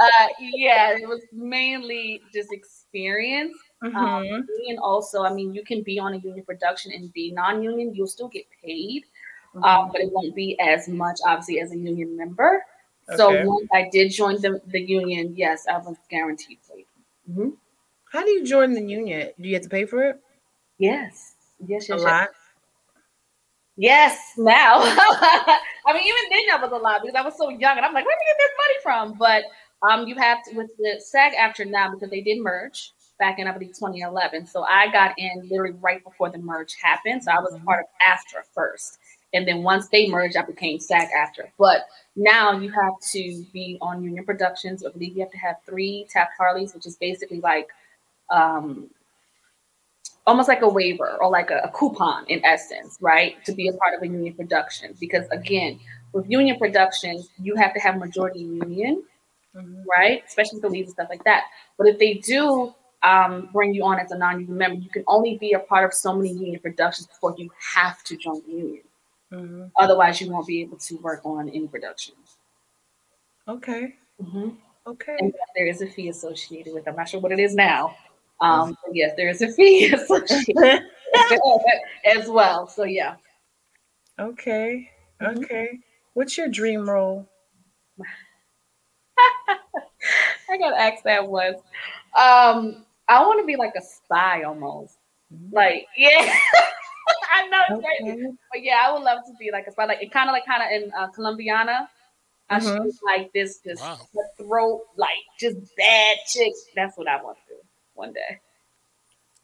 Uh, 0.00 0.28
yeah 0.38 0.96
it 0.96 1.08
was 1.08 1.22
mainly 1.32 2.22
just 2.32 2.52
experience. 2.52 3.58
Um, 3.82 3.92
mm-hmm. 3.92 4.34
um, 4.34 4.46
and 4.68 4.78
also 4.78 5.24
i 5.24 5.32
mean 5.32 5.52
you 5.52 5.64
can 5.64 5.82
be 5.82 5.98
on 5.98 6.14
a 6.14 6.18
union 6.18 6.44
production 6.44 6.92
and 6.92 7.12
be 7.12 7.32
non-union 7.32 7.92
you'll 7.94 8.06
still 8.06 8.28
get 8.28 8.44
paid. 8.64 9.02
Mm-hmm. 9.56 9.64
um, 9.64 9.90
but 9.90 10.00
it 10.00 10.12
won't 10.12 10.36
be 10.36 10.56
as 10.60 10.88
much 10.88 11.18
obviously 11.26 11.58
as 11.58 11.72
a 11.72 11.76
union 11.76 12.16
member 12.16 12.62
so 13.16 13.30
okay. 13.34 13.44
once 13.44 13.68
I 13.72 13.88
did 13.90 14.10
join 14.10 14.40
the, 14.40 14.60
the 14.66 14.80
union, 14.80 15.34
yes, 15.36 15.66
I 15.66 15.78
was 15.78 15.96
guaranteed 16.10 16.58
sleep. 16.64 16.86
Mm-hmm. 17.30 17.50
How 18.12 18.24
do 18.24 18.30
you 18.30 18.44
join 18.44 18.72
the 18.72 18.82
union? 18.82 19.30
Do 19.40 19.48
you 19.48 19.54
have 19.54 19.62
to 19.62 19.68
pay 19.68 19.84
for 19.84 20.02
it? 20.02 20.20
Yes. 20.78 21.34
Yes, 21.66 21.88
yes. 21.88 21.90
A 21.90 21.94
yes. 21.94 22.02
lot? 22.02 22.28
Yes, 23.76 24.32
now. 24.36 24.80
I 24.80 25.92
mean, 25.92 26.02
even 26.02 26.30
then 26.30 26.42
that 26.48 26.60
was 26.60 26.72
a 26.72 26.82
lot 26.82 27.00
because 27.00 27.14
I 27.14 27.22
was 27.22 27.36
so 27.36 27.48
young 27.48 27.76
and 27.76 27.86
I'm 27.86 27.94
like, 27.94 28.04
where 28.04 28.16
do 28.16 28.24
you 28.26 28.34
get 28.34 28.38
this 28.38 28.50
money 28.58 28.78
from? 28.82 29.18
But 29.18 29.44
um, 29.88 30.08
you 30.08 30.16
have 30.16 30.42
to 30.44 30.56
with 30.56 30.70
the 30.78 31.00
SAG-AFTRA 31.00 31.70
now 31.70 31.92
because 31.92 32.10
they 32.10 32.20
did 32.20 32.40
merge 32.40 32.92
back 33.18 33.38
in 33.38 33.46
I 33.46 33.52
believe 33.52 33.68
2011. 33.68 34.46
So 34.46 34.64
I 34.64 34.90
got 34.90 35.14
in 35.18 35.48
literally 35.48 35.76
right 35.80 36.02
before 36.02 36.30
the 36.30 36.38
merge 36.38 36.76
happened. 36.82 37.22
So 37.22 37.32
I 37.32 37.38
was 37.38 37.54
mm-hmm. 37.54 37.64
part 37.64 37.84
of 37.84 37.86
AFTRA 38.06 38.42
first. 38.52 38.98
And 39.34 39.46
then 39.46 39.62
once 39.62 39.88
they 39.88 40.08
merged, 40.08 40.36
I 40.36 40.42
became 40.42 40.78
SAG-AFTRA. 40.78 41.50
But 41.58 41.82
now 42.16 42.58
you 42.58 42.70
have 42.70 42.94
to 43.12 43.44
be 43.52 43.78
on 43.80 44.02
union 44.02 44.24
productions. 44.24 44.84
I 44.84 44.90
believe 44.90 45.16
you 45.16 45.20
have 45.20 45.32
to 45.32 45.38
have 45.38 45.56
three 45.66 46.06
Taft-Hartleys, 46.10 46.74
which 46.74 46.86
is 46.86 46.96
basically 46.96 47.40
like 47.40 47.68
um, 48.30 48.88
almost 50.26 50.48
like 50.48 50.62
a 50.62 50.68
waiver 50.68 51.16
or 51.20 51.30
like 51.30 51.50
a, 51.50 51.58
a, 51.64 51.70
coupon 51.70 52.26
in 52.28 52.44
essence, 52.44 52.98
right? 53.00 53.42
To 53.46 53.52
be 53.52 53.68
a 53.68 53.72
part 53.74 53.94
of 53.94 54.02
a 54.02 54.06
union 54.06 54.34
production. 54.34 54.94
Because 55.00 55.26
again, 55.30 55.80
with 56.12 56.28
union 56.28 56.58
productions, 56.58 57.28
you 57.40 57.54
have 57.56 57.72
to 57.74 57.80
have 57.80 57.98
majority 57.98 58.40
union, 58.40 59.02
mm-hmm. 59.56 59.82
right? 59.96 60.22
Especially 60.26 60.56
with 60.56 60.62
the 60.62 60.68
leads 60.68 60.88
and 60.88 60.94
stuff 60.94 61.08
like 61.10 61.24
that. 61.24 61.44
But 61.76 61.86
if 61.86 61.98
they 61.98 62.14
do 62.14 62.74
um, 63.02 63.48
bring 63.52 63.74
you 63.74 63.84
on 63.84 63.98
as 63.98 64.10
a 64.10 64.18
non-union 64.18 64.56
member, 64.56 64.80
you 64.80 64.90
can 64.90 65.04
only 65.06 65.38
be 65.38 65.52
a 65.52 65.60
part 65.60 65.84
of 65.84 65.94
so 65.94 66.14
many 66.14 66.30
union 66.30 66.60
productions 66.60 67.06
before 67.06 67.34
you 67.38 67.50
have 67.74 68.02
to 68.04 68.16
join 68.16 68.42
the 68.46 68.52
union. 68.52 68.82
Mm-hmm. 69.32 69.64
Otherwise, 69.78 70.20
you 70.20 70.30
won't 70.30 70.46
be 70.46 70.62
able 70.62 70.78
to 70.78 70.96
work 70.96 71.20
on 71.24 71.48
any 71.48 71.66
productions. 71.66 72.36
Okay. 73.46 73.94
Mm-hmm. 74.22 74.50
Okay. 74.86 75.16
And 75.18 75.32
there 75.54 75.66
is 75.66 75.82
a 75.82 75.86
fee 75.86 76.08
associated 76.08 76.72
with. 76.72 76.86
It. 76.86 76.90
I'm 76.90 76.96
not 76.96 77.08
sure 77.08 77.20
what 77.20 77.32
it 77.32 77.38
is 77.38 77.54
now. 77.54 77.94
Um, 78.40 78.76
but 78.84 78.94
yes, 78.94 79.14
there 79.16 79.28
is 79.28 79.42
a 79.42 79.52
fee 79.52 79.92
associated 79.92 80.82
as 82.04 82.28
well. 82.28 82.66
So 82.66 82.84
yeah. 82.84 83.16
Okay. 84.18 84.90
Mm-hmm. 85.20 85.44
Okay. 85.44 85.78
What's 86.14 86.38
your 86.38 86.48
dream 86.48 86.88
role? 86.88 87.28
I 90.50 90.56
got 90.58 90.78
asked 90.78 91.04
that 91.04 91.26
once. 91.28 91.58
Um, 92.16 92.86
I 93.08 93.20
want 93.22 93.40
to 93.40 93.46
be 93.46 93.56
like 93.56 93.74
a 93.76 93.82
spy 93.82 94.42
almost. 94.42 94.96
Mm-hmm. 95.32 95.54
Like, 95.54 95.86
yeah. 95.96 96.32
I 97.30 97.48
know 97.48 97.60
it's 97.68 97.78
okay. 97.78 98.12
crazy, 98.12 98.32
but 98.52 98.62
yeah, 98.62 98.82
I 98.84 98.92
would 98.92 99.02
love 99.02 99.18
to 99.26 99.32
be 99.38 99.50
like 99.50 99.66
a 99.66 99.72
spy, 99.72 99.84
like 99.86 100.02
it 100.02 100.12
kind 100.12 100.28
of 100.28 100.32
like 100.32 100.46
kind 100.46 100.62
of 100.62 100.70
in 100.70 100.92
uh, 100.98 101.08
Colombiana. 101.08 101.88
I 102.50 102.60
mm-hmm. 102.60 102.84
shoot 102.84 102.94
like 103.04 103.32
this, 103.32 103.58
this 103.58 103.80
wow. 103.80 103.98
throat, 104.38 104.82
like 104.96 105.10
just 105.38 105.56
bad 105.76 106.16
chick. 106.26 106.52
That's 106.74 106.96
what 106.96 107.06
I 107.06 107.22
want 107.22 107.36
to 107.46 107.54
do 107.54 107.60
one 107.94 108.12
day. 108.12 108.40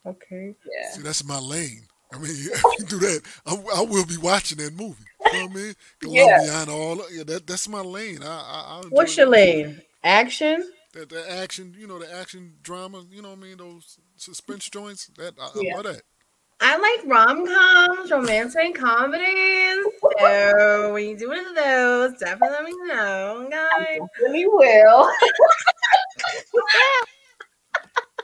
Okay. 0.06 0.54
Yeah. 0.64 0.90
See, 0.92 1.02
that's 1.02 1.24
my 1.24 1.38
lane. 1.38 1.86
I 2.12 2.18
mean, 2.18 2.30
if 2.30 2.62
you 2.78 2.86
do 2.86 2.98
that, 3.00 3.22
I, 3.46 3.54
I 3.76 3.80
will 3.82 4.06
be 4.06 4.16
watching 4.16 4.58
that 4.58 4.72
movie. 4.74 5.04
You 5.26 5.32
know 5.32 5.46
what 5.46 5.50
I 5.50 5.54
mean? 5.54 5.74
Colombiana, 6.00 6.66
yeah. 6.66 6.72
all 6.72 7.00
yeah, 7.12 7.24
that 7.24 7.46
that's 7.46 7.68
my 7.68 7.80
lane. 7.80 8.22
I, 8.22 8.26
I, 8.26 8.80
I 8.80 8.82
What's 8.90 9.16
your 9.16 9.28
lane? 9.28 9.82
Action. 10.02 10.70
That 10.92 11.08
the 11.08 11.30
action, 11.42 11.74
you 11.76 11.86
know, 11.86 11.98
the 11.98 12.12
action 12.14 12.54
drama. 12.62 13.04
You 13.10 13.22
know 13.22 13.30
what 13.30 13.38
I 13.38 13.42
mean? 13.42 13.56
Those 13.56 13.98
suspense 14.16 14.68
joints. 14.70 15.06
That 15.18 15.34
I, 15.40 15.48
yeah. 15.56 15.72
I 15.72 15.76
love 15.76 15.84
that. 15.84 16.02
I 16.60 16.76
like 16.76 17.10
rom 17.10 17.46
coms, 17.46 18.10
romantic 18.10 18.74
comedies. 18.74 19.84
So 20.18 20.92
when 20.92 21.08
you 21.08 21.16
do 21.16 21.28
one 21.28 21.46
of 21.46 21.54
those, 21.54 22.18
definitely 22.18 22.48
let 22.50 22.64
me 22.64 22.72
know, 22.86 23.48
guys. 23.50 24.00
We 24.30 24.46
will. 24.46 25.10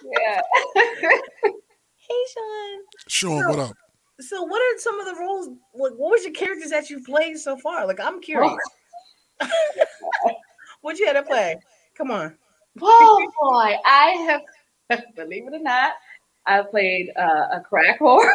yeah. 0.04 0.40
hey, 0.74 2.24
Sean. 2.34 2.78
Sean, 3.08 3.42
so, 3.42 3.48
what 3.48 3.58
up? 3.58 3.76
So, 4.20 4.42
what 4.42 4.60
are 4.60 4.78
some 4.78 5.00
of 5.00 5.06
the 5.06 5.16
roles? 5.20 5.48
What, 5.72 5.98
what 5.98 6.10
was 6.12 6.24
your 6.24 6.32
characters 6.32 6.70
that 6.70 6.90
you 6.90 7.02
played 7.02 7.38
so 7.38 7.56
far? 7.58 7.86
Like, 7.86 8.00
I'm 8.00 8.20
curious. 8.20 8.54
Oh. 9.40 9.48
what 10.82 10.98
you 10.98 11.06
had 11.06 11.14
to 11.14 11.22
play? 11.22 11.56
Come 11.96 12.10
on. 12.10 12.36
Oh 12.80 13.32
boy, 13.40 13.76
I 13.84 14.10
have. 14.28 14.42
Believe 15.14 15.46
it 15.46 15.54
or 15.54 15.60
not, 15.60 15.92
I 16.46 16.62
played 16.62 17.10
uh, 17.16 17.48
a 17.52 17.60
crack 17.60 18.00
whore. 18.00 18.30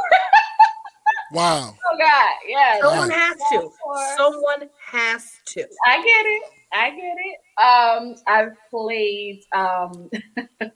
wow. 1.32 1.74
Oh 1.74 1.97
God, 1.97 2.30
yeah. 2.47 2.80
Someone 2.82 3.10
has 3.10 3.38
to. 3.51 3.70
Someone 4.18 4.70
has 4.80 5.32
to. 5.47 5.68
I 5.88 5.97
get 5.97 6.26
it. 6.26 6.43
I 6.74 6.89
get 6.91 7.16
it. 7.18 7.39
Um, 7.62 8.16
I've 8.28 8.53
played 8.70 9.43
um 9.56 10.10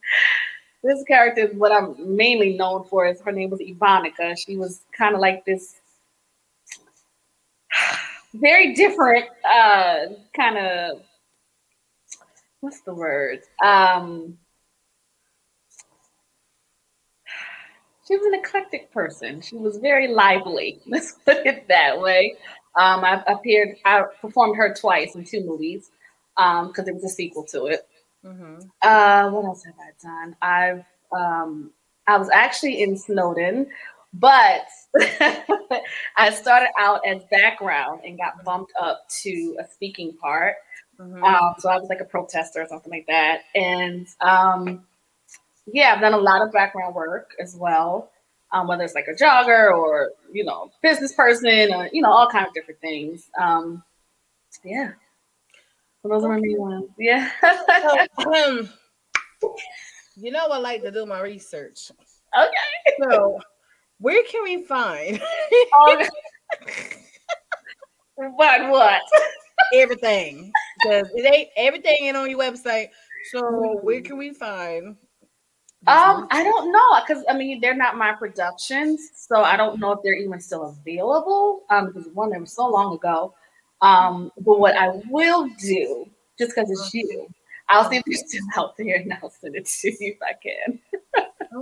this 0.84 1.04
character 1.08 1.48
is 1.48 1.56
what 1.56 1.72
I'm 1.72 2.16
mainly 2.16 2.58
known 2.58 2.86
for 2.86 3.06
is 3.06 3.22
her 3.22 3.32
name 3.32 3.50
was 3.50 3.60
Ivanica. 3.60 4.38
She 4.38 4.58
was 4.58 4.82
kind 4.98 5.16
of 5.16 5.22
like 5.22 5.46
this 5.46 5.76
very 8.34 8.74
different 8.74 9.26
uh 9.44 10.14
kind 10.36 10.58
of 10.58 11.02
what's 12.62 12.82
the 12.82 12.94
word? 12.94 13.40
Um 13.64 14.38
she 18.10 18.18
was 18.18 18.26
an 18.26 18.40
eclectic 18.40 18.92
person. 18.92 19.40
She 19.40 19.56
was 19.56 19.78
very 19.78 20.08
lively. 20.08 20.80
Let's 20.88 21.14
put 21.26 21.46
it 21.46 21.68
that 21.68 22.00
way. 22.02 22.36
Um, 22.76 23.04
I 23.04 23.24
appeared, 23.28 23.78
I 23.86 24.04
performed 24.20 24.58
her 24.58 24.74
twice 24.74 25.16
in 25.16 25.24
two 25.24 25.46
movies 25.46 25.92
because 26.36 26.80
um, 26.80 26.88
it 26.88 26.96
was 26.96 27.04
a 27.04 27.10
sequel 27.10 27.44
to 27.52 27.66
it. 27.66 27.88
Mm-hmm. 28.26 28.62
Uh, 28.82 29.30
what 29.30 29.46
else 29.46 29.64
have 29.64 29.76
I 29.80 29.92
done? 30.02 30.36
I've 30.42 30.86
um, 31.16 31.72
I 32.08 32.18
was 32.18 32.30
actually 32.30 32.82
in 32.82 32.98
Snowden, 32.98 33.68
but 34.14 34.66
I 36.18 36.32
started 36.32 36.70
out 36.80 37.02
as 37.06 37.22
background 37.30 38.02
and 38.04 38.18
got 38.18 38.44
bumped 38.44 38.74
up 38.82 39.08
to 39.22 39.58
a 39.60 39.72
speaking 39.72 40.18
part. 40.18 40.56
Mm-hmm. 41.00 41.24
Um, 41.24 41.54
so 41.60 41.70
I 41.70 41.78
was 41.78 41.88
like 41.90 42.02
a 42.02 42.06
protester 42.06 42.62
or 42.62 42.68
something 42.68 42.92
like 42.92 43.06
that. 43.08 43.42
And 43.56 44.08
um, 44.22 44.86
yeah, 45.74 45.94
I've 45.94 46.02
done 46.02 46.14
a 46.14 46.18
lot 46.18 46.42
of 46.42 46.52
background 46.52 46.96
work 46.96 47.32
as 47.40 47.56
well, 47.56 48.12
um, 48.52 48.68
whether 48.68 48.84
it's 48.84 48.96
like 48.96 49.08
a 49.08 49.14
jogger 49.14 49.72
or 49.72 50.12
you 50.32 50.44
know 50.44 50.72
business 50.82 51.14
person 51.14 51.74
or 51.74 51.90
you 51.92 52.02
know 52.02 52.12
all 52.12 52.28
kind 52.28 52.48
of 52.48 52.54
different 52.54 52.82
things. 52.82 53.30
Um, 53.40 53.84
yeah, 54.64 54.92
so 56.02 56.10
those 56.10 56.24
are 56.24 56.30
my 56.30 56.40
main 56.40 56.58
ones. 56.58 56.90
Yeah. 56.98 57.30
um, 58.26 58.70
you 60.16 60.32
know, 60.32 60.48
I 60.48 60.58
like 60.58 60.82
to 60.84 60.92
do 60.92 61.06
my 61.06 61.22
research. 61.22 61.92
Okay. 62.38 62.96
So, 63.04 63.40
where 64.00 64.24
can 64.24 64.44
we 64.44 64.64
find? 64.64 65.18
what? 65.76 66.10
What? 68.70 69.02
everything, 69.74 70.52
because 70.82 71.10
it 71.16 71.34
ain't 71.34 71.50
everything 71.58 71.98
ain't 72.02 72.18
on 72.18 72.30
your 72.30 72.40
website. 72.40 72.90
So, 73.32 73.80
where 73.82 74.02
can 74.02 74.18
we 74.18 74.34
find 74.34 74.96
um, 75.88 76.28
I 76.30 76.44
don't 76.44 76.72
know 76.72 77.00
because 77.08 77.24
I 77.30 77.34
mean 77.38 77.62
they're 77.62 77.76
not 77.76 77.98
my 77.98 78.12
productions, 78.12 79.12
so 79.16 79.42
I 79.44 79.56
don't 79.56 79.80
know 79.80 79.94
if 79.94 80.00
they're 80.04 80.14
even 80.14 80.40
still 80.40 80.66
available. 80.66 81.64
Um, 81.70 81.88
because 81.88 82.08
one 82.14 82.32
they 82.32 82.38
were 82.38 82.46
so 82.46 82.68
long 82.68 82.96
ago. 82.96 83.34
Um, 83.82 84.32
but 84.40 84.60
what 84.60 84.76
I 84.76 85.02
will 85.10 85.48
do, 85.58 86.06
just 86.38 86.54
because 86.54 86.70
it's 86.70 86.94
you, 86.94 87.28
I'll 87.70 87.90
see 87.90 87.96
if 87.96 88.04
they're 88.06 88.18
still 88.18 88.46
out 88.58 88.76
there 88.78 88.98
and 88.98 89.14
I'll 89.14 89.30
send 89.30 89.56
it 89.56 89.68
to 89.68 89.88
you 89.90 90.16
if 90.16 90.18
I 90.22 90.34
can. 90.34 90.80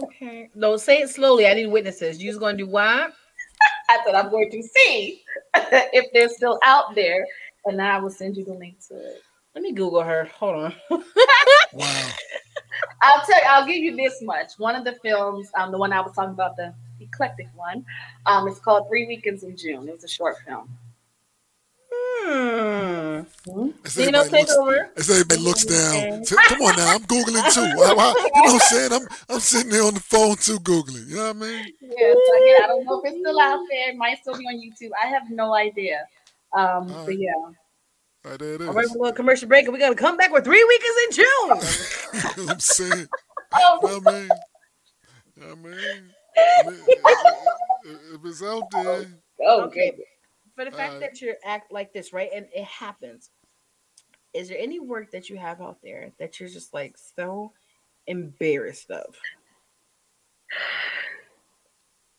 okay. 0.03 0.49
No, 0.55 0.77
say 0.77 1.01
it 1.01 1.09
slowly. 1.09 1.45
I 1.45 1.53
need 1.53 1.67
witnesses. 1.67 2.21
You're 2.21 2.39
gonna 2.39 2.57
do 2.57 2.67
what? 2.67 3.13
I 3.89 3.99
said 4.03 4.15
I'm 4.15 4.31
going 4.31 4.49
to 4.49 4.63
see 4.63 5.21
if 5.55 6.11
they're 6.11 6.29
still 6.29 6.59
out 6.65 6.95
there, 6.95 7.25
and 7.65 7.81
I 7.81 7.99
will 7.99 8.09
send 8.09 8.35
you 8.35 8.45
the 8.45 8.53
link 8.53 8.77
to 8.87 8.95
it. 8.95 9.21
Let 9.53 9.61
me 9.61 9.73
Google 9.73 10.03
her. 10.03 10.25
Hold 10.35 10.55
on. 10.55 10.73
wow. 11.73 12.11
I'll 13.01 13.25
tell 13.25 13.37
you, 13.37 13.47
I'll 13.47 13.67
give 13.67 13.77
you 13.77 13.95
this 13.95 14.21
much. 14.21 14.53
One 14.57 14.75
of 14.75 14.83
the 14.83 14.93
films, 15.03 15.49
um, 15.57 15.71
the 15.71 15.77
one 15.77 15.93
I 15.93 16.01
was 16.01 16.13
talking 16.13 16.33
about, 16.33 16.55
the 16.55 16.73
eclectic 16.99 17.47
one, 17.55 17.85
um, 18.25 18.47
it's 18.47 18.59
called 18.59 18.87
Three 18.87 19.07
Weekends 19.07 19.43
in 19.43 19.55
June. 19.55 19.87
It 19.87 19.93
was 19.93 20.03
a 20.03 20.07
short 20.07 20.37
film. 20.45 20.69
Hmm. 22.29 23.21
As 23.85 23.97
everybody, 23.97 24.29
looks, 24.29 24.57
as 24.97 25.09
everybody 25.09 25.41
looks 25.41 25.63
down, 25.65 26.25
say, 26.25 26.35
come 26.47 26.61
on 26.61 26.75
now, 26.75 26.93
I'm 26.93 27.03
googling 27.03 27.53
too. 27.53 27.61
I, 27.61 27.65
I, 27.65 27.73
you 27.85 27.93
know 27.93 28.53
what 28.53 28.53
I'm 28.53 28.59
saying? 28.59 28.91
I'm 28.91 29.07
I'm 29.29 29.39
sitting 29.39 29.71
there 29.71 29.83
on 29.83 29.93
the 29.93 30.01
phone 30.01 30.35
too, 30.35 30.59
googling. 30.59 31.07
You 31.07 31.15
know 31.15 31.27
what 31.27 31.37
I 31.37 31.39
mean? 31.39 31.73
Yeah, 31.81 32.13
so 32.13 32.43
again, 32.43 32.57
I 32.63 32.67
don't 32.67 32.85
know 32.85 33.01
if 33.01 33.11
it's 33.11 33.19
still 33.19 33.39
out 33.39 33.59
there. 33.69 33.89
It 33.91 33.97
might 33.97 34.19
still 34.19 34.37
be 34.37 34.45
on 34.45 34.55
YouTube. 34.55 34.91
I 35.01 35.07
have 35.07 35.29
no 35.29 35.55
idea. 35.55 36.05
Um, 36.53 36.87
right. 36.87 37.05
but 37.05 37.17
yeah. 37.17 37.31
Right, 38.29 38.39
there 38.39 38.55
it 38.55 38.61
is. 38.61 38.67
All 38.67 38.73
right, 38.73 38.87
we're 38.89 38.97
going 38.97 39.11
to 39.11 39.15
commercial 39.15 39.47
break 39.47 39.65
and 39.65 39.73
we 39.73 39.79
got 39.79 39.89
to 39.89 39.95
come 39.95 40.17
back 40.17 40.31
with 40.31 40.43
three 40.43 40.63
weekends 40.63 40.97
in 41.05 42.35
June. 42.35 42.49
I'm 42.49 42.59
saying. 42.59 43.07
oh. 43.53 43.79
You 43.81 43.89
know 43.89 43.99
what 43.99 44.13
I 44.13 44.19
mean? 44.19 44.29
You 45.35 45.43
know 45.43 45.55
what 45.55 45.57
I 45.57 45.71
mean? 45.71 46.11
If 48.13 48.25
it's 48.25 48.43
out 48.43 48.69
there. 48.71 49.05
Okay. 49.47 49.97
For 50.55 50.65
the 50.65 50.71
fact 50.71 50.95
uh, 50.95 50.99
that 50.99 51.21
you 51.21 51.35
act 51.45 51.71
like 51.71 51.93
this, 51.93 52.11
right? 52.11 52.29
And 52.33 52.47
it 52.53 52.65
happens. 52.65 53.29
Is 54.33 54.49
there 54.49 54.57
any 54.59 54.79
work 54.79 55.11
that 55.11 55.29
you 55.29 55.37
have 55.37 55.61
out 55.61 55.77
there 55.83 56.11
that 56.19 56.39
you're 56.39 56.49
just 56.49 56.73
like 56.73 56.95
so 57.15 57.53
embarrassed 58.07 58.91
of? 58.91 59.15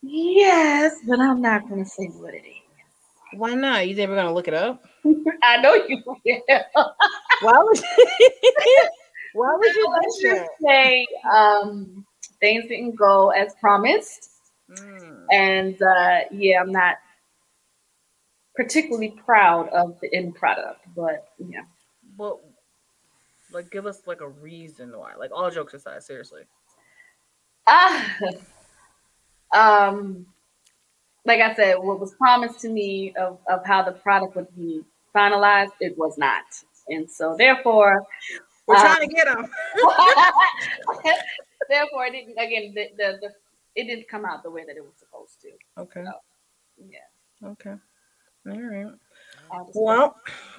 Yes, 0.02 0.96
but 1.06 1.20
I'm 1.20 1.42
not 1.42 1.68
going 1.68 1.84
to 1.84 1.90
say 1.90 2.06
what 2.06 2.34
it 2.34 2.44
is. 2.46 2.67
Why 3.32 3.54
not? 3.54 3.88
You 3.88 3.94
think 3.94 4.08
we're 4.08 4.16
gonna 4.16 4.34
look 4.34 4.48
it 4.48 4.54
up? 4.54 4.84
I 5.42 5.58
know 5.58 5.74
you 5.74 6.02
will. 6.06 6.94
Why 7.42 7.58
would 7.62 7.78
you? 7.78 8.88
Why 9.34 9.54
would 9.56 9.74
you 9.74 9.94
just 10.22 10.50
say 10.64 11.06
um, 11.30 12.04
things 12.40 12.64
didn't 12.68 12.96
go 12.96 13.30
as 13.30 13.54
promised? 13.60 14.30
Mm. 14.70 15.24
And 15.32 15.82
uh, 15.82 16.20
yeah, 16.30 16.60
I'm 16.60 16.72
not 16.72 16.96
particularly 18.56 19.14
proud 19.24 19.68
of 19.68 19.98
the 20.00 20.12
end 20.14 20.34
product, 20.34 20.80
but 20.96 21.28
yeah. 21.38 21.62
But 22.16 22.38
like, 23.52 23.70
give 23.70 23.86
us 23.86 24.02
like 24.06 24.20
a 24.20 24.28
reason 24.28 24.96
why. 24.96 25.14
Like, 25.14 25.30
all 25.32 25.50
jokes 25.50 25.74
aside, 25.74 26.02
seriously. 26.02 26.42
Ah, 27.66 28.16
um, 29.88 30.26
like 31.28 31.40
I 31.40 31.54
said, 31.54 31.74
what 31.78 32.00
was 32.00 32.14
promised 32.14 32.60
to 32.60 32.70
me 32.70 33.14
of, 33.14 33.38
of 33.48 33.64
how 33.66 33.82
the 33.82 33.92
product 33.92 34.34
would 34.34 34.48
be 34.56 34.82
finalized, 35.14 35.72
it 35.78 35.96
was 35.98 36.16
not. 36.16 36.44
And 36.88 37.08
so 37.08 37.36
therefore 37.36 38.02
we're 38.66 38.76
uh, 38.76 38.80
trying 38.80 39.06
to 39.06 39.14
get 39.14 39.26
them. 39.26 39.46
therefore 41.68 42.06
it 42.06 42.12
didn't 42.12 42.38
again 42.38 42.72
the, 42.74 42.88
the, 42.96 43.18
the 43.20 43.30
it 43.76 43.84
didn't 43.84 44.08
come 44.08 44.24
out 44.24 44.42
the 44.42 44.50
way 44.50 44.64
that 44.66 44.76
it 44.76 44.82
was 44.82 44.94
supposed 44.98 45.38
to. 45.42 45.50
Okay. 45.82 46.02
So, 46.02 46.12
yeah. 46.90 47.50
Okay. 47.50 47.74
All 48.48 48.60
right. 48.60 48.86
Well 49.74 50.16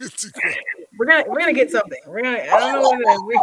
we're 0.98 1.06
gonna 1.06 1.24
we're 1.26 1.40
gonna 1.40 1.52
get 1.52 1.70
something. 1.72 1.98
We're 2.06 2.22
gonna 2.22 2.38
I 2.38 2.60
don't 2.60 2.74
know 2.74 2.82
what 2.82 3.26
we, 3.26 3.40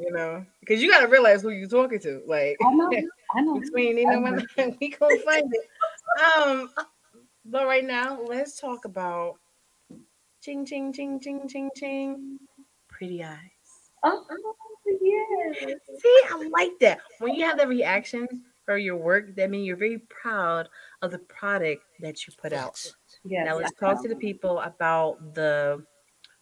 you 0.00 0.12
know, 0.12 0.44
because 0.60 0.82
you 0.82 0.90
gotta 0.90 1.08
realize 1.08 1.42
who 1.42 1.50
you're 1.50 1.68
talking 1.68 2.00
to. 2.00 2.22
Like 2.26 2.56
I 2.64 2.74
know, 2.74 2.90
I 3.36 3.40
know. 3.40 3.60
between 3.60 3.98
you 3.98 4.06
know, 4.06 4.20
we 4.80 4.90
gonna 4.90 5.18
find 5.20 5.52
it. 5.52 5.68
Um, 6.36 6.70
but 7.44 7.66
right 7.66 7.84
now, 7.84 8.20
let's 8.22 8.60
talk 8.60 8.84
about 8.84 9.36
ching 10.42 10.64
ching 10.64 10.92
ching 10.92 11.20
ching 11.20 11.48
ching 11.48 11.70
ching, 11.74 12.38
pretty 12.88 13.22
eyes. 13.22 13.36
Oh, 14.02 14.24
yeah. 14.86 15.74
See, 15.98 16.20
I 16.30 16.48
like 16.50 16.78
that. 16.80 17.00
When 17.18 17.34
you 17.34 17.44
have 17.44 17.58
the 17.58 17.66
reaction 17.66 18.26
for 18.64 18.78
your 18.78 18.96
work, 18.96 19.34
that 19.36 19.50
means 19.50 19.66
you're 19.66 19.76
very 19.76 19.98
proud 20.08 20.68
of 21.02 21.10
the 21.10 21.18
product 21.18 21.82
that 22.00 22.26
you 22.26 22.32
put 22.40 22.52
out. 22.52 22.80
Yeah. 23.24 23.44
Now 23.44 23.58
let's 23.58 23.72
talk 23.78 24.02
to 24.02 24.08
the 24.08 24.16
people 24.16 24.60
about 24.60 25.34
the 25.34 25.84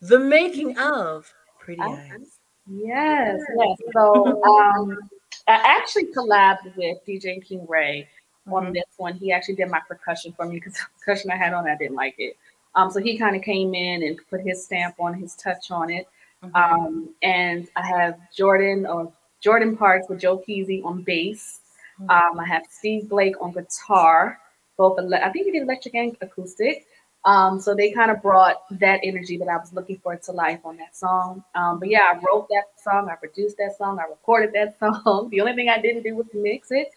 the 0.00 0.18
making 0.18 0.78
of 0.78 1.32
Pretty 1.58 1.82
oh, 1.82 1.94
Eyes. 1.94 2.37
Yes, 2.70 3.40
yes. 3.56 3.78
So 3.92 4.42
um, 4.44 4.98
I 5.46 5.54
actually 5.64 6.06
collabed 6.12 6.76
with 6.76 6.98
DJ 7.06 7.42
King 7.44 7.66
Ray 7.68 8.08
on 8.46 8.66
Mhm. 8.66 8.74
this 8.74 8.84
one. 8.96 9.14
He 9.14 9.32
actually 9.32 9.56
did 9.56 9.68
my 9.70 9.80
percussion 9.88 10.32
for 10.32 10.44
me 10.46 10.56
because 10.56 10.74
the 10.74 10.80
percussion 10.98 11.30
I 11.30 11.36
had 11.36 11.54
on, 11.54 11.68
I 11.68 11.76
didn't 11.76 11.96
like 11.96 12.14
it. 12.18 12.36
Um, 12.74 12.90
so 12.90 13.00
he 13.00 13.16
kind 13.18 13.34
of 13.36 13.42
came 13.42 13.74
in 13.74 14.02
and 14.02 14.18
put 14.30 14.40
his 14.42 14.64
stamp 14.64 14.96
on, 15.00 15.14
his 15.14 15.34
touch 15.36 15.70
on 15.70 15.90
it. 15.90 16.08
Mhm. 16.44 16.54
Um, 16.54 17.14
and 17.22 17.68
I 17.76 17.86
have 17.86 18.18
Jordan 18.36 18.86
or 18.86 19.10
Jordan 19.40 19.76
Parks 19.76 20.08
with 20.08 20.20
Joe 20.20 20.38
Kesey 20.38 20.84
on 20.84 21.02
bass. 21.02 21.60
Mhm. 22.00 22.10
Um, 22.10 22.38
I 22.40 22.44
have 22.46 22.64
Steve 22.68 23.08
Blake 23.08 23.40
on 23.40 23.52
guitar, 23.52 24.40
both 24.76 24.98
ele- 24.98 25.14
I 25.14 25.30
think 25.30 25.46
he 25.46 25.52
did 25.52 25.62
electric 25.62 25.94
and 25.94 26.16
acoustic. 26.20 26.86
Um, 27.24 27.60
so 27.60 27.74
they 27.74 27.90
kind 27.90 28.10
of 28.10 28.22
brought 28.22 28.56
that 28.78 29.00
energy 29.02 29.36
that 29.38 29.48
I 29.48 29.56
was 29.56 29.72
looking 29.72 29.98
for 29.98 30.16
to 30.16 30.32
life 30.32 30.60
on 30.64 30.76
that 30.78 30.96
song. 30.96 31.44
Um, 31.54 31.78
but 31.78 31.88
yeah, 31.88 32.12
I 32.12 32.20
wrote 32.24 32.48
that 32.48 32.64
song, 32.82 33.08
I 33.10 33.16
produced 33.16 33.56
that 33.58 33.76
song, 33.76 33.98
I 33.98 34.08
recorded 34.08 34.52
that 34.54 34.78
song. 35.04 35.28
The 35.30 35.40
only 35.40 35.54
thing 35.54 35.68
I 35.68 35.80
didn't 35.80 36.04
do 36.04 36.16
was 36.16 36.26
mix 36.32 36.68
it. 36.70 36.88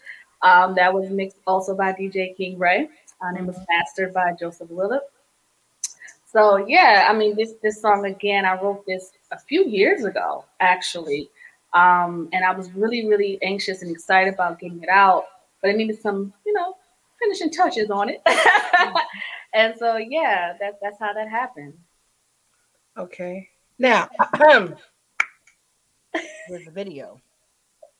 Um, 0.42 0.76
that 0.76 0.94
was 0.94 1.10
mixed 1.10 1.38
also 1.46 1.76
by 1.76 1.94
DJ 1.94 2.36
King 2.36 2.58
Ray, 2.58 2.90
and 3.22 3.38
it 3.38 3.46
was 3.46 3.58
mastered 3.70 4.14
by 4.14 4.34
Joseph 4.40 4.70
Willett. 4.70 5.04
So 6.32 6.66
yeah, 6.66 7.08
I 7.10 7.14
mean 7.14 7.36
this 7.36 7.54
this 7.62 7.82
song 7.82 8.06
again, 8.06 8.46
I 8.46 8.60
wrote 8.62 8.86
this 8.86 9.12
a 9.32 9.38
few 9.38 9.66
years 9.66 10.06
ago 10.06 10.46
actually, 10.62 11.30
um, 11.74 12.30
and 12.32 12.46
I 12.46 12.54
was 12.54 12.72
really 12.72 13.06
really 13.06 13.38
anxious 13.44 13.82
and 13.82 13.92
excited 13.92 14.34
about 14.34 14.60
getting 14.60 14.82
it 14.82 14.90
out, 14.90 15.26
but 15.62 15.72
it 15.72 15.78
needed 15.78 16.02
some 16.02 16.34
you 16.46 16.54
know 16.54 16.78
finishing 17.20 17.52
touches 17.52 17.92
on 17.92 18.10
it, 18.10 18.22
and 19.54 19.76
so 19.78 19.98
yeah, 19.98 20.54
that's 20.60 20.78
that's 20.82 21.00
how 21.00 21.14
that 21.14 21.30
happened. 21.30 21.74
Okay. 22.98 23.50
Now, 23.80 24.10
with 26.50 26.66
the 26.66 26.72
video, 26.72 27.20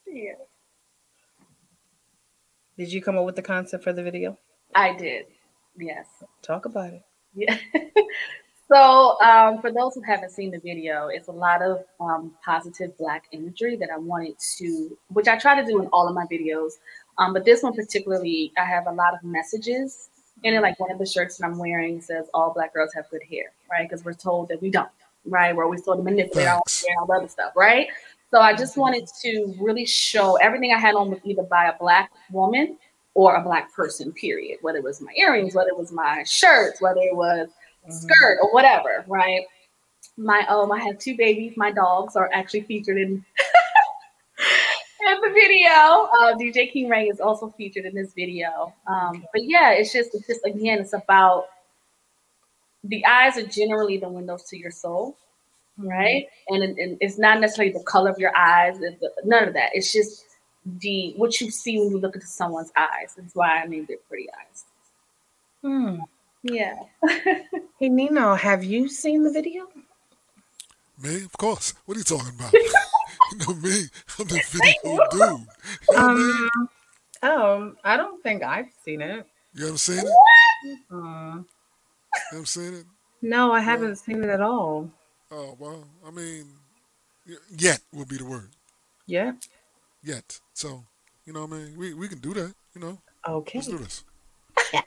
Yeah, 0.06 0.34
did 2.78 2.92
you 2.92 3.02
come 3.02 3.18
up 3.18 3.24
with 3.24 3.36
the 3.36 3.42
concept 3.42 3.84
for 3.84 3.92
the 3.92 4.02
video? 4.02 4.38
I 4.74 4.94
did. 4.94 5.26
Yes. 5.78 6.06
Talk 6.42 6.66
about 6.66 6.92
it. 6.92 7.02
Yeah. 7.34 7.58
so, 8.68 9.20
um, 9.20 9.60
for 9.60 9.72
those 9.72 9.94
who 9.94 10.02
haven't 10.02 10.30
seen 10.30 10.50
the 10.50 10.60
video, 10.60 11.08
it's 11.08 11.28
a 11.28 11.32
lot 11.32 11.62
of 11.62 11.84
um, 12.00 12.32
positive 12.44 12.96
Black 12.98 13.24
imagery 13.32 13.76
that 13.76 13.90
I 13.90 13.98
wanted 13.98 14.36
to, 14.58 14.96
which 15.08 15.28
I 15.28 15.38
try 15.38 15.60
to 15.60 15.66
do 15.66 15.80
in 15.80 15.88
all 15.88 16.08
of 16.08 16.14
my 16.14 16.26
videos. 16.26 16.72
Um, 17.18 17.32
but 17.32 17.44
this 17.44 17.62
one 17.62 17.74
particularly, 17.74 18.52
I 18.58 18.64
have 18.64 18.86
a 18.86 18.92
lot 18.92 19.14
of 19.14 19.22
messages 19.22 20.10
in 20.42 20.54
it. 20.54 20.60
Like 20.60 20.78
one 20.80 20.90
of 20.90 20.98
the 20.98 21.06
shirts 21.06 21.36
that 21.38 21.46
I'm 21.46 21.58
wearing 21.58 22.00
says, 22.00 22.26
"All 22.34 22.52
Black 22.52 22.74
girls 22.74 22.92
have 22.94 23.08
good 23.10 23.22
hair," 23.28 23.52
right? 23.70 23.88
Because 23.88 24.04
we're 24.04 24.14
told 24.14 24.48
that 24.48 24.60
we 24.60 24.70
don't, 24.70 24.88
right? 25.26 25.54
We're 25.54 25.64
always 25.64 25.82
told 25.82 25.98
to 25.98 26.02
manipulate 26.02 26.48
our 26.48 26.62
hair 26.68 26.90
and 26.90 26.98
all 26.98 27.06
the 27.06 27.14
other 27.14 27.28
stuff, 27.28 27.52
right? 27.56 27.88
So 28.30 28.40
I 28.40 28.54
just 28.54 28.76
wanted 28.76 29.08
to 29.22 29.54
really 29.60 29.84
show 29.84 30.36
everything 30.36 30.72
I 30.72 30.78
had 30.78 30.94
on 30.94 31.10
was 31.10 31.20
either 31.24 31.42
by 31.42 31.66
a 31.66 31.78
Black 31.78 32.10
woman 32.30 32.78
or 33.14 33.36
a 33.36 33.42
Black 33.42 33.72
person, 33.74 34.10
period. 34.12 34.58
Whether 34.62 34.78
it 34.78 34.84
was 34.84 35.00
my 35.00 35.12
earrings, 35.16 35.54
whether 35.54 35.68
it 35.68 35.76
was 35.76 35.92
my 35.92 36.22
shirts, 36.24 36.80
whether 36.80 37.00
it 37.00 37.14
was 37.14 37.48
skirt 37.90 38.38
or 38.42 38.52
whatever, 38.52 39.04
right? 39.06 39.44
My 40.16 40.46
um, 40.48 40.72
I 40.72 40.80
have 40.80 40.98
two 40.98 41.16
babies. 41.16 41.54
My 41.56 41.70
dogs 41.70 42.16
are 42.16 42.30
actually 42.32 42.62
featured 42.62 42.98
in 42.98 43.24
in 45.10 45.20
the 45.20 45.30
video. 45.34 45.70
Uh, 45.70 46.34
DJ 46.36 46.72
King 46.72 46.88
Ray 46.88 47.08
is 47.08 47.20
also 47.20 47.50
featured 47.56 47.84
in 47.84 47.94
this 47.94 48.12
video. 48.14 48.72
Um, 48.86 49.24
but 49.32 49.44
yeah, 49.44 49.70
it's 49.72 49.92
just 49.92 50.14
it's 50.14 50.26
just 50.26 50.40
again, 50.44 50.78
it's 50.80 50.92
about 50.92 51.46
the 52.84 53.04
eyes 53.06 53.36
are 53.36 53.46
generally 53.46 53.96
the 53.98 54.08
windows 54.08 54.42
to 54.44 54.58
your 54.58 54.70
soul, 54.70 55.16
right? 55.78 56.26
And, 56.48 56.62
it- 56.64 56.76
and 56.82 56.98
it's 57.00 57.18
not 57.18 57.40
necessarily 57.40 57.72
the 57.72 57.82
color 57.84 58.10
of 58.10 58.18
your 58.18 58.36
eyes, 58.36 58.78
the- 58.78 59.12
none 59.24 59.46
of 59.48 59.54
that. 59.54 59.70
It's 59.74 59.92
just 59.92 60.24
the 60.80 61.12
what 61.16 61.40
you 61.40 61.50
see 61.50 61.78
when 61.78 61.90
you 61.90 61.98
look 61.98 62.14
into 62.14 62.26
someone's 62.26 62.72
eyes. 62.76 63.14
That's 63.16 63.34
why 63.34 63.60
I 63.62 63.66
named 63.66 63.90
it 63.90 64.06
Pretty 64.08 64.28
Eyes. 64.30 64.64
Hmm. 65.62 65.96
Yeah. 66.42 66.76
Hey 67.78 67.88
Nino, 67.88 68.36
have 68.36 68.62
you 68.62 68.88
seen 68.88 69.24
the 69.24 69.30
video? 69.32 69.66
Me, 71.02 71.16
of 71.24 71.32
course. 71.36 71.74
What 71.84 71.96
are 71.96 71.98
you 71.98 72.04
talking 72.04 72.32
about? 72.38 72.54
you 73.32 73.38
know 73.46 73.54
me. 73.54 73.84
I'm 74.18 74.26
the 74.26 74.42
video 74.52 74.98
dude. 75.10 75.12
You 75.12 75.18
know 75.18 75.46
what 75.86 75.96
I 75.96 76.14
mean? 76.14 76.48
Um, 77.22 77.30
um, 77.30 77.76
I 77.84 77.96
don't 77.96 78.22
think 78.22 78.42
I've 78.42 78.66
seen 78.84 79.00
it. 79.00 79.26
You 79.54 79.64
haven't 79.64 79.78
seen 79.78 79.98
it? 79.98 80.78
Uh, 80.90 81.36
You 81.36 81.44
haven't 82.30 82.46
seen 82.48 82.74
it? 82.74 82.86
no, 83.22 83.52
I 83.52 83.60
haven't 83.60 83.96
seen 83.96 84.22
it 84.24 84.30
at 84.30 84.40
all. 84.40 84.90
Oh 85.30 85.56
well, 85.58 85.84
I 86.06 86.10
mean, 86.10 86.46
yet 87.56 87.80
would 87.92 88.08
be 88.08 88.16
the 88.18 88.24
word. 88.24 88.50
Yeah. 89.06 89.32
Yet. 90.02 90.40
So, 90.52 90.84
you 91.24 91.32
know 91.32 91.46
what 91.46 91.54
I 91.56 91.58
mean? 91.60 91.76
We 91.78 91.94
we 91.94 92.08
can 92.08 92.18
do 92.18 92.34
that. 92.34 92.54
You 92.74 92.80
know, 92.80 92.98
Okay. 93.28 93.58
let's 93.58 93.68
do 93.68 93.78
this. 93.78 94.04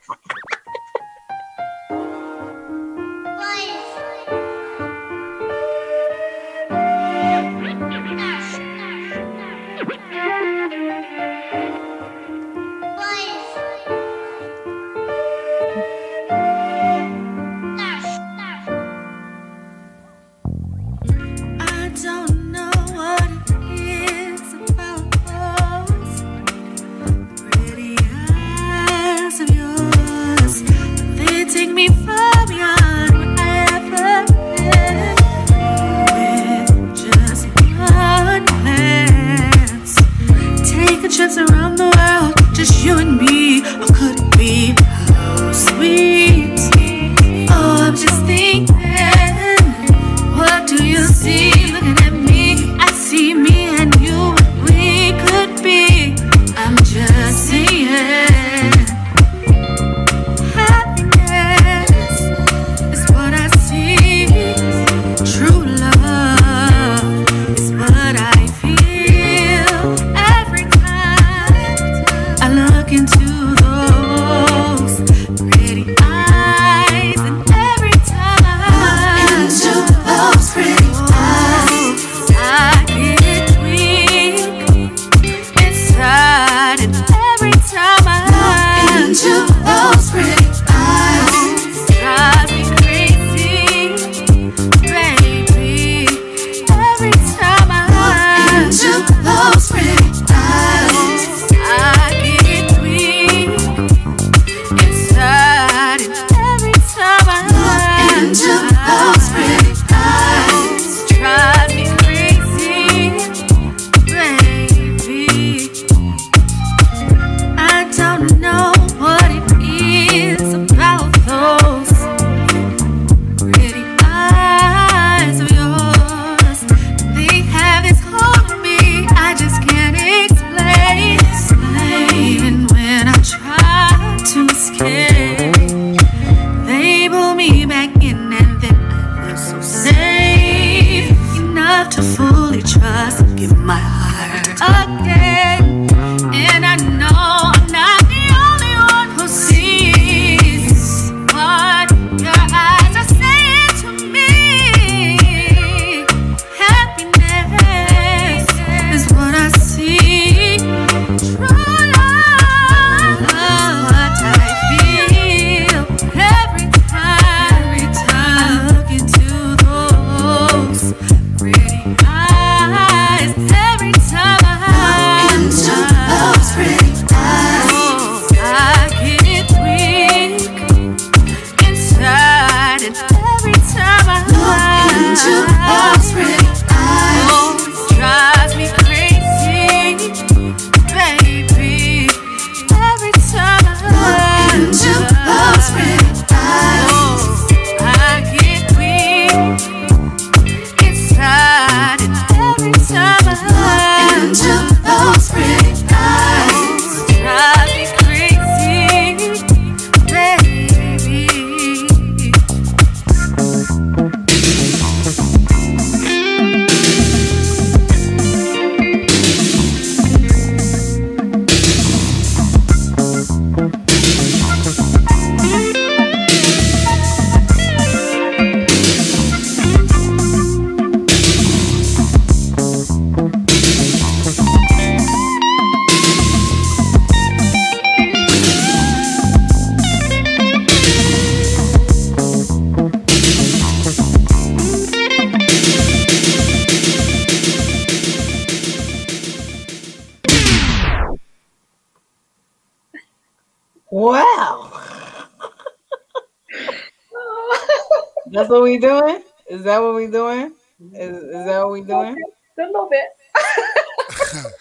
That's 258.36 258.50
what 258.50 258.62
we 258.64 258.76
doing? 258.76 259.22
Is 259.48 259.62
that 259.64 259.78
what 259.80 259.94
we 259.94 260.08
doing? 260.08 260.52
Is, 260.92 261.16
is 261.16 261.46
that 261.46 261.58
what 261.64 261.72
we 261.72 261.80
doing? 261.80 262.14
a 262.58 262.62
little 262.66 262.86
bit. 262.90 263.06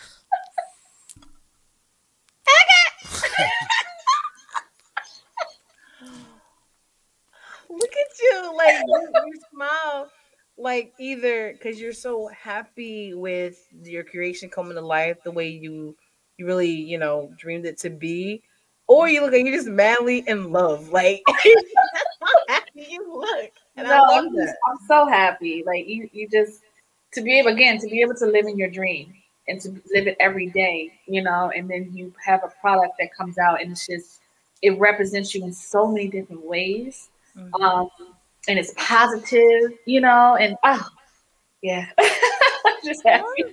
Look 7.70 7.92
at 7.92 8.08
you, 8.22 8.56
like 8.56 8.82
you, 8.88 9.10
you 9.26 9.34
smile, 9.52 10.10
like 10.58 10.94
either 10.98 11.52
because 11.52 11.78
you're 11.78 11.92
so 11.92 12.30
happy 12.30 13.14
with 13.14 13.58
your 13.84 14.06
creation 14.06 14.50
coming 14.50 14.76
to 14.76 14.82
life 14.82 15.18
the 15.26 15.32
way 15.32 15.50
you 15.50 15.98
you 16.38 16.46
really 16.46 16.72
you 16.72 16.98
know 16.98 17.30
dreamed 17.38 17.66
it 17.66 17.78
to 17.80 17.90
be, 17.90 18.42
or 18.88 19.10
you 19.10 19.20
look 19.20 19.34
like 19.34 19.44
you're 19.44 19.54
just 19.54 19.68
madly 19.68 20.24
in 20.28 20.54
love. 20.54 20.88
Like 20.94 21.24
that's 21.28 21.44
how 22.22 22.34
happy 22.48 22.88
you 22.90 23.06
look, 23.14 23.52
and 23.76 23.88
I 23.88 23.98
No, 23.98 24.04
love 24.04 24.26
I'm, 24.26 24.36
that. 24.36 24.56
I'm 24.70 24.78
so 24.88 25.08
happy. 25.08 25.64
Like 25.66 25.88
you, 25.88 26.10
you 26.14 26.28
just 26.30 26.62
to 27.14 27.22
be 27.22 27.38
able 27.40 27.52
again 27.52 27.78
to 27.80 27.88
be 27.88 28.02
able 28.02 28.16
to 28.16 28.26
live 28.26 28.46
in 28.46 28.58
your 28.58 28.70
dream 28.70 29.14
and 29.48 29.62
to 29.62 29.70
live 29.94 30.08
it 30.08 30.18
every 30.20 30.48
day, 30.48 30.92
you 31.08 31.22
know, 31.22 31.52
and 31.56 31.70
then 31.70 31.92
you 31.94 32.14
have 32.24 32.44
a 32.44 32.52
product 32.62 32.94
that 33.00 33.14
comes 33.16 33.38
out 33.38 33.62
and 33.62 33.72
it's 33.72 33.86
just 33.88 34.22
it 34.62 34.80
represents 34.80 35.36
you 35.36 35.44
in 35.44 35.54
so 35.54 35.88
many 35.88 36.08
different 36.08 36.44
ways. 36.46 37.10
Mhm. 37.38 37.62
Um, 37.62 37.90
and 38.48 38.60
it's 38.60 38.74
positive, 38.78 39.74
you 39.86 40.02
know, 40.02 40.36
and 40.36 40.56
oh 40.64 40.88
yeah. 41.62 41.88
Just 42.84 43.04
happy. 43.06 43.44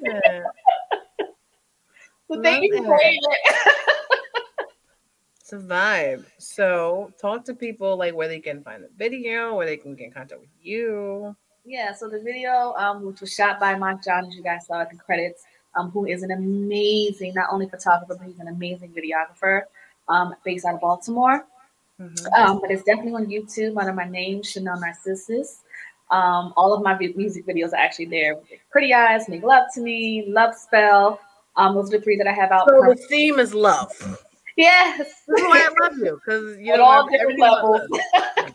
So 2.29 2.43
thank 2.43 2.63
you 2.65 2.85
for 2.85 2.99
it. 3.03 3.97
It's 5.53 5.63
a 5.63 5.67
vibe. 5.67 6.25
So 6.39 7.13
talk 7.21 7.45
to 7.45 7.55
people 7.55 7.97
like 7.99 8.15
where 8.15 8.29
they 8.29 8.41
can 8.41 8.63
find 8.63 8.83
the 8.83 8.89
video, 8.97 9.55
where 9.55 9.67
they 9.67 9.77
can 9.77 9.95
get 9.95 10.05
in 10.05 10.13
contact 10.13 10.41
with 10.41 10.51
you. 10.63 11.37
Yeah, 11.67 11.93
so 11.93 12.09
the 12.09 12.21
video, 12.21 12.75
um, 12.79 13.05
which 13.05 13.21
was 13.21 13.35
shot 13.35 13.61
by 13.61 13.75
Mike 13.75 14.03
John, 14.03 14.25
as 14.25 14.35
you 14.35 14.43
guys 14.43 14.67
saw 14.67 14.81
at 14.81 14.91
the 14.91 14.97
credits, 14.97 15.45
um, 15.77 15.91
who 15.91 16.07
is 16.07 16.23
an 16.23 16.31
amazing, 16.31 17.35
not 17.35 17.49
only 17.53 17.69
photographer, 17.69 18.17
but 18.19 18.27
he's 18.27 18.39
an 18.41 18.49
amazing 18.49 18.93
videographer, 18.93 19.65
um, 20.09 20.35
based 20.43 20.65
out 20.65 20.75
of 20.75 20.81
Baltimore. 20.81 21.45
Mhm. 22.01 22.33
Um, 22.33 22.61
but 22.61 22.71
it's 22.71 22.83
definitely 22.83 23.13
on 23.13 23.27
YouTube 23.27 23.79
under 23.79 23.93
my 23.93 24.09
name, 24.09 24.43
Chanel 24.43 24.81
Narcissus. 24.81 25.61
Um, 26.11 26.55
all 26.57 26.73
of 26.73 26.83
my 26.83 26.99
music 26.99 27.47
videos 27.47 27.73
are 27.73 27.77
actually 27.77 28.07
there. 28.07 28.41
Pretty 28.71 28.93
Eyes, 28.95 29.29
Make 29.29 29.43
Love 29.43 29.67
to 29.75 29.83
Me, 29.83 30.25
Love 30.29 30.55
Spell. 30.55 31.21
Um, 31.57 31.75
those 31.75 31.93
are 31.93 31.99
the 31.99 32.03
three 32.03 32.17
that 32.17 32.27
I 32.27 32.33
have 32.33 32.51
out. 32.53 32.69
So 32.69 32.83
the 32.89 32.97
theme 32.97 33.39
is 33.39 33.55
love. 33.55 33.93
Yes. 34.57 34.99
This 34.99 35.41
is 35.41 35.45
why 35.45 35.69
I 35.69 35.85
love 35.89 35.99
you 35.99 36.21
because 36.25 36.57
you 36.59 36.73
At 36.73 36.79
know 36.79 36.85
all 36.85 37.07
every- 37.07 37.37
different 37.37 37.41
levels. 37.41 37.81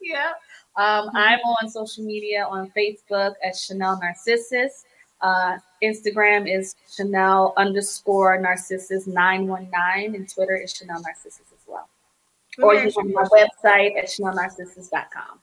yeah. 0.00 0.32
Um, 0.76 1.10
I'm 1.14 1.38
on 1.40 1.68
social 1.68 2.04
media 2.04 2.44
on 2.44 2.70
Facebook 2.76 3.34
at 3.44 3.56
Chanel 3.56 3.98
Narcissus. 4.02 4.84
Uh, 5.20 5.56
Instagram 5.82 6.52
is 6.52 6.74
Chanel 6.94 7.54
underscore 7.56 8.38
Narcissus 8.40 9.06
919 9.06 10.14
and 10.16 10.28
Twitter 10.28 10.56
is 10.56 10.72
Chanel 10.74 11.00
Narcissus 11.00 11.46
as 11.52 11.60
well. 11.66 11.88
Let 12.58 12.64
Or 12.64 12.74
you 12.74 12.92
can 12.92 13.12
go 13.12 13.22
to 13.22 13.28
my 13.30 13.46
website 13.64 13.96
at 13.96 14.06
chanelnarcissus.com. 14.06 15.40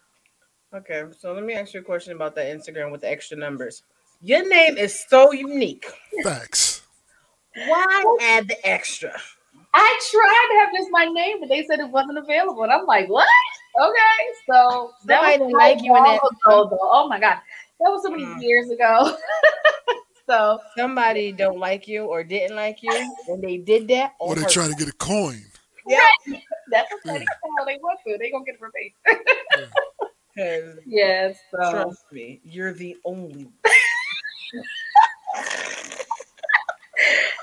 Okay, 0.73 1.03
so 1.17 1.33
let 1.33 1.43
me 1.43 1.53
ask 1.53 1.73
you 1.73 1.79
a 1.79 1.83
question 1.83 2.13
about 2.13 2.35
that 2.35 2.45
Instagram 2.55 2.91
with 2.91 3.01
the 3.01 3.09
extra 3.09 3.37
numbers. 3.37 3.83
Your 4.21 4.47
name 4.47 4.77
is 4.77 5.03
so 5.09 5.31
unique. 5.31 5.87
Thanks. 6.23 6.83
Why 7.67 8.17
add 8.21 8.47
the 8.47 8.67
extra? 8.67 9.19
I 9.73 9.99
tried 10.11 10.47
to 10.51 10.59
have 10.59 10.73
just 10.77 10.89
my 10.91 11.05
name, 11.05 11.39
but 11.39 11.49
they 11.49 11.63
said 11.63 11.79
it 11.79 11.89
wasn't 11.89 12.17
available. 12.17 12.63
And 12.63 12.71
I'm 12.71 12.85
like, 12.85 13.07
what? 13.09 13.27
Okay. 13.81 14.33
So 14.49 14.91
that 15.05 15.21
Somebody 15.21 15.39
was 15.39 15.39
didn't 15.39 15.51
so 15.51 15.57
like 15.57 15.81
you 15.81 15.95
in 15.95 16.03
long 16.03 16.19
that- 16.21 16.31
ago, 16.49 16.67
though. 16.69 16.77
Oh 16.81 17.07
my 17.07 17.19
God. 17.19 17.37
That 17.79 17.89
was 17.89 18.03
so 18.03 18.09
many 18.11 18.25
Mm. 18.25 18.41
years 18.41 18.69
ago. 18.69 19.15
so 20.29 20.59
Somebody 20.77 21.31
don't 21.31 21.57
like 21.59 21.87
you 21.87 22.03
or 22.05 22.23
didn't 22.23 22.55
like 22.55 22.83
you, 22.83 23.15
and 23.27 23.41
they 23.41 23.57
did 23.57 23.87
that. 23.87 24.13
Or 24.19 24.31
on 24.31 24.35
they 24.35 24.41
purpose. 24.41 24.53
try 24.53 24.67
to 24.67 24.75
get 24.75 24.87
a 24.89 24.93
coin. 24.93 25.41
Yeah, 25.87 25.97
that's 26.71 26.91
okay. 26.93 27.19
They 27.19 27.25
can 27.25 27.27
say 27.65 27.73
they 27.73 27.79
want 27.81 27.99
to. 28.05 28.17
They 28.19 28.29
gonna 28.29 28.45
get 28.45 28.55
it 28.55 28.59
verbatim. 28.59 29.71
'cause 30.37 30.79
Yes. 30.85 31.39
So 31.51 31.71
trust 31.71 32.05
me, 32.11 32.39
you're 32.43 32.73
the 32.73 32.97
only. 33.03 33.45
one. 33.45 33.53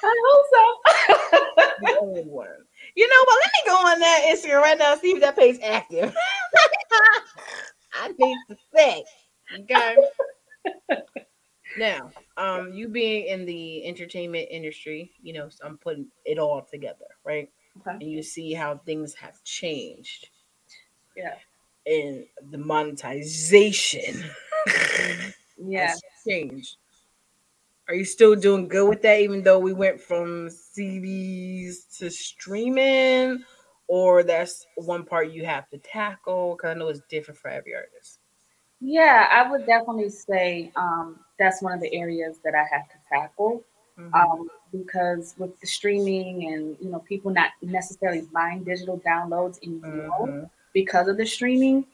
I 0.02 0.16
hope 0.26 0.46
so. 0.52 1.64
The 1.80 1.98
only 2.00 2.22
one. 2.22 2.48
You 2.96 3.08
know 3.08 3.24
what? 3.24 3.40
Let 3.44 3.52
me 3.54 3.70
go 3.70 3.76
on 3.86 4.00
that 4.00 4.24
Instagram 4.28 4.62
right 4.62 4.78
now. 4.78 4.96
See 4.96 5.10
if 5.12 5.20
that 5.20 5.36
page 5.36 5.58
active. 5.62 6.14
I 7.94 8.08
need 8.18 8.36
to 8.48 8.56
say. 8.74 9.04
Okay. 9.60 9.96
now, 11.78 12.10
um, 12.36 12.72
you 12.72 12.88
being 12.88 13.26
in 13.26 13.46
the 13.46 13.84
entertainment 13.84 14.48
industry, 14.50 15.12
you 15.22 15.32
know, 15.32 15.48
so 15.48 15.64
I'm 15.64 15.78
putting 15.78 16.06
it 16.24 16.38
all 16.38 16.62
together, 16.62 17.06
right? 17.24 17.48
Okay. 17.80 17.96
And 18.00 18.10
you 18.10 18.22
see 18.22 18.52
how 18.52 18.78
things 18.78 19.14
have 19.14 19.42
changed. 19.44 20.30
Yeah. 21.16 21.34
And 21.86 22.24
the 22.50 22.58
monetization 22.58 24.24
yeah. 25.56 25.88
has 25.88 26.00
changed. 26.26 26.76
Are 27.88 27.94
you 27.94 28.04
still 28.04 28.34
doing 28.36 28.68
good 28.68 28.88
with 28.88 29.02
that, 29.02 29.20
even 29.20 29.42
though 29.42 29.58
we 29.58 29.72
went 29.72 30.00
from 30.00 30.48
CDs 30.48 31.96
to 31.98 32.10
streaming? 32.10 33.42
Or 33.86 34.22
that's 34.22 34.66
one 34.76 35.04
part 35.04 35.30
you 35.30 35.46
have 35.46 35.68
to 35.70 35.78
tackle? 35.78 36.54
Because 36.54 36.76
I 36.76 36.78
know 36.78 36.88
it's 36.88 37.00
different 37.08 37.40
for 37.40 37.48
every 37.48 37.74
artist. 37.74 38.18
Yeah, 38.80 39.26
I 39.32 39.50
would 39.50 39.66
definitely 39.66 40.10
say 40.10 40.70
um, 40.76 41.18
that's 41.38 41.62
one 41.62 41.72
of 41.72 41.80
the 41.80 41.92
areas 41.94 42.38
that 42.44 42.54
I 42.54 42.64
have 42.70 42.88
to 42.88 42.96
tackle. 43.08 43.64
Mhm. 43.98 44.14
um, 44.14 44.48
because 44.70 45.34
with 45.38 45.58
the 45.60 45.66
streaming 45.66 46.52
and 46.52 46.76
you 46.80 46.88
know 46.90 47.00
people 47.00 47.32
not 47.32 47.50
necessarily 47.62 48.22
buying 48.32 48.62
digital 48.62 48.98
downloads 49.00 49.58
anymore 49.62 50.28
Mhm. 50.28 50.50
because 50.72 51.08
of 51.08 51.16
the 51.16 51.26
streaming 51.26 51.84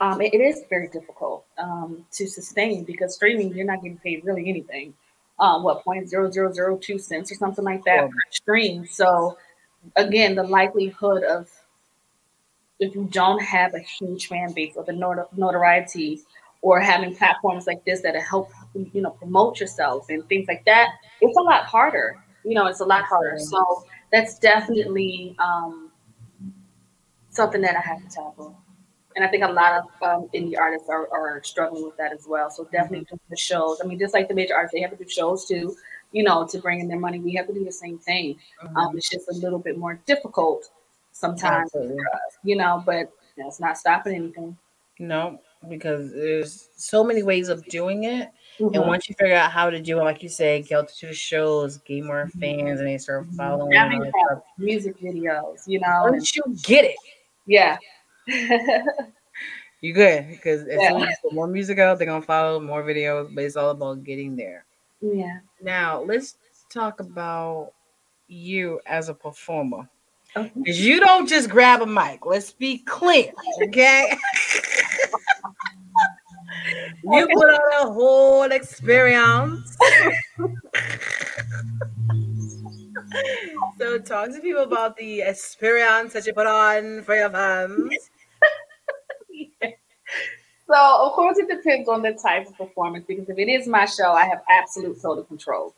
um, 0.00 0.20
it, 0.20 0.34
it 0.34 0.40
is 0.40 0.64
very 0.68 0.88
difficult 0.88 1.44
um, 1.58 2.04
to 2.12 2.26
sustain 2.26 2.84
because 2.84 3.14
streaming 3.14 3.54
you're 3.54 3.66
not 3.66 3.82
getting 3.82 3.98
paid 3.98 4.24
really 4.24 4.48
anything. 4.48 4.94
Um, 5.38 5.62
what 5.62 5.84
point 5.84 6.08
zero 6.08 6.30
zero 6.30 6.52
zero 6.52 6.76
two 6.76 6.98
cents 6.98 7.30
or 7.30 7.34
something 7.34 7.64
like 7.64 7.84
that 7.84 8.10
per 8.10 8.16
stream. 8.30 8.86
So 8.86 9.36
again 9.96 10.34
the 10.34 10.42
likelihood 10.42 11.22
of 11.24 11.50
if 12.80 12.94
you 12.94 13.08
don't 13.10 13.42
have 13.42 13.74
a 13.74 13.78
huge 13.78 14.28
fan 14.28 14.52
base 14.52 14.74
or 14.76 14.84
the 14.84 14.92
notor- 14.92 15.28
notoriety 15.36 16.22
or 16.62 16.80
having 16.80 17.14
platforms 17.14 17.66
like 17.66 17.84
this 17.84 18.00
that 18.02 18.16
help 18.16 18.50
you 18.74 19.02
know 19.02 19.10
promote 19.10 19.60
yourself 19.60 20.06
and 20.08 20.26
things 20.28 20.48
like 20.48 20.64
that 20.64 20.88
it's 21.20 21.36
a 21.36 21.42
lot 21.42 21.64
harder. 21.64 22.16
You 22.44 22.54
know 22.54 22.66
it's 22.66 22.80
a 22.80 22.84
lot 22.84 23.04
harder. 23.04 23.38
So 23.38 23.84
that's 24.12 24.38
definitely 24.38 25.36
um, 25.38 25.90
something 27.30 27.60
that 27.60 27.76
i 27.76 27.80
have 27.80 28.02
to 28.02 28.08
tackle 28.08 28.56
and 29.16 29.24
i 29.24 29.28
think 29.28 29.42
a 29.42 29.48
lot 29.48 29.72
of 29.72 29.84
um, 30.02 30.28
indie 30.34 30.56
artists 30.58 30.88
are, 30.88 31.08
are 31.12 31.42
struggling 31.42 31.84
with 31.84 31.96
that 31.96 32.12
as 32.12 32.26
well 32.28 32.48
so 32.50 32.64
definitely 32.70 33.04
doing 33.06 33.20
the 33.30 33.36
shows 33.36 33.80
i 33.82 33.86
mean 33.86 33.98
just 33.98 34.14
like 34.14 34.28
the 34.28 34.34
major 34.34 34.54
artists 34.54 34.74
they 34.74 34.80
have 34.80 34.90
to 34.96 35.02
do 35.02 35.08
shows 35.10 35.46
too 35.46 35.74
you 36.12 36.22
know 36.22 36.46
to 36.46 36.58
bring 36.60 36.80
in 36.80 36.86
their 36.88 36.98
money 37.00 37.18
we 37.18 37.34
have 37.34 37.46
to 37.46 37.52
do 37.54 37.64
the 37.64 37.72
same 37.72 37.98
thing 37.98 38.36
um, 38.76 38.96
it's 38.96 39.08
just 39.10 39.28
a 39.28 39.34
little 39.34 39.58
bit 39.58 39.76
more 39.78 39.98
difficult 40.06 40.70
sometimes 41.12 41.74
Absolutely. 41.74 41.96
for 41.96 42.06
us, 42.14 42.36
you 42.44 42.54
know 42.56 42.82
but 42.86 43.10
that's 43.36 43.58
not 43.58 43.76
stopping 43.76 44.14
anything 44.14 44.56
No, 44.98 45.40
because 45.68 46.12
there's 46.12 46.68
so 46.76 47.04
many 47.04 47.22
ways 47.22 47.48
of 47.50 47.62
doing 47.68 48.04
it. 48.04 48.30
And 48.58 48.70
Mhm. 48.72 48.86
once 48.86 49.08
you 49.10 49.14
figure 49.18 49.34
out 49.36 49.50
how 49.52 49.68
to 49.68 49.78
do 49.78 50.00
it, 50.00 50.04
like 50.04 50.22
you 50.22 50.30
say, 50.30 50.62
get 50.62 50.88
to 50.88 51.06
the 51.08 51.12
shows, 51.12 51.76
get 51.84 52.02
more 52.02 52.28
fans, 52.40 52.80
and 52.80 52.88
they 52.88 52.96
start 52.96 53.26
following. 53.36 53.76
I 53.76 53.88
mean, 53.90 54.02
yeah, 54.04 54.38
music 54.56 54.96
videos, 54.98 55.68
you 55.68 55.80
know. 55.80 56.04
and- 56.04 56.12
Once 56.16 56.34
you 56.34 56.42
get 56.62 56.86
it, 56.86 56.96
yeah. 57.44 57.76
you 59.80 59.92
good. 59.92 60.28
Because 60.28 60.62
as 60.62 60.80
Yeah. 60.80 60.88
soon 60.90 61.02
as 61.02 61.08
you 61.10 61.16
put 61.22 61.32
more 61.34 61.46
music 61.46 61.78
out, 61.78 61.98
they're 61.98 62.06
gonna 62.06 62.22
follow 62.24 62.60
more 62.60 62.82
videos. 62.82 63.34
But 63.34 63.44
it's 63.44 63.56
all 63.56 63.70
about 63.70 64.04
getting 64.04 64.36
there. 64.36 64.64
yeah. 65.00 65.38
Now 65.62 66.00
let's 66.02 66.36
talk 66.70 67.00
about 67.00 67.72
you 68.28 68.80
as 68.86 69.08
a 69.08 69.14
performer. 69.14 69.88
Because 70.34 70.84
you 70.84 71.00
don't 71.00 71.26
just 71.26 71.48
grab 71.48 71.80
a 71.80 71.86
mic. 71.86 72.26
Let's 72.26 72.52
be 72.52 72.78
clear, 72.78 73.32
okay? 73.68 74.14
you 77.04 77.26
put 77.32 77.48
on 77.48 77.86
a 77.88 77.92
whole 77.92 78.42
experience. 78.52 79.76
so 83.78 83.98
talk 83.98 84.30
to 84.30 84.40
people 84.40 84.62
about 84.62 84.96
the 84.96 85.22
experience 85.22 86.12
that 86.12 86.26
you 86.26 86.34
put 86.34 86.46
on 86.46 87.02
for 87.04 87.14
your 87.16 87.30
fans. 87.30 88.10
So 90.68 90.74
of 90.74 91.12
course 91.12 91.38
it 91.38 91.48
depends 91.48 91.88
on 91.88 92.02
the 92.02 92.12
type 92.12 92.48
of 92.48 92.56
performance 92.56 93.04
because 93.06 93.28
if 93.28 93.38
it 93.38 93.48
is 93.48 93.68
my 93.68 93.84
show, 93.84 94.12
I 94.12 94.26
have 94.26 94.42
absolute 94.50 95.00
total 95.00 95.24
control. 95.24 95.74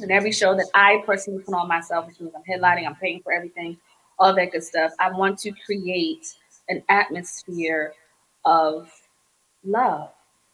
And 0.00 0.10
every 0.10 0.32
show 0.32 0.54
that 0.56 0.66
I 0.74 1.02
personally 1.04 1.42
put 1.42 1.54
on 1.54 1.68
myself, 1.68 2.06
which 2.06 2.20
means 2.20 2.32
I'm 2.34 2.42
headlining, 2.42 2.86
I'm 2.86 2.96
paying 2.96 3.20
for 3.22 3.32
everything. 3.32 3.76
all 4.18 4.34
that 4.34 4.52
good 4.52 4.62
stuff. 4.62 4.92
I 5.00 5.10
want 5.10 5.38
to 5.40 5.52
create 5.64 6.34
an 6.68 6.82
atmosphere 6.88 7.94
of 8.44 8.90
love, 9.64 10.10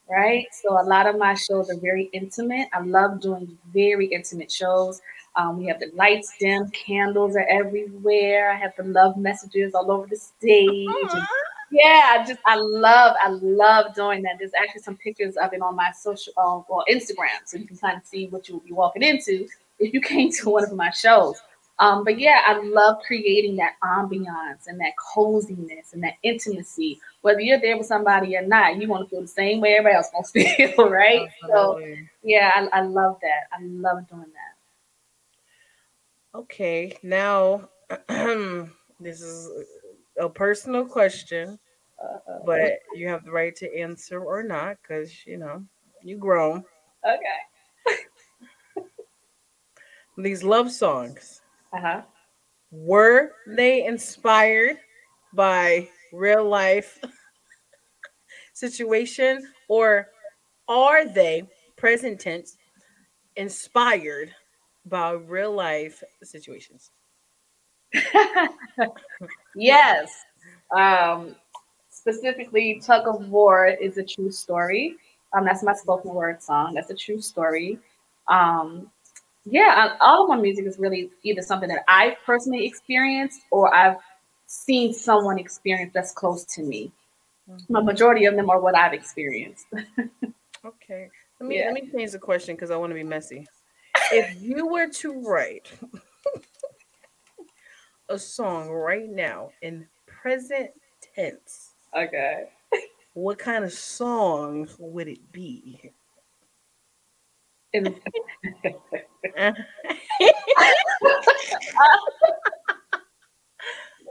right? 0.08 0.46
So 0.62 0.80
a 0.80 0.84
lot 0.84 1.06
of 1.06 1.18
my 1.18 1.34
shows 1.34 1.68
are 1.70 1.78
very 1.78 2.08
intimate. 2.12 2.68
I 2.72 2.80
love 2.80 3.20
doing 3.20 3.58
very 3.72 4.06
intimate 4.06 4.50
shows. 4.50 5.00
Um, 5.34 5.58
we 5.58 5.66
have 5.66 5.80
the 5.80 5.90
lights 5.94 6.34
dim, 6.40 6.70
candles 6.70 7.36
are 7.36 7.46
everywhere. 7.50 8.50
I 8.50 8.56
have 8.56 8.72
the 8.78 8.84
love 8.84 9.16
messages 9.16 9.74
all 9.74 9.90
over 9.90 10.06
the 10.06 10.16
stage. 10.16 10.88
Yeah, 11.70 12.16
I 12.18 12.24
just 12.26 12.40
I 12.46 12.56
love 12.56 13.16
I 13.20 13.28
love 13.28 13.94
doing 13.94 14.22
that. 14.22 14.36
There's 14.38 14.54
actually 14.54 14.82
some 14.82 14.96
pictures 14.96 15.36
of 15.36 15.52
it 15.52 15.60
on 15.60 15.74
my 15.74 15.90
social 15.92 16.32
uh, 16.36 16.60
well 16.68 16.84
Instagram, 16.90 17.40
so 17.44 17.58
you 17.58 17.66
can 17.66 17.76
kind 17.76 17.96
of 17.96 18.06
see 18.06 18.28
what 18.28 18.48
you'll 18.48 18.60
be 18.60 18.72
walking 18.72 19.02
into 19.02 19.46
if 19.78 19.92
you 19.92 20.00
came 20.12 20.30
to 20.32 20.50
one 20.50 20.64
of 20.64 20.72
my 20.72 20.90
shows. 20.90 21.40
Um, 21.78 22.04
but 22.04 22.18
yeah, 22.18 22.40
I 22.46 22.58
love 22.62 22.98
creating 23.06 23.56
that 23.56 23.74
ambiance 23.84 24.66
and 24.66 24.80
that 24.80 24.92
coziness 24.96 25.92
and 25.92 26.02
that 26.02 26.14
intimacy. 26.22 27.00
Whether 27.20 27.40
you're 27.40 27.60
there 27.60 27.76
with 27.76 27.86
somebody 27.86 28.34
or 28.36 28.42
not, 28.46 28.80
you 28.80 28.88
want 28.88 29.04
to 29.04 29.10
feel 29.10 29.20
the 29.20 29.28
same 29.28 29.60
way 29.60 29.74
everybody 29.74 29.96
else 29.96 30.08
wants 30.14 30.32
to 30.32 30.72
feel, 30.72 30.88
right? 30.88 31.28
So 31.48 31.82
yeah, 32.22 32.52
I, 32.54 32.78
I 32.78 32.80
love 32.82 33.18
that. 33.20 33.48
I 33.52 33.62
love 33.62 34.08
doing 34.08 34.20
that. 34.22 34.56
Okay, 36.38 36.96
now 37.02 37.68
this 38.08 39.20
is 39.20 39.50
a 40.18 40.28
personal 40.28 40.84
question, 40.86 41.58
Uh, 42.02 42.18
but 42.44 42.80
you 42.94 43.08
have 43.08 43.24
the 43.24 43.32
right 43.32 43.56
to 43.56 43.78
answer 43.78 44.20
or 44.22 44.42
not 44.42 44.76
because 44.82 45.26
you 45.26 45.38
know 45.38 45.64
you 46.02 46.18
grown. 46.18 46.64
okay. 47.04 47.40
These 50.18 50.42
love 50.42 50.72
songs 50.72 51.42
Uh 51.72 51.80
huh. 51.80 52.02
were 52.70 53.32
they 53.46 53.84
inspired 53.86 54.78
by 55.32 55.88
real 56.12 56.44
life 56.48 56.98
situation 58.54 59.52
or 59.68 60.08
are 60.68 61.06
they 61.06 61.44
present 61.76 62.20
tense 62.20 62.56
inspired 63.36 64.34
by 64.86 65.12
real 65.12 65.52
life 65.52 66.02
situations? 66.22 66.90
Yes. 69.54 70.24
Um, 70.76 71.34
specifically, 71.90 72.80
Tug 72.84 73.06
of 73.06 73.28
War 73.28 73.66
is 73.66 73.98
a 73.98 74.04
true 74.04 74.30
story. 74.30 74.96
Um, 75.32 75.44
that's 75.44 75.62
my 75.62 75.74
spoken 75.74 76.14
word 76.14 76.42
song. 76.42 76.74
That's 76.74 76.90
a 76.90 76.94
true 76.94 77.20
story. 77.20 77.78
Um, 78.28 78.90
yeah, 79.44 79.96
all 80.00 80.24
of 80.24 80.28
my 80.28 80.36
music 80.36 80.66
is 80.66 80.78
really 80.78 81.10
either 81.22 81.42
something 81.42 81.68
that 81.68 81.84
I 81.88 82.16
personally 82.26 82.64
experienced 82.66 83.42
or 83.50 83.72
I've 83.74 83.96
seen 84.46 84.92
someone 84.92 85.38
experience 85.38 85.92
that's 85.94 86.12
close 86.12 86.44
to 86.56 86.62
me. 86.62 86.90
The 87.68 87.80
majority 87.80 88.24
of 88.24 88.34
them 88.34 88.50
are 88.50 88.60
what 88.60 88.76
I've 88.76 88.92
experienced. 88.92 89.66
Okay. 90.64 91.08
Let 91.38 91.48
me 91.48 91.58
Yeah. 91.58 91.66
let 91.66 91.74
me 91.74 91.88
change 91.94 92.10
the 92.10 92.18
question 92.18 92.56
because 92.56 92.72
I 92.72 92.76
want 92.76 92.90
to 92.90 92.94
be 92.94 93.04
messy. 93.04 93.46
If 94.10 94.42
you 94.42 94.66
were 94.66 94.88
to 94.88 95.12
write 95.22 95.70
a 98.08 98.18
song 98.18 98.68
right 98.70 99.08
now 99.08 99.50
in 99.62 99.86
present 100.06 100.70
tense, 101.14 101.72
Okay. 101.96 102.44
what 103.14 103.38
kind 103.38 103.64
of 103.64 103.72
song 103.72 104.68
would 104.78 105.08
it 105.08 105.32
be? 105.32 105.92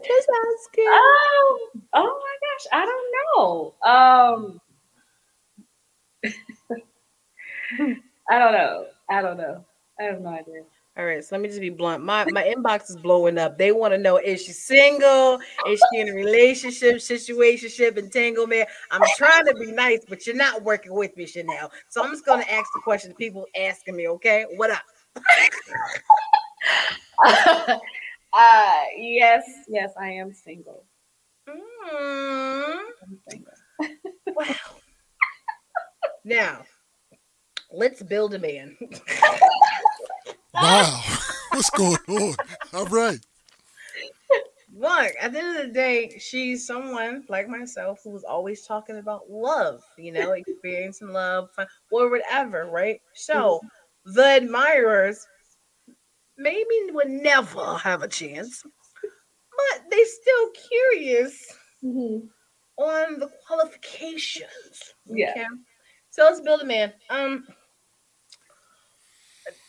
Just 0.04 0.30
asking. 0.30 0.86
oh, 0.88 1.70
oh 1.94 2.22
my 2.22 2.36
gosh, 2.44 2.68
I 2.74 2.86
don't 2.86 3.12
know. 3.26 3.74
Um, 3.84 4.62
I 8.30 8.40
don't 8.40 8.52
know. 8.54 8.86
I 9.10 9.22
don't 9.22 9.38
know. 9.38 9.66
I 10.00 10.04
have 10.04 10.22
no 10.22 10.30
idea. 10.30 10.64
All 10.98 11.06
right, 11.06 11.22
so 11.22 11.36
let 11.36 11.42
me 11.42 11.50
just 11.50 11.60
be 11.60 11.70
blunt. 11.70 12.06
My 12.06 12.24
my 12.32 12.44
inbox 12.44 12.90
is 12.90 12.96
blowing 12.96 13.38
up. 13.38 13.58
They 13.58 13.74
want 13.74 13.94
to 13.94 13.98
know: 13.98 14.16
Is 14.16 14.42
she 14.42 14.54
single? 14.54 15.42
Is 15.68 15.84
she 15.92 16.00
in 16.00 16.08
a 16.08 16.14
relationship, 16.14 16.96
situationship, 16.96 17.98
entanglement? 17.98 18.70
I'm 18.92 19.02
trying 19.18 19.46
to 19.48 19.56
be 19.56 19.74
nice, 19.74 20.06
but 20.08 20.26
you're 20.26 20.38
not 20.38 20.64
working 20.64 20.94
with 20.94 21.18
me, 21.18 21.26
Chanel. 21.26 21.70
So 21.90 22.02
I'm 22.02 22.12
just 22.12 22.26
gonna 22.26 22.46
ask 22.50 22.72
the 22.74 22.80
question 22.82 23.14
people 23.14 23.46
asking 23.60 23.98
me. 23.98 24.08
Okay, 24.08 24.46
what 24.56 24.72
up? 24.72 24.84
uh, 28.34 28.84
yes, 28.98 29.44
yes, 29.68 29.92
I 30.00 30.12
am 30.12 30.34
single. 30.34 30.86
Mm, 31.50 32.80
I'm 33.04 33.20
single. 33.30 33.52
wow. 34.28 34.56
now, 36.24 36.64
let's 37.70 38.02
build 38.02 38.34
a 38.34 38.40
man. 38.40 38.78
Wow. 40.62 41.02
What's 41.52 41.70
going 41.70 41.98
on? 42.08 42.36
All 42.74 42.86
right. 42.86 43.20
Look, 44.78 45.14
at 45.22 45.32
the 45.32 45.40
end 45.40 45.58
of 45.58 45.68
the 45.68 45.72
day, 45.74 46.18
she's 46.20 46.68
someone 46.68 47.24
like 47.30 47.48
myself 47.48 48.02
who's 48.04 48.24
always 48.26 48.66
talking 48.66 48.98
about 48.98 49.30
love, 49.30 49.82
you 49.98 50.12
know, 50.12 50.32
experiencing 50.34 51.10
love 51.10 51.50
or 51.92 52.10
whatever, 52.10 52.66
right? 52.66 53.00
So 53.14 53.62
the 54.06 54.36
admirers 54.42 55.26
maybe 56.38 56.92
would 56.92 57.10
never 57.10 57.76
have 57.78 58.04
a 58.04 58.08
chance, 58.08 58.64
but 58.64 59.84
they 59.90 60.04
still 60.04 60.52
curious 60.70 61.58
Mhm. 61.84 62.30
on 62.78 63.20
the 63.20 63.30
qualifications. 63.48 64.94
Yeah. 65.06 65.32
Okay. 65.32 65.46
So 66.10 66.24
let's 66.24 66.42
build 66.42 66.62
a 66.62 66.66
man. 66.66 66.94
Um 67.10 67.48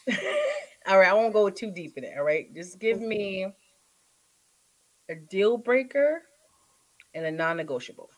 all 0.86 0.98
right, 0.98 1.08
I 1.08 1.14
won't 1.14 1.32
go 1.32 1.50
too 1.50 1.70
deep 1.70 1.98
in 1.98 2.04
it. 2.04 2.14
All 2.16 2.24
right. 2.24 2.52
Just 2.54 2.78
give 2.78 3.00
me 3.00 3.46
a 5.08 5.14
deal 5.14 5.56
breaker 5.58 6.22
and 7.14 7.24
a 7.26 7.30
non-negotiable. 7.30 8.10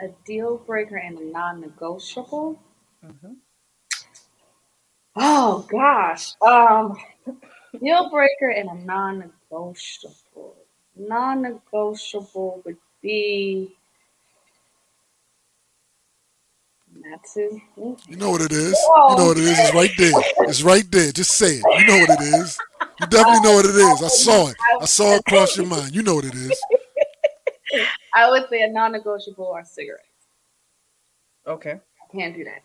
A 0.00 0.08
deal 0.26 0.58
breaker 0.58 0.96
and 0.96 1.18
a 1.18 1.24
non-negotiable. 1.24 2.60
Mhm. 3.04 3.36
Oh 5.16 5.66
gosh. 5.70 6.34
Um, 6.42 6.96
deal 7.80 8.10
breaker 8.10 8.50
and 8.50 8.68
a 8.68 8.84
non-negotiable. 8.84 10.56
Non-negotiable 10.96 12.62
would 12.64 12.78
be. 13.00 13.76
Natsu. 17.04 17.60
You 17.76 18.16
know 18.16 18.30
what 18.30 18.40
it 18.40 18.52
is. 18.52 18.72
You 18.72 19.16
know 19.16 19.26
what 19.26 19.36
it 19.38 19.44
is. 19.44 19.58
It's 19.58 19.74
right 19.74 19.90
there. 19.98 20.12
It's 20.48 20.62
right 20.62 20.90
there. 20.90 21.12
Just 21.12 21.32
say 21.32 21.56
it. 21.62 21.80
You 21.80 21.86
know 21.86 21.98
what 22.00 22.10
it 22.10 22.20
is. 22.22 22.58
You 23.00 23.06
definitely 23.08 23.40
know 23.40 23.54
what 23.56 23.64
it 23.66 23.74
is. 23.74 24.02
I 24.02 24.08
saw 24.08 24.48
it. 24.48 24.56
I 24.80 24.84
saw 24.86 25.14
it 25.16 25.24
cross 25.26 25.56
your 25.56 25.66
mind. 25.66 25.94
You 25.94 26.02
know 26.02 26.14
what 26.16 26.24
it 26.24 26.34
is. 26.34 26.58
I 28.14 28.30
would 28.30 28.48
say 28.48 28.62
a 28.62 28.68
non-negotiable 28.70 29.48
are 29.50 29.64
cigarettes. 29.64 30.04
Okay. 31.46 31.72
I 31.80 32.16
can't 32.16 32.34
do 32.36 32.44
that. 32.44 32.62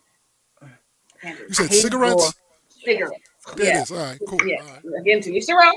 Can't 1.20 1.36
do 1.38 1.44
You 1.48 1.54
said 1.54 1.70
hate 1.70 1.82
cigarettes? 1.82 2.34
Cigarettes. 2.84 3.20
There 3.56 3.66
Yeah. 3.66 3.78
it 3.80 3.82
is. 3.82 3.90
All 3.90 3.98
right, 3.98 4.18
cool. 4.28 4.38
Yeah, 4.46 4.62
All 4.62 4.68
right. 4.68 5.00
again 5.00 5.20
to 5.22 5.34
each 5.36 5.46
their 5.46 5.60
own. 5.60 5.74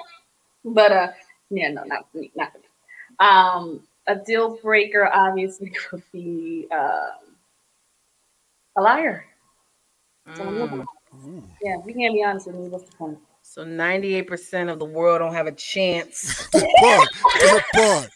But 0.65 0.91
uh, 0.91 1.07
yeah, 1.49 1.69
no, 1.71 1.83
not 1.83 2.09
for 2.11 2.19
me, 2.19 2.31
not 2.35 2.51
for 2.53 2.59
me. 2.59 2.65
Um, 3.19 3.81
a 4.07 4.15
deal 4.15 4.57
breaker 4.61 5.09
obviously 5.11 5.73
would 5.91 6.03
be 6.13 6.67
um, 6.71 7.32
a 8.77 8.81
liar. 8.81 9.25
Mm. 10.27 10.85
Yeah, 11.61 11.77
if 11.79 11.85
you 11.85 11.93
can't 11.93 12.13
be 12.13 12.23
honest 12.23 12.47
with 12.47 12.55
me, 12.55 12.69
what's 12.69 12.89
the 12.89 12.95
point? 12.95 13.19
So 13.41 13.65
98% 13.65 14.71
of 14.71 14.79
the 14.79 14.85
world 14.85 15.19
don't 15.19 15.33
have 15.33 15.47
a 15.47 15.51
chance. 15.51 16.47
That 16.53 16.69
part. 16.79 17.09
That 17.41 17.63
part. 17.73 18.09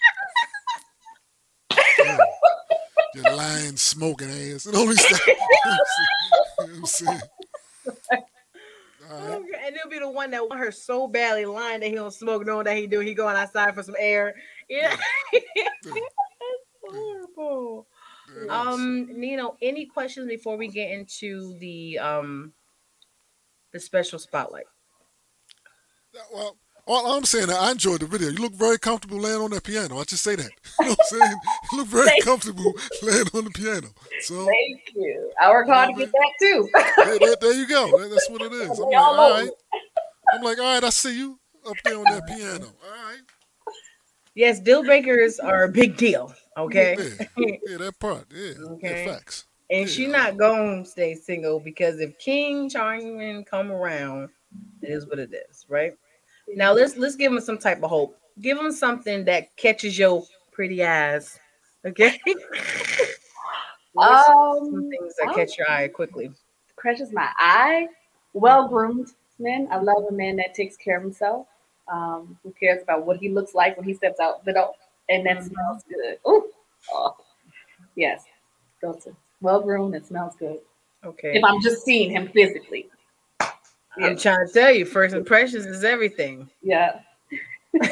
Yeah. 3.15 3.33
Lying, 3.33 3.77
smoking 3.77 4.29
ass. 4.29 4.67
It 4.67 4.75
only 4.75 4.95
stop. 4.95 5.19
you 5.27 5.33
know 5.33 5.77
what 6.57 6.69
I'm 6.69 6.85
saying? 6.85 7.21
All 9.09 9.19
right. 9.19 9.35
Okay, 9.35 9.65
And 9.65 9.75
it'll 9.75 9.89
be 9.89 9.99
the 9.99 10.09
one 10.09 10.31
that 10.31 10.47
want 10.47 10.59
her 10.59 10.71
so 10.71 11.07
badly 11.07 11.45
lying 11.45 11.79
that 11.79 11.87
he 11.87 11.95
don't 11.95 12.13
smoke, 12.13 12.45
knowing 12.45 12.65
that 12.65 12.77
he 12.77 12.87
do. 12.87 12.99
He 12.99 13.13
going 13.13 13.35
outside 13.35 13.73
for 13.73 13.83
some 13.83 13.95
air. 13.97 14.35
Yeah. 14.69 14.95
That's 15.33 15.97
horrible. 16.89 17.87
There 18.37 18.45
it 18.45 18.45
is. 18.45 18.67
Um, 18.67 19.19
Nino, 19.19 19.57
any 19.61 19.85
questions 19.85 20.27
before 20.27 20.57
we 20.57 20.67
get 20.67 20.91
into 20.91 21.57
the 21.59 21.99
um 21.99 22.53
the 23.73 23.79
special 23.79 24.19
spotlight? 24.19 24.65
Well, 26.33 26.57
all 26.87 27.17
I'm 27.17 27.25
saying, 27.25 27.49
I 27.51 27.71
enjoyed 27.71 27.99
the 27.99 28.05
video. 28.07 28.29
You 28.29 28.37
look 28.37 28.53
very 28.53 28.79
comfortable 28.79 29.19
laying 29.19 29.41
on 29.41 29.51
that 29.51 29.63
piano. 29.63 29.99
I 29.99 30.03
just 30.03 30.23
say 30.23 30.35
that. 30.35 30.49
You 30.79 30.85
know 30.85 30.91
what 30.91 30.99
I'm 31.11 31.19
saying? 31.19 31.37
You 31.71 31.77
look 31.79 31.87
very 31.87 32.21
comfortable 32.21 32.73
laying 33.03 33.25
on 33.33 33.43
the 33.43 33.51
piano. 33.53 33.87
So 34.21 34.45
Thank 34.45 34.81
you. 34.95 35.31
I 35.41 35.49
work 35.51 35.67
hard 35.67 35.89
to 35.95 35.99
get 35.99 36.11
that 36.11 36.31
too. 36.39 36.69
there, 36.73 37.19
there- 37.19 37.35
there 37.41 37.53
you 37.53 37.67
go. 37.67 38.07
That's 38.09 38.29
what 38.29 38.41
it 38.41 38.53
is. 38.53 38.79
I'm 38.79 38.85
like, 38.89 38.95
all 38.95 39.31
right. 39.31 39.49
I'm 40.33 40.41
like, 40.43 40.57
all 40.59 40.73
right. 40.75 40.83
I 40.83 40.89
see 40.89 41.17
you 41.17 41.39
up 41.67 41.75
there 41.83 41.97
on 41.97 42.03
that 42.05 42.25
piano. 42.25 42.67
All 42.85 42.91
right. 43.05 43.19
Yes, 44.37 44.59
deal 44.59 44.83
breakers 44.83 45.39
are 45.39 45.63
a 45.63 45.67
big 45.69 45.97
deal. 45.97 46.31
Okay. 46.55 46.95
Yeah, 47.35 47.45
yeah, 47.65 47.77
that 47.77 47.99
part. 47.99 48.25
Yeah, 48.31 48.53
Okay. 48.73 49.03
yeah 49.05 49.11
facts. 49.13 49.45
And 49.71 49.89
she 49.89 50.03
Yeah. 50.03 50.11
not 50.11 50.37
gonna 50.37 50.85
stay 50.85 51.15
single 51.15 51.59
because 51.59 51.99
if 51.99 52.17
King 52.19 52.69
Charming 52.69 53.43
come 53.45 53.71
around, 53.71 54.29
it 54.83 54.91
is 54.91 55.07
what 55.07 55.17
it 55.17 55.33
is, 55.33 55.65
right? 55.69 55.97
Now 56.55 56.71
let's 56.71 56.97
let's 56.97 57.15
give 57.15 57.31
him 57.31 57.39
some 57.41 57.57
type 57.57 57.81
of 57.81 57.89
hope. 57.89 58.15
Give 58.39 58.59
him 58.59 58.71
something 58.71 59.25
that 59.25 59.55
catches 59.55 59.97
your 59.97 60.23
pretty 60.51 60.83
eyes. 60.85 61.39
Okay. 61.83 62.19
What 63.93 64.11
are 64.11 64.23
some- 64.23 64.65
some 64.65 64.75
Um, 64.83 64.89
things 64.91 65.15
that 65.19 65.33
catch 65.33 65.57
your 65.57 65.67
eye 65.67 65.87
quickly. 65.87 66.29
catches 66.79 67.11
my 67.11 67.27
eye. 67.39 67.87
Well 68.33 68.67
groomed 68.67 69.13
men. 69.39 69.67
I 69.71 69.77
love 69.77 70.03
a 70.07 70.11
man 70.11 70.35
that 70.35 70.53
takes 70.53 70.77
care 70.77 70.97
of 70.97 71.01
himself. 71.01 71.47
Um, 71.89 72.37
who 72.43 72.51
cares 72.51 72.83
about 72.83 73.05
what 73.05 73.17
he 73.17 73.29
looks 73.29 73.55
like 73.55 73.77
when 73.77 73.85
he 73.85 73.93
steps 73.93 74.19
out 74.19 74.43
the 74.43 74.53
door, 74.53 74.73
and 75.09 75.25
that 75.25 75.37
Mhm. 75.37 75.49
smells 75.49 75.83
good. 75.87 76.19
Ooh, 76.27 76.51
oh, 76.91 77.15
yes, 77.95 78.25
go 78.81 78.93
to 78.93 79.15
well 79.41 79.61
groomed 79.61 79.95
and 79.95 80.05
smells 80.05 80.35
good. 80.35 80.59
Okay. 81.05 81.37
If 81.37 81.43
I'm 81.43 81.61
just 81.61 81.85
seeing 81.85 82.11
him 82.11 82.27
physically, 82.29 82.89
I'm 83.95 84.17
trying 84.17 84.45
to 84.45 84.53
tell 84.53 84.71
you, 84.71 84.85
first 84.85 85.15
impressions 85.15 85.65
is 85.65 85.83
everything. 85.83 86.49
yeah. 86.61 86.99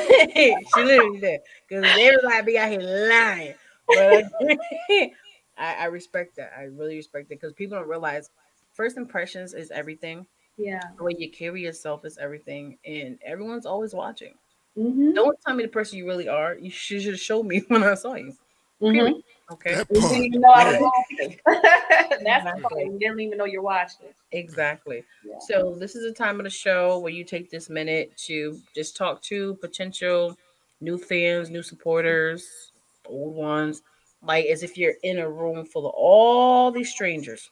she 0.73 0.83
literally 0.83 1.19
did. 1.19 1.41
Because 1.67 1.85
everybody 1.85 2.45
be 2.45 2.57
out 2.57 2.71
here 2.71 2.81
lying. 2.81 3.53
But 3.87 4.23
I, 5.57 5.75
I 5.75 5.85
respect 5.85 6.35
that. 6.37 6.53
I 6.57 6.63
really 6.63 6.95
respect 6.95 7.25
it 7.31 7.39
because 7.39 7.53
people 7.53 7.77
don't 7.77 7.87
realize 7.87 8.29
first 8.73 8.97
impressions 8.97 9.53
is 9.53 9.71
everything. 9.71 10.25
Yeah. 10.57 10.81
The 10.97 11.03
way 11.03 11.13
you 11.17 11.29
carry 11.29 11.61
yourself 11.61 12.05
is 12.05 12.17
everything. 12.17 12.77
And 12.85 13.19
everyone's 13.25 13.65
always 13.65 13.93
watching. 13.93 14.33
Mm-hmm. 14.77 15.13
Don't 15.13 15.37
tell 15.45 15.55
me 15.55 15.63
the 15.63 15.69
person 15.69 15.97
you 15.97 16.05
really 16.05 16.27
are. 16.27 16.55
You 16.55 16.69
should 16.69 17.03
have 17.05 17.19
showed 17.19 17.45
me 17.45 17.59
when 17.67 17.83
I 17.83 17.93
saw 17.95 18.15
you. 18.15 18.33
Mm-hmm. 18.81 19.19
Okay. 19.53 19.75
That 19.75 19.87
You 19.91 20.01
didn't 20.01 20.23
even 20.23 20.41
know 20.41 20.49
I 20.49 20.71
was 20.71 20.81
watching. 20.81 21.39
That's 21.45 22.09
the 22.09 22.15
Exactly. 22.19 22.61
part. 22.63 22.85
You 22.85 22.99
didn't 22.99 23.19
even 23.19 23.37
know 23.37 23.45
you're 23.45 23.61
watching. 23.61 24.07
Exactly. 24.31 25.03
Yeah. 25.25 25.35
So 25.39 25.75
this 25.75 25.95
is 25.95 26.03
a 26.03 26.11
time 26.13 26.39
of 26.39 26.45
the 26.45 26.49
show 26.49 26.99
where 26.99 27.11
you 27.11 27.23
take 27.23 27.49
this 27.49 27.69
minute 27.69 28.15
to 28.25 28.59
just 28.73 28.97
talk 28.97 29.21
to 29.23 29.55
potential 29.55 30.35
new 30.81 30.97
fans, 30.97 31.49
new 31.49 31.63
supporters, 31.63 32.71
old 33.07 33.35
ones, 33.35 33.81
like 34.23 34.45
as 34.47 34.63
if 34.63 34.77
you're 34.77 34.95
in 35.03 35.19
a 35.19 35.29
room 35.29 35.65
full 35.65 35.87
of 35.87 35.93
all 35.95 36.71
these 36.71 36.89
strangers 36.91 37.51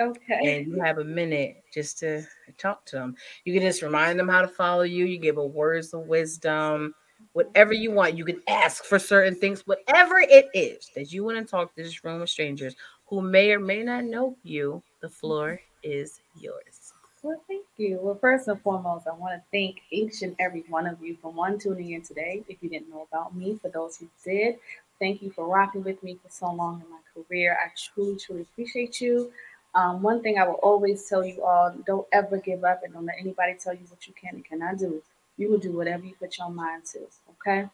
Okay. 0.00 0.56
and 0.56 0.66
you 0.66 0.80
have 0.80 0.98
a 0.98 1.04
minute 1.04 1.62
just 1.72 1.98
to 2.00 2.22
talk 2.58 2.84
to 2.86 2.96
them. 2.96 3.16
You 3.44 3.52
can 3.52 3.62
just 3.62 3.82
remind 3.82 4.18
them 4.18 4.28
how 4.28 4.42
to 4.42 4.48
follow 4.48 4.82
you. 4.82 5.04
You 5.04 5.18
give 5.18 5.36
them 5.36 5.52
words 5.52 5.94
of 5.94 6.06
wisdom, 6.06 6.94
whatever 7.32 7.72
you 7.72 7.92
want. 7.92 8.16
You 8.16 8.24
can 8.24 8.40
ask 8.48 8.84
for 8.84 8.98
certain 8.98 9.34
things, 9.34 9.66
whatever 9.66 10.18
it 10.18 10.46
is 10.54 10.90
that 10.94 11.12
you 11.12 11.24
want 11.24 11.38
to 11.38 11.44
talk 11.44 11.74
to 11.74 11.82
this 11.82 12.04
room 12.04 12.22
of 12.22 12.30
strangers 12.30 12.74
who 13.06 13.20
may 13.20 13.52
or 13.52 13.60
may 13.60 13.82
not 13.82 14.04
know 14.04 14.36
you. 14.42 14.82
The 15.00 15.08
floor 15.08 15.60
is 15.82 16.20
yours. 16.40 16.92
Well, 17.22 17.40
thank 17.48 17.64
you. 17.78 18.00
Well, 18.02 18.18
first 18.20 18.48
and 18.48 18.60
foremost, 18.60 19.06
I 19.06 19.14
want 19.14 19.34
to 19.34 19.42
thank 19.50 19.80
each 19.90 20.22
and 20.22 20.36
every 20.38 20.64
one 20.68 20.86
of 20.86 21.02
you 21.02 21.16
for 21.22 21.30
one 21.30 21.58
tuning 21.58 21.92
in 21.92 22.02
today. 22.02 22.42
If 22.48 22.62
you 22.62 22.68
didn't 22.68 22.90
know 22.90 23.06
about 23.10 23.34
me, 23.34 23.58
for 23.60 23.70
those 23.70 23.96
who 23.96 24.08
did, 24.22 24.56
thank 24.98 25.22
you 25.22 25.30
for 25.30 25.46
rocking 25.46 25.82
with 25.84 26.02
me 26.02 26.18
for 26.22 26.30
so 26.30 26.52
long 26.52 26.82
in 26.84 26.90
my 26.90 26.98
career. 27.14 27.56
I 27.64 27.70
truly, 27.94 28.18
truly 28.18 28.42
appreciate 28.42 29.00
you. 29.00 29.32
Um, 29.74 30.02
one 30.02 30.22
thing 30.22 30.38
I 30.38 30.46
will 30.46 30.60
always 30.62 31.08
tell 31.08 31.24
you 31.24 31.42
all: 31.42 31.74
don't 31.86 32.06
ever 32.12 32.38
give 32.38 32.64
up, 32.64 32.82
and 32.84 32.92
don't 32.92 33.06
let 33.06 33.16
anybody 33.18 33.54
tell 33.54 33.74
you 33.74 33.86
what 33.88 34.06
you 34.06 34.14
can 34.14 34.36
and 34.36 34.44
cannot 34.44 34.78
do. 34.78 35.02
You 35.36 35.50
will 35.50 35.58
do 35.58 35.72
whatever 35.72 36.04
you 36.04 36.14
put 36.18 36.38
your 36.38 36.50
mind 36.50 36.84
to. 36.92 37.00
Okay. 37.30 37.68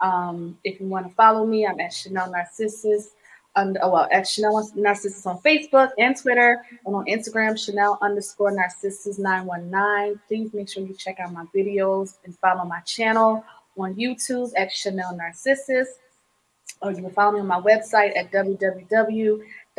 Um, 0.00 0.58
if 0.62 0.80
you 0.80 0.86
want 0.86 1.08
to 1.08 1.14
follow 1.14 1.46
me, 1.46 1.66
I'm 1.66 1.80
at 1.80 1.92
Chanel 1.92 2.30
Narcissus. 2.30 3.10
Oh, 3.56 3.90
well, 3.90 4.08
at 4.12 4.28
Chanel 4.28 4.70
Narcissus 4.76 5.26
on 5.26 5.38
Facebook 5.38 5.90
and 5.98 6.16
Twitter, 6.16 6.62
and 6.86 6.94
on 6.94 7.04
Instagram, 7.06 7.58
Chanel 7.58 7.98
underscore 8.00 8.52
Narcissus 8.52 9.18
919. 9.18 10.20
Please 10.28 10.54
make 10.54 10.68
sure 10.68 10.86
you 10.86 10.94
check 10.94 11.18
out 11.18 11.32
my 11.32 11.44
videos 11.52 12.18
and 12.24 12.38
follow 12.38 12.64
my 12.64 12.78
channel 12.80 13.44
on 13.76 13.96
YouTube 13.96 14.52
at 14.56 14.70
Chanel 14.70 15.16
Narcissus. 15.16 15.88
Or 16.80 16.92
you 16.92 17.02
can 17.02 17.10
follow 17.10 17.32
me 17.32 17.40
on 17.40 17.48
my 17.48 17.60
website 17.60 18.16
at 18.16 18.30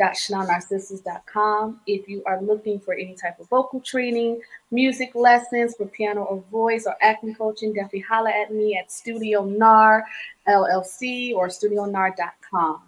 www.chanelnarcissus.com. 0.00 1.80
If 1.86 2.08
you 2.08 2.22
are 2.26 2.40
looking 2.42 2.80
for 2.80 2.94
any 2.94 3.14
type 3.14 3.38
of 3.38 3.48
vocal 3.48 3.80
training, 3.80 4.40
music 4.70 5.14
lessons 5.14 5.74
for 5.76 5.86
piano 5.86 6.22
or 6.22 6.42
voice 6.50 6.86
or 6.86 6.96
acting 7.02 7.34
coaching, 7.34 7.72
definitely 7.72 8.00
holla 8.00 8.30
at 8.30 8.52
me 8.52 8.78
at 8.78 8.90
Studio 8.90 9.44
Nar 9.44 10.04
LLC 10.48 11.34
or 11.34 11.48
studionar.com. 11.48 12.82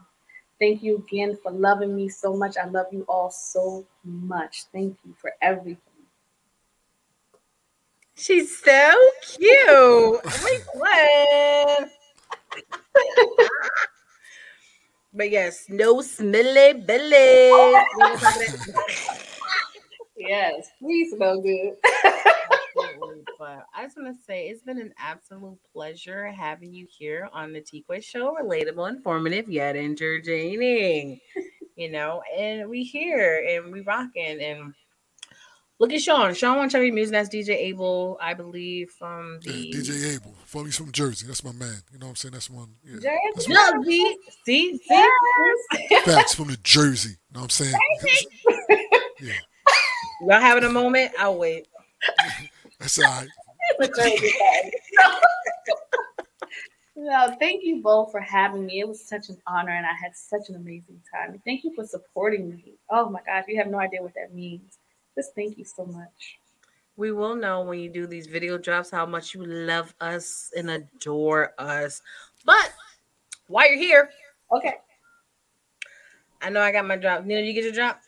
Thank 0.59 0.83
you 0.83 0.97
again 0.97 1.37
for 1.43 1.51
loving 1.51 1.95
me 1.95 2.09
so 2.09 2.35
much. 2.35 2.57
I 2.57 2.67
love 2.67 2.87
you 2.93 3.05
all 3.09 3.31
so 3.31 3.85
much. 4.05 4.65
Thank 4.73 4.97
you 5.05 5.15
for 5.21 5.33
everything. 5.43 5.79
She's 8.15 8.57
so 8.59 8.95
cute. 9.23 10.21
Wait, 10.45 10.63
what? 10.75 11.91
but 15.13 15.31
yes, 15.31 15.67
no 15.69 16.01
smelly 16.01 16.73
belly. 16.75 17.51
Yes, 20.17 20.69
please 20.79 21.13
smell 21.15 21.41
good. 21.41 21.75
But 23.39 23.67
I 23.75 23.83
just 23.83 23.97
want 23.97 24.17
to 24.17 24.25
say 24.25 24.47
it's 24.49 24.63
been 24.63 24.79
an 24.79 24.95
absolute 24.97 25.59
pleasure 25.73 26.29
having 26.29 26.73
you 26.73 26.87
here 26.89 27.29
on 27.33 27.53
the 27.53 27.61
T 27.61 27.83
Quest 27.83 28.07
Show. 28.07 28.37
Relatable, 28.41 28.89
informative, 28.89 29.49
yet 29.49 29.75
entertaining. 29.75 31.21
You 31.75 31.91
know, 31.91 32.23
and 32.39 32.71
we 32.71 32.85
here 32.85 33.45
and 33.49 33.73
we 33.73 33.81
rocking 33.81 34.41
and 34.41 34.73
look 35.83 35.93
at 35.93 36.01
Sean. 36.01 36.33
Sean 36.33 36.57
wants 36.59 36.73
to 36.75 36.81
check 36.81 36.95
music. 36.95 37.13
That's 37.13 37.29
DJ 37.29 37.57
Abel, 37.57 38.17
I 38.21 38.35
believe, 38.35 38.91
from 38.91 39.41
Yeah, 39.43 39.53
the 39.53 39.73
DJ 39.73 40.15
Abel. 40.15 40.33
Follow 40.45 40.67
he's 40.67 40.77
from 40.77 40.93
Jersey. 40.93 41.27
That's 41.27 41.43
my 41.43 41.51
man. 41.51 41.83
You 41.93 41.99
know 41.99 42.07
what 42.07 42.11
I'm 42.11 42.17
saying? 42.17 42.33
That's 42.33 42.49
one. 42.49 42.69
Yeah. 42.85 42.95
Jersey? 42.95 43.09
That's 43.35 43.49
one. 43.49 43.85
See, 43.85 44.17
see, 44.45 44.79
see. 44.79 45.09
Yes. 45.91 46.05
Facts 46.05 46.35
from 46.35 46.49
the 46.49 46.57
Jersey. 46.63 47.11
You 47.11 47.17
know 47.35 47.41
what 47.41 47.45
I'm 47.45 47.51
saying? 47.51 47.75
yeah. 49.21 49.33
Y'all 50.23 50.41
having 50.41 50.63
a 50.63 50.71
moment? 50.71 51.11
I'll 51.19 51.37
wait. 51.37 51.67
That's 52.79 52.99
all 53.01 53.05
right. 53.05 53.29
no, 56.97 57.37
thank 57.41 57.65
you 57.65 57.83
both 57.83 58.13
for 58.13 58.21
having 58.21 58.67
me. 58.67 58.81
It 58.81 58.89
was 58.89 59.05
such 59.09 59.29
an 59.31 59.37
honor 59.49 59.73
and 59.73 59.85
I 59.87 59.95
had 60.01 60.15
such 60.15 60.49
an 60.49 60.55
amazing 60.57 61.01
time. 61.13 61.41
Thank 61.45 61.65
you 61.65 61.75
for 61.75 61.85
supporting 61.85 62.51
me. 62.51 62.75
Oh 62.89 63.09
my 63.09 63.21
gosh, 63.27 63.45
you 63.49 63.57
have 63.57 63.69
no 63.69 63.81
idea 63.81 64.01
what 64.03 64.15
that 64.15 64.33
means. 64.35 64.79
Just 65.17 65.35
thank 65.35 65.59
you 65.59 65.65
so 65.65 65.85
much. 65.85 66.39
We 66.97 67.13
will 67.13 67.35
know 67.35 67.63
when 67.63 67.79
you 67.81 67.89
do 67.89 68.07
these 68.07 68.27
video 68.27 68.59
drops 68.59 68.91
how 68.91 69.07
much 69.07 69.35
you 69.35 69.45
love 69.45 69.95
us 70.01 70.51
and 70.57 70.71
adore 70.71 71.53
us. 71.59 72.03
But 72.45 72.73
while 73.49 73.69
you're 73.69 73.79
here, 73.79 74.11
Okay. 74.53 74.75
I 76.43 76.51
know 76.51 76.61
I 76.61 76.73
got 76.73 76.85
my 76.87 76.97
drop. 76.97 77.25
Nino, 77.25 77.41
you 77.41 77.53
get 77.55 77.65
your 77.65 77.73
drop? 77.73 78.01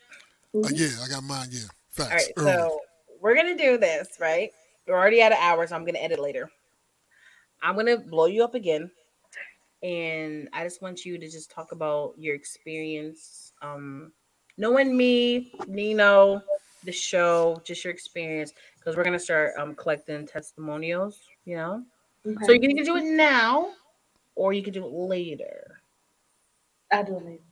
Uh, 0.55 0.69
yeah, 0.73 0.89
I 1.03 1.09
got 1.09 1.23
mine. 1.23 1.49
Yeah. 1.51 1.61
All 1.63 1.71
Facts. 2.07 2.11
right, 2.13 2.33
Early. 2.37 2.53
so 2.53 2.81
we're 3.21 3.35
gonna 3.35 3.57
do 3.57 3.79
this, 3.79 4.09
right? 4.21 4.51
We're 4.87 4.95
already 4.95 5.23
at 5.23 5.33
an 5.33 5.39
hour, 5.41 5.67
so 5.67 5.75
I'm 5.75 5.85
gonna 5.87 6.01
edit 6.01 6.21
later. 6.21 6.51
I'm 7.63 7.77
gonna 7.77 7.97
blow 7.97 8.27
you 8.27 8.45
up 8.45 8.55
again, 8.55 8.91
and 9.83 10.49
I 10.53 10.65
just 10.65 10.83
want 10.83 11.05
you 11.07 11.17
to 11.17 11.27
just 11.31 11.51
talk 11.51 11.73
about 11.73 12.15
your 12.19 12.35
experience, 12.35 13.53
um, 13.63 14.13
knowing 14.59 14.95
me, 14.97 15.53
Nino, 15.67 16.43
the 16.85 16.93
show, 16.93 17.61
just 17.65 17.85
your 17.85 17.93
experience, 17.93 18.53
because 18.79 18.97
we're 18.97 19.05
gonna 19.05 19.19
start 19.19 19.53
um 19.59 19.75
collecting 19.75 20.27
testimonials. 20.27 21.21
You 21.45 21.57
know, 21.57 21.85
Okay. 22.27 22.45
so 22.47 22.53
you 22.53 22.61
can 22.61 22.71
either 22.71 22.85
do 22.85 22.97
it 22.97 23.05
now, 23.05 23.71
or 24.35 24.53
you 24.53 24.63
can 24.63 24.73
do 24.73 24.85
it 24.85 24.93
later. 24.93 25.81
I'll 26.93 27.05
do 27.05 27.17
it 27.17 27.25
later. 27.25 27.43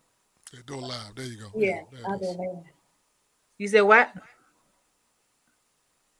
Yeah, 0.52 0.60
do 0.66 0.74
it 0.74 0.82
live. 0.82 1.14
There 1.16 1.24
you 1.26 1.36
go. 1.38 1.46
Yeah, 1.54 1.82
there 1.90 2.00
it 2.00 2.06
I'll 2.06 2.18
do 2.18 2.24
it 2.26 2.38
later. 2.38 2.62
You 3.58 3.68
said 3.68 3.82
what? 3.82 4.12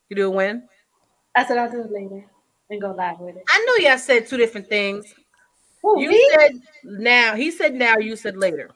You 0.08 0.16
do 0.16 0.32
it 0.32 0.34
when? 0.34 0.68
I 1.34 1.46
said 1.46 1.58
I'll 1.58 1.70
do 1.70 1.82
it 1.82 1.90
later 1.90 2.24
and 2.70 2.80
go 2.80 2.92
live 2.92 3.18
with 3.18 3.36
it. 3.36 3.44
I 3.48 3.64
know 3.66 3.88
y'all 3.88 3.98
said 3.98 4.26
two 4.26 4.36
different 4.36 4.68
things. 4.68 5.14
Who, 5.82 6.00
You 6.00 6.10
me? 6.10 6.30
said 6.32 6.52
now. 6.84 7.34
He 7.34 7.50
said 7.50 7.74
now. 7.74 7.96
You 7.96 8.16
said 8.16 8.36
later. 8.36 8.70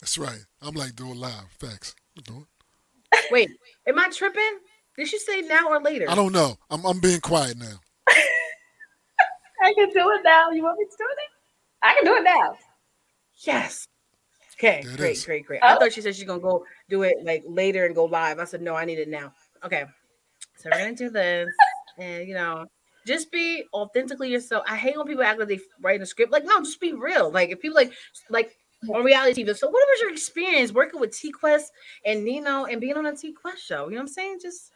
That's 0.00 0.18
right. 0.18 0.40
I'm 0.62 0.74
like, 0.74 0.96
do 0.96 1.10
it 1.10 1.16
live. 1.16 1.46
Facts. 1.58 1.94
I'm 2.16 2.22
doing 2.24 2.46
Wait, 3.30 3.50
am 3.90 3.98
I 3.98 4.08
tripping? 4.08 4.58
Did 4.96 5.08
she 5.08 5.18
say 5.18 5.42
now 5.42 5.68
or 5.68 5.80
later? 5.80 6.06
I 6.08 6.14
don't 6.14 6.32
know. 6.32 6.56
I'm, 6.70 6.84
I'm 6.84 7.00
being 7.00 7.20
quiet 7.20 7.56
now. 7.58 7.76
I 9.62 9.74
can 9.74 9.90
do 9.90 10.10
it 10.10 10.22
now. 10.24 10.50
You 10.50 10.62
want 10.62 10.78
me 10.78 10.84
to 10.86 10.96
do 10.96 11.04
it? 11.04 11.18
I 11.82 11.94
can 11.94 12.04
do 12.04 12.16
it 12.16 12.24
now. 12.24 12.56
Yes. 13.46 13.86
Okay, 14.58 14.82
There 14.84 14.92
it 14.92 14.98
great, 14.98 15.22
great, 15.24 15.46
great. 15.46 15.62
I 15.62 15.74
Oh. 15.74 15.78
thought 15.78 15.92
she 15.92 16.02
said 16.02 16.14
she's 16.14 16.24
gonna 16.24 16.40
go 16.40 16.64
do 16.90 17.02
it 17.02 17.16
like 17.24 17.42
later 17.46 17.86
and 17.86 17.94
go 17.94 18.04
live. 18.04 18.38
I 18.38 18.44
said 18.44 18.60
no, 18.60 18.74
I 18.74 18.84
need 18.84 18.98
it 18.98 19.08
now. 19.08 19.32
Okay, 19.64 19.84
so 20.58 20.68
we're 20.70 20.78
gonna 20.78 20.94
do 20.94 21.08
this, 21.08 21.48
and 21.96 22.28
you 22.28 22.34
know, 22.34 22.66
just 23.06 23.32
be 23.32 23.64
authentically 23.72 24.30
yourself. 24.30 24.64
I 24.68 24.76
hate 24.76 24.98
when 24.98 25.06
people 25.06 25.24
act 25.24 25.38
like 25.38 25.48
they 25.48 25.60
write 25.80 26.02
a 26.02 26.06
script. 26.06 26.30
Like, 26.30 26.44
no, 26.44 26.58
just 26.60 26.78
be 26.80 26.92
real. 26.92 27.30
Like, 27.30 27.48
if 27.48 27.60
people 27.60 27.76
like, 27.76 27.92
like 28.28 28.54
on 28.88 29.04
reality 29.04 29.44
TV. 29.44 29.56
So, 29.56 29.68
what 29.68 29.86
was 29.88 30.00
your 30.00 30.10
experience 30.10 30.72
working 30.72 31.00
with 31.00 31.16
T 31.16 31.30
Quest 31.30 31.72
and 32.04 32.24
Nino 32.24 32.64
and 32.64 32.80
being 32.80 32.96
on 32.96 33.06
a 33.06 33.14
T 33.14 33.32
Quest 33.32 33.64
show? 33.64 33.84
You 33.84 33.92
know 33.92 33.96
what 33.96 34.02
I'm 34.02 34.08
saying? 34.08 34.38
Just 34.40 34.72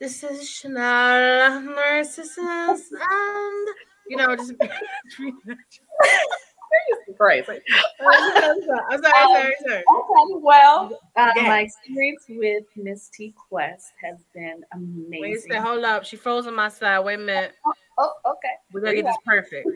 this 0.00 0.22
is 0.22 0.48
Chanel 0.48 1.62
Narcissus, 1.62 2.38
and 2.38 3.68
you 4.08 4.16
know, 4.16 4.36
just. 4.36 4.54
crazy. 7.18 7.60
I'm 8.00 8.62
sorry, 8.62 8.80
I'm 8.90 9.02
sorry, 9.02 9.12
sorry, 9.12 9.54
sorry. 9.66 9.78
Okay, 9.78 10.40
well, 10.40 10.98
uh, 11.16 11.30
my 11.36 11.60
experience 11.60 12.24
with 12.28 12.64
Miss 12.76 13.08
T 13.10 13.34
Quest 13.48 13.92
has 14.02 14.18
been 14.34 14.64
amazing. 14.72 15.20
Wait 15.20 15.36
a 15.36 15.40
second, 15.40 15.62
hold 15.62 15.84
up. 15.84 16.04
She 16.04 16.16
froze 16.16 16.46
on 16.46 16.54
my 16.54 16.68
side. 16.68 17.00
Wait 17.00 17.14
a 17.14 17.18
minute. 17.18 17.52
Oh, 17.98 18.12
okay. 18.26 18.48
We're 18.72 18.80
gonna 18.80 18.96
get 18.96 19.04
this 19.04 19.16
perfect. 19.24 19.68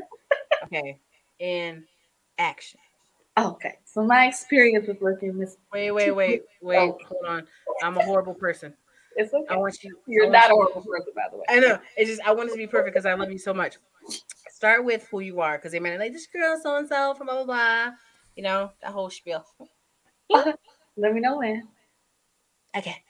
Okay. 0.65 0.99
In 1.39 1.85
action. 2.39 2.81
Okay, 3.39 3.75
so 3.85 4.03
my 4.03 4.27
experience 4.27 4.89
with 4.89 5.01
working 5.01 5.37
with 5.37 5.57
Wait, 5.73 5.91
wait, 5.91 6.11
wait, 6.13 6.43
wait. 6.63 6.77
Hold 6.79 7.27
on. 7.29 7.47
I'm 7.83 7.97
a 7.99 8.03
horrible 8.03 8.33
person. 8.35 8.73
it's 9.15 9.33
okay. 9.35 9.55
I 9.55 9.57
want 9.59 9.77
you. 9.83 9.99
You're 10.07 10.27
I 10.27 10.31
not 10.31 10.51
a 10.51 10.55
horrible 10.55 10.83
person, 10.83 11.13
by 11.15 11.23
the 11.31 11.37
way. 11.39 11.45
I 11.49 11.59
know. 11.59 11.79
It's 11.97 12.09
just 12.09 12.23
I 12.23 12.33
want 12.33 12.49
it 12.49 12.53
to 12.53 12.59
be 12.59 12.67
perfect 12.67 12.95
because 12.95 13.05
I 13.05 13.13
love 13.15 13.31
you 13.31 13.39
so 13.39 13.53
much. 13.53 13.77
Start 14.51 14.85
with 14.85 15.07
who 15.11 15.21
you 15.21 15.41
are 15.41 15.59
because 15.59 15.73
they 15.73 15.81
might 15.81 15.91
be 15.93 15.99
like 15.99 16.13
this 16.13 16.27
girl 16.27 16.59
so 16.63 16.77
and 16.77 16.89
so 16.89 17.15
from 17.15 17.27
blah 17.27 17.45
blah 17.45 17.45
blah. 17.45 17.93
You 18.37 18.43
know 18.43 18.73
that 18.81 18.93
whole 18.93 19.11
spiel. 19.11 19.45
Let 20.31 21.13
me 21.13 21.21
know 21.21 21.39
when. 21.39 21.69
Okay. 22.75 23.03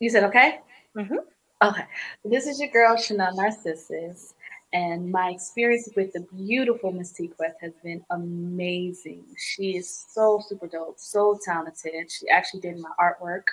You 0.00 0.10
said 0.10 0.24
okay? 0.24 0.60
Mhm. 0.96 1.18
Okay. 1.62 1.84
This 2.24 2.46
is 2.46 2.60
your 2.60 2.70
girl, 2.70 2.96
Chanel 2.96 3.34
Narcissus. 3.34 4.34
And 4.72 5.10
my 5.10 5.30
experience 5.30 5.88
with 5.96 6.12
the 6.12 6.26
beautiful 6.36 6.92
Miss 6.92 7.12
T 7.12 7.28
Quest 7.28 7.56
has 7.62 7.72
been 7.82 8.04
amazing. 8.10 9.24
She 9.38 9.76
is 9.76 10.06
so 10.10 10.42
super 10.46 10.66
dope, 10.66 10.98
so 10.98 11.38
talented. 11.42 12.10
She 12.10 12.28
actually 12.28 12.60
did 12.60 12.78
my 12.78 12.90
artwork 13.00 13.44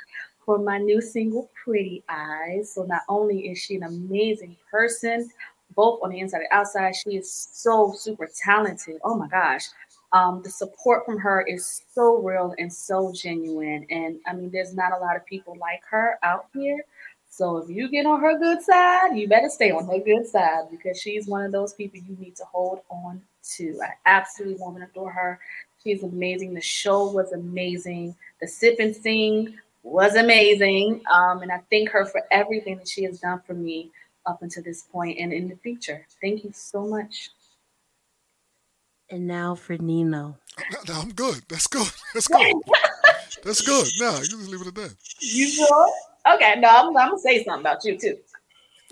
for 0.45 0.59
my 0.59 0.77
new 0.77 1.01
single, 1.01 1.49
Pretty 1.63 2.03
Eyes. 2.09 2.73
So 2.73 2.83
not 2.83 3.03
only 3.07 3.47
is 3.47 3.57
she 3.57 3.75
an 3.75 3.83
amazing 3.83 4.57
person, 4.69 5.29
both 5.73 6.01
on 6.03 6.09
the 6.09 6.19
inside 6.19 6.39
and 6.39 6.47
outside, 6.51 6.95
she 6.95 7.11
is 7.17 7.49
so 7.51 7.93
super 7.97 8.29
talented. 8.43 8.97
Oh 9.03 9.15
my 9.15 9.27
gosh. 9.29 9.63
Um, 10.11 10.41
the 10.43 10.49
support 10.49 11.05
from 11.05 11.17
her 11.19 11.41
is 11.41 11.83
so 11.93 12.17
real 12.17 12.53
and 12.57 12.71
so 12.71 13.11
genuine. 13.13 13.85
And 13.89 14.19
I 14.27 14.33
mean, 14.33 14.51
there's 14.51 14.73
not 14.73 14.91
a 14.91 14.97
lot 14.97 15.15
of 15.15 15.25
people 15.25 15.57
like 15.59 15.81
her 15.89 16.19
out 16.23 16.47
here. 16.53 16.77
So 17.35 17.57
if 17.57 17.69
you 17.69 17.89
get 17.89 18.05
on 18.05 18.21
her 18.21 18.39
good 18.39 18.61
side, 18.61 19.17
you 19.17 19.27
better 19.27 19.49
stay 19.49 19.69
on 19.69 19.85
her 19.87 19.99
good 19.99 20.25
side 20.25 20.69
because 20.71 21.01
she's 21.01 21.27
one 21.27 21.43
of 21.43 21.51
those 21.51 21.73
people 21.73 21.99
you 21.99 22.15
need 22.17 22.33
to 22.37 22.45
hold 22.45 22.79
on 22.89 23.21
to. 23.57 23.77
I 23.83 23.89
absolutely 24.05 24.57
love 24.63 24.75
and 24.75 24.85
adore 24.85 25.11
her. 25.11 25.37
She's 25.83 26.03
amazing. 26.03 26.53
The 26.53 26.61
show 26.61 27.11
was 27.11 27.33
amazing. 27.33 28.15
The 28.39 28.47
sip 28.47 28.77
and 28.79 28.95
sing 28.95 29.53
was 29.83 30.15
amazing. 30.15 31.01
Um, 31.11 31.41
and 31.41 31.51
I 31.51 31.61
thank 31.69 31.89
her 31.89 32.05
for 32.05 32.21
everything 32.31 32.77
that 32.77 32.87
she 32.87 33.03
has 33.03 33.19
done 33.19 33.41
for 33.45 33.53
me 33.53 33.91
up 34.25 34.41
until 34.41 34.63
this 34.63 34.83
point 34.83 35.19
and 35.19 35.33
in 35.33 35.49
the 35.49 35.57
future. 35.57 36.07
Thank 36.21 36.45
you 36.45 36.51
so 36.53 36.87
much. 36.87 37.31
And 39.09 39.27
now 39.27 39.55
for 39.55 39.77
Nino. 39.77 40.37
No, 40.71 40.77
no, 40.87 41.01
I'm 41.01 41.11
good. 41.11 41.41
That's 41.49 41.67
good. 41.67 41.91
That's 42.13 42.27
good. 42.29 42.55
That's 43.43 43.59
good. 43.59 43.87
No, 43.99 44.19
you 44.19 44.25
just 44.25 44.47
leave 44.47 44.61
it 44.61 44.67
at 44.67 44.75
that. 44.75 44.95
You 45.19 45.49
sure? 45.49 45.91
Okay, 46.33 46.55
no, 46.59 46.67
I'm, 46.69 46.87
I'm 46.97 47.09
gonna 47.09 47.19
say 47.19 47.43
something 47.43 47.61
about 47.61 47.83
you 47.85 47.97
too. 47.97 48.17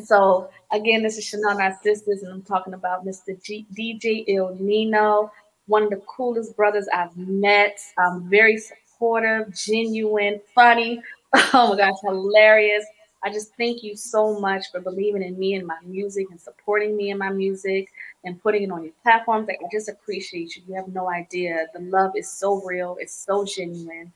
So 0.04 0.50
again, 0.72 1.04
this 1.04 1.18
is 1.18 1.26
Chanel 1.26 1.58
Narcissus 1.58 2.24
and 2.24 2.32
I'm 2.34 2.44
talking 2.44 2.74
about 2.76 3.06
Mr. 3.06 3.36
G- 3.36 3.68
DJ 3.74 4.26
Il 4.28 4.56
Nino, 4.60 5.32
one 5.68 5.84
of 5.84 5.92
the 5.92 6.02
coolest 6.08 6.56
brothers 6.58 6.88
I've 6.94 7.18
met. 7.18 7.80
Um, 7.98 8.30
very 8.30 8.58
supportive, 8.60 9.56
genuine, 9.56 10.42
funny. 10.56 11.02
Oh 11.54 11.70
my 11.72 11.78
gosh, 11.78 11.96
hilarious. 12.04 12.86
I 13.24 13.32
just 13.32 13.54
thank 13.58 13.84
you 13.84 13.96
so 13.98 14.40
much 14.40 14.66
for 14.72 14.82
believing 14.82 15.24
in 15.24 15.38
me 15.40 15.56
and 15.56 15.68
my 15.68 15.78
music 15.86 16.28
and 16.32 16.42
supporting 16.42 16.96
me 16.98 17.12
and 17.12 17.20
my 17.20 17.30
music 17.30 17.90
and 18.24 18.42
putting 18.42 18.64
it 18.64 18.72
on 18.72 18.84
your 18.84 18.94
platforms. 19.04 19.48
Like 19.48 19.60
I 19.64 19.68
just 19.72 19.90
appreciate 19.90 20.56
you. 20.56 20.64
You 20.68 20.76
have 20.76 20.90
no 20.90 21.10
idea. 21.12 21.68
The 21.74 21.82
love 21.82 22.14
is 22.18 22.32
so 22.32 22.62
real. 22.64 22.98
It's 23.00 23.16
so 23.16 23.46
genuine. 23.46 24.14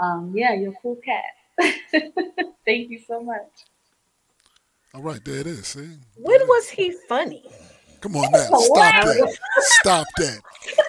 Um, 0.00 0.32
yeah, 0.36 0.54
you're 0.54 0.72
a 0.72 0.76
cool 0.82 0.96
cat. 0.96 1.24
Thank 2.64 2.90
you 2.90 3.00
so 3.06 3.20
much. 3.22 3.48
All 4.94 5.02
right, 5.02 5.22
there 5.24 5.38
it 5.40 5.46
is. 5.46 5.66
See? 5.66 5.88
When 6.16 6.40
was 6.46 6.68
he 6.68 6.94
funny? 7.08 7.44
Come 8.00 8.16
on 8.16 8.30
now. 8.32 8.46
Stop 8.46 9.04
that. 9.04 9.38
Stop 9.58 10.06
that. 10.18 10.40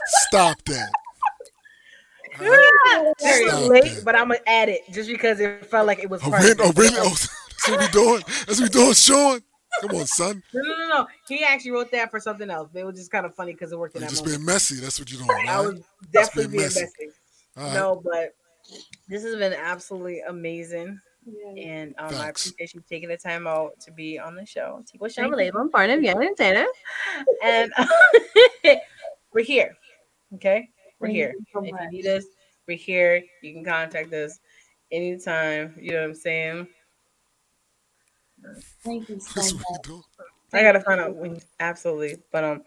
Stop 0.06 0.64
that. 0.66 0.90
All 2.40 2.46
right. 2.48 3.14
Very 3.22 3.48
Stop 3.50 3.70
late, 3.70 3.84
that. 3.96 4.06
but 4.06 4.16
I'm 4.16 4.28
gonna 4.28 4.40
add 4.46 4.70
it 4.70 4.82
just 4.92 5.10
because 5.10 5.40
it 5.40 5.66
felt 5.66 5.88
like 5.88 6.00
it 6.00 6.10
was 6.10 6.22
Oh, 6.24 6.30
funny. 6.32 6.46
really? 6.46 6.56
Oh, 6.60 6.72
really? 6.76 6.98
Oh, 7.00 7.10
that's 7.10 7.70
what 7.70 7.80
we 7.80 7.88
doing? 7.88 8.24
That's 8.46 8.60
what 8.60 8.62
we 8.62 8.70
doing, 8.70 8.94
Sean? 8.94 9.42
Come 9.82 9.96
on, 9.96 10.06
son. 10.08 10.44
No, 10.54 10.62
no, 10.62 10.78
no, 10.78 10.88
no. 10.90 11.08
He 11.28 11.44
actually 11.44 11.72
wrote 11.72 11.92
that 11.92 12.10
for 12.12 12.20
something 12.20 12.50
else. 12.50 12.70
It 12.74 12.86
was 12.86 12.96
just 12.96 13.12
kind 13.12 13.26
of 13.26 13.36
funny 13.36 13.54
because 13.54 13.72
it 13.72 13.80
worked 13.80 13.96
in 13.96 14.02
You're 14.02 14.08
that 14.08 14.12
just 14.14 14.24
moment. 14.26 14.40
being 14.40 14.46
messy. 14.46 14.76
That's 14.76 15.00
what 15.00 15.12
you're 15.12 15.22
doing. 15.22 15.48
I 15.50 15.60
was 15.62 15.82
definitely 16.12 16.44
being 16.44 16.52
being 16.52 16.64
messy. 16.64 16.82
messy. 16.82 17.12
All 17.58 17.64
right. 17.64 17.74
No, 17.74 18.02
but 18.04 18.36
this 19.08 19.24
has 19.24 19.36
been 19.36 19.54
absolutely 19.54 20.22
amazing. 20.22 21.00
Yeah. 21.26 21.62
And 21.62 21.96
um, 21.98 22.16
I 22.16 22.30
appreciate 22.30 22.74
you 22.74 22.84
taking 22.90 23.10
the 23.10 23.18
time 23.18 23.48
out 23.48 23.80
to 23.82 23.92
be 23.92 24.18
on 24.18 24.36
the 24.36 24.46
show. 24.46 24.84
Tico 24.90 25.08
Show 25.08 25.24
Thank 25.24 25.36
you. 25.36 25.52
Relatable, 25.52 25.72
part 25.72 25.90
of 25.90 25.98
and 25.98 26.08
Entertainer. 26.08 26.66
And 27.44 27.72
we're 29.34 29.44
here. 29.44 29.76
Okay? 30.36 30.70
We're 31.00 31.08
Thank 31.08 31.16
here. 31.18 31.34
you 31.38 31.46
so 31.54 31.64
if 31.64 31.72
much. 31.72 31.82
you 31.84 31.90
need 31.92 32.08
us, 32.08 32.24
we're 32.68 32.78
here. 32.78 33.24
You 33.42 33.54
can 33.54 33.66
contact 33.66 34.14
us 34.14 34.40
anytime. 34.92 35.76
You 35.80 35.92
know 35.92 36.02
what 36.02 36.10
I'm 36.10 36.16
saying? 36.16 36.68
Thank 38.84 39.10
you 39.10 39.20
so 39.20 39.42
much. 39.42 39.54
what 39.54 39.86
we 39.86 39.90
doing. 39.90 40.04
I 40.54 40.62
gotta 40.62 40.80
find 40.80 41.02
out 41.02 41.16
when 41.16 41.40
absolutely. 41.60 42.18
But 42.32 42.44
um 42.44 42.62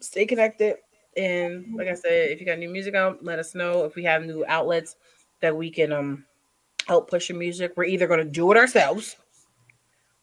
stay 0.00 0.26
connected. 0.26 0.76
And 1.16 1.74
like 1.76 1.88
I 1.88 1.94
said, 1.94 2.30
if 2.30 2.40
you 2.40 2.46
got 2.46 2.58
new 2.58 2.68
music 2.68 2.94
out, 2.94 3.24
let 3.24 3.38
us 3.38 3.54
know. 3.54 3.84
If 3.84 3.94
we 3.94 4.04
have 4.04 4.24
new 4.24 4.44
outlets 4.48 4.96
that 5.40 5.56
we 5.56 5.70
can 5.70 5.92
um 5.92 6.24
help 6.86 7.08
push 7.10 7.28
your 7.28 7.38
music, 7.38 7.72
we're 7.76 7.84
either 7.84 8.06
gonna 8.06 8.24
do 8.24 8.50
it 8.52 8.56
ourselves 8.56 9.16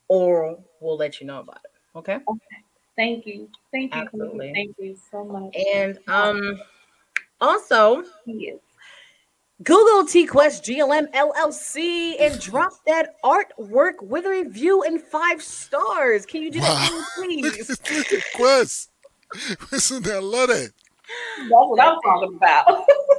or 0.08 0.58
we'll 0.80 0.98
let 0.98 1.20
you 1.20 1.28
know 1.28 1.40
about 1.40 1.60
it. 1.64 1.72
Okay. 1.98 2.16
okay. 2.16 2.58
Thank 2.96 3.26
you. 3.26 3.50
Thank 3.72 3.94
you. 3.94 4.02
Absolutely. 4.02 4.52
Thank 4.54 4.76
you 4.80 4.98
so 5.12 5.24
much. 5.24 5.56
And 5.56 6.00
um 6.08 6.60
also 7.42 8.04
Yes. 8.26 8.58
Google 9.64 10.06
T 10.06 10.26
Quest 10.28 10.64
GLM 10.66 11.12
LLC 11.14 12.16
and 12.20 12.40
drop 12.40 12.74
that 12.86 13.16
artwork 13.24 13.94
with 14.04 14.26
a 14.26 14.30
review 14.30 14.84
and 14.84 15.02
five 15.02 15.42
stars. 15.42 16.26
Can 16.28 16.44
you 16.44 16.52
do 16.52 16.60
that 16.60 16.92
Wow. 16.92 17.04
for 17.16 17.22
me, 17.22 17.42
please? 17.42 17.70
at, 17.72 17.92
look 17.92 18.12
at 18.14 18.24
Quest. 18.36 18.92
Listen, 19.72 20.06
I 20.10 20.20
love 20.20 20.50
that. 20.50 20.72
That's 21.40 21.50
what 21.50 21.80
I'm 21.80 21.98
talking 22.04 22.36
about. 22.36 22.68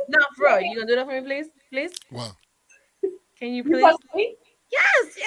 no, 0.08 0.18
bro, 0.36 0.58
you 0.58 0.76
gonna 0.76 0.86
do 0.86 0.94
that 0.96 1.06
for 1.06 1.20
me, 1.20 1.26
please? 1.26 1.46
Please? 1.70 1.92
Wow. 2.10 2.32
Can 3.38 3.50
you 3.52 3.62
You 3.62 3.62
please? 3.64 3.82
want 3.82 4.00
me? 4.14 4.36
Yes, 4.70 5.16
yeah. 5.18 5.24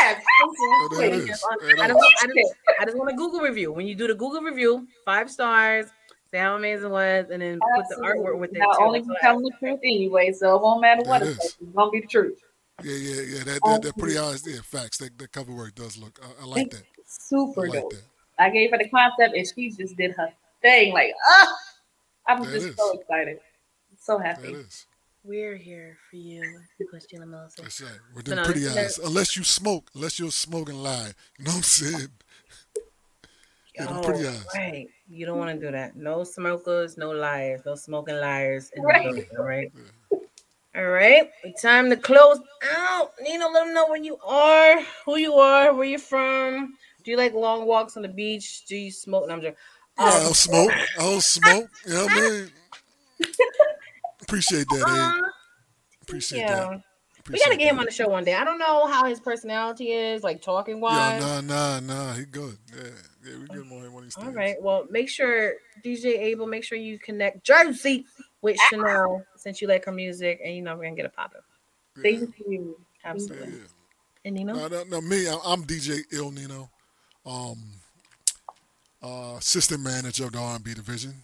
Yes. 0.00 0.22
Oh, 0.42 0.88
there 0.96 1.06
it 1.06 1.14
I 1.14 1.16
There 1.18 1.24
it 1.24 1.28
just, 1.28 1.42
want- 1.94 2.14
I, 2.22 2.26
just, 2.26 2.54
I 2.80 2.84
just 2.84 2.96
want 2.96 3.10
a 3.10 3.14
Google 3.14 3.40
review. 3.40 3.72
When 3.72 3.86
you 3.86 3.94
do 3.94 4.06
the 4.06 4.14
Google 4.14 4.40
review, 4.42 4.86
five 5.04 5.30
stars, 5.30 5.86
say 6.30 6.38
how 6.38 6.56
amazing 6.56 6.86
it 6.86 6.90
was, 6.90 7.26
and 7.30 7.42
then 7.42 7.60
put 7.76 7.88
the 7.88 7.96
artwork 7.96 8.38
with 8.38 8.50
it 8.52 8.58
Now, 8.58 8.72
too. 8.72 8.78
only 8.84 9.00
That's 9.00 9.08
be 9.08 9.12
what 9.14 9.20
telling 9.20 9.42
the 9.42 9.52
truth 9.58 9.80
anyway, 9.84 10.32
so 10.32 10.56
it 10.56 10.62
won't 10.62 10.80
matter 10.80 11.02
what 11.02 11.22
It 11.22 11.28
it 11.28 11.30
is. 11.30 11.38
It's 11.60 11.74
gonna 11.74 11.90
be 11.90 12.00
the 12.00 12.06
truth. 12.06 12.38
Yeah, 12.84 12.94
yeah, 12.94 13.22
yeah. 13.22 13.44
That, 13.44 13.60
that, 13.64 13.82
that 13.82 13.96
pretty 13.96 14.16
honest 14.16 14.46
Yeah, 14.46 14.60
facts. 14.62 14.98
That, 14.98 15.18
that 15.18 15.32
cover 15.32 15.52
work 15.52 15.74
does 15.74 15.96
look. 15.96 16.20
I, 16.22 16.42
I 16.42 16.46
like 16.46 16.70
that. 16.70 16.82
I 16.82 17.02
Super 17.06 17.68
like 17.68 17.72
dope. 17.80 17.90
that. 17.92 18.02
I 18.38 18.50
gave 18.50 18.70
her 18.70 18.78
the 18.78 18.88
concept, 18.88 19.34
and 19.36 19.46
she 19.46 19.70
just 19.70 19.96
did 19.96 20.12
her 20.12 20.32
thing. 20.62 20.92
Like, 20.92 21.12
ah, 21.28 21.56
I'm 22.28 22.42
There 22.42 22.50
it 22.50 22.54
just 22.54 22.66
is. 22.68 22.76
so 22.76 22.98
excited, 22.98 23.40
so 23.98 24.18
happy. 24.18 24.48
is. 24.54 24.86
We're 25.24 25.56
here 25.56 25.98
for 26.08 26.16
you. 26.16 26.42
Question 26.90 27.28
Melissa. 27.28 27.62
That's 27.62 27.80
right. 27.82 27.90
With 28.14 28.24
them 28.26 28.36
no, 28.36 28.44
pretty 28.44 28.60
that- 28.60 28.76
eyes. 28.78 28.98
Unless 28.98 29.36
you 29.36 29.44
smoke. 29.44 29.90
Unless 29.94 30.18
you're 30.18 30.30
smoking 30.30 30.76
lie. 30.82 31.12
You 31.38 31.44
know 31.44 31.50
what 31.50 31.56
I'm 31.56 31.62
saying? 31.62 32.08
Yeah, 33.74 33.86
them 33.86 34.02
pretty 34.02 34.26
eyes. 34.26 34.44
Right. 34.54 34.88
You 35.08 35.26
don't 35.26 35.38
want 35.38 35.58
to 35.58 35.66
do 35.66 35.70
that. 35.72 35.96
No 35.96 36.24
smokers, 36.24 36.96
no 36.96 37.10
liars, 37.10 37.60
no 37.66 37.74
smoking 37.74 38.16
liars 38.16 38.70
in 38.74 38.82
Right. 38.82 39.02
the 39.02 39.08
building. 39.10 39.26
All 39.38 39.44
right. 39.44 39.72
All 40.76 40.86
right. 40.86 41.30
Time 41.60 41.90
to 41.90 41.96
close 41.96 42.38
out. 42.72 43.12
Nino, 43.20 43.48
let 43.50 43.64
them 43.64 43.74
know 43.74 43.86
where 43.88 44.02
you 44.02 44.16
are, 44.24 44.80
who 45.04 45.16
you 45.16 45.34
are, 45.34 45.74
where 45.74 45.86
you're 45.86 45.98
from. 45.98 46.74
Do 47.04 47.10
you 47.10 47.16
like 47.16 47.34
long 47.34 47.66
walks 47.66 47.96
on 47.96 48.02
the 48.02 48.08
beach? 48.08 48.64
Do 48.66 48.76
you 48.76 48.90
smoke? 48.90 49.26
No, 49.28 49.34
I'm 49.34 49.40
joking. 49.40 49.56
Yeah, 49.98 50.04
I 50.04 50.16
Um, 50.16 50.22
don't 50.24 50.36
smoke. 50.36 50.70
I 50.72 50.86
don't 50.98 51.22
smoke. 51.22 51.70
You 51.86 51.94
know 51.94 52.04
what 52.04 52.12
I 52.12 52.20
mean? 52.30 52.50
Appreciate 54.28 54.66
that, 54.68 55.14
Ed. 55.16 55.30
Appreciate 56.02 56.40
yeah. 56.40 56.54
that. 56.54 56.82
We 57.30 57.38
gotta 57.44 57.56
get 57.56 57.68
him 57.70 57.76
that. 57.76 57.80
on 57.80 57.86
the 57.86 57.92
show 57.92 58.08
one 58.08 58.24
day. 58.24 58.34
I 58.34 58.44
don't 58.44 58.58
know 58.58 58.86
how 58.86 59.04
his 59.06 59.20
personality 59.20 59.90
is, 59.92 60.22
like 60.22 60.40
talking 60.42 60.76
Yeah, 60.76 60.80
wise. 60.82 61.22
nah, 61.22 61.40
nah, 61.40 61.80
nah. 61.80 62.12
He 62.14 62.24
good. 62.24 62.56
Yeah, 62.74 62.82
yeah. 63.26 63.38
We 63.38 63.46
get 63.48 63.56
him 63.56 63.72
on 63.72 63.80
here 63.80 63.90
one 63.90 64.02
of 64.02 64.04
these 64.04 64.16
All 64.16 64.24
days. 64.24 64.34
right. 64.34 64.56
Well, 64.62 64.86
make 64.90 65.08
sure 65.08 65.54
DJ 65.84 66.18
Abel, 66.18 66.46
make 66.46 66.64
sure 66.64 66.78
you 66.78 66.98
connect 66.98 67.44
Jersey 67.44 68.06
with 68.42 68.56
Chanel 68.70 69.24
since 69.36 69.60
you 69.60 69.68
like 69.68 69.84
her 69.86 69.92
music, 69.92 70.40
and 70.44 70.54
you 70.54 70.62
know 70.62 70.76
we're 70.76 70.84
gonna 70.84 70.96
get 70.96 71.06
a 71.06 71.10
pop 71.10 71.34
up. 71.36 71.44
Yeah, 71.96 72.02
Thank 72.02 72.34
you. 72.46 72.76
yeah, 73.04 73.10
Absolutely. 73.10 73.48
yeah. 73.52 73.64
And 74.24 74.34
Nino, 74.34 74.54
No, 74.54 74.68
no, 74.68 74.84
no, 74.84 75.00
me, 75.00 75.26
I'm 75.28 75.64
DJ 75.64 76.00
Il 76.12 76.30
Nino, 76.30 76.68
um, 77.26 77.58
uh, 79.02 79.36
assistant 79.38 79.82
manager 79.82 80.24
of 80.26 80.32
the 80.32 80.38
R&B 80.38 80.74
division. 80.74 81.14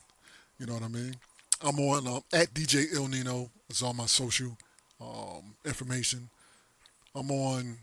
You 0.58 0.66
know 0.66 0.74
what 0.74 0.82
I 0.84 0.88
mean? 0.88 1.14
I'm 1.62 1.78
on 1.78 2.06
um, 2.06 2.22
at 2.32 2.52
DJ 2.52 2.92
Il 2.92 3.08
Nino. 3.08 3.50
It's 3.68 3.82
all 3.82 3.94
my 3.94 4.06
social 4.06 4.56
um, 5.00 5.54
information. 5.64 6.28
I'm 7.14 7.30
on. 7.30 7.76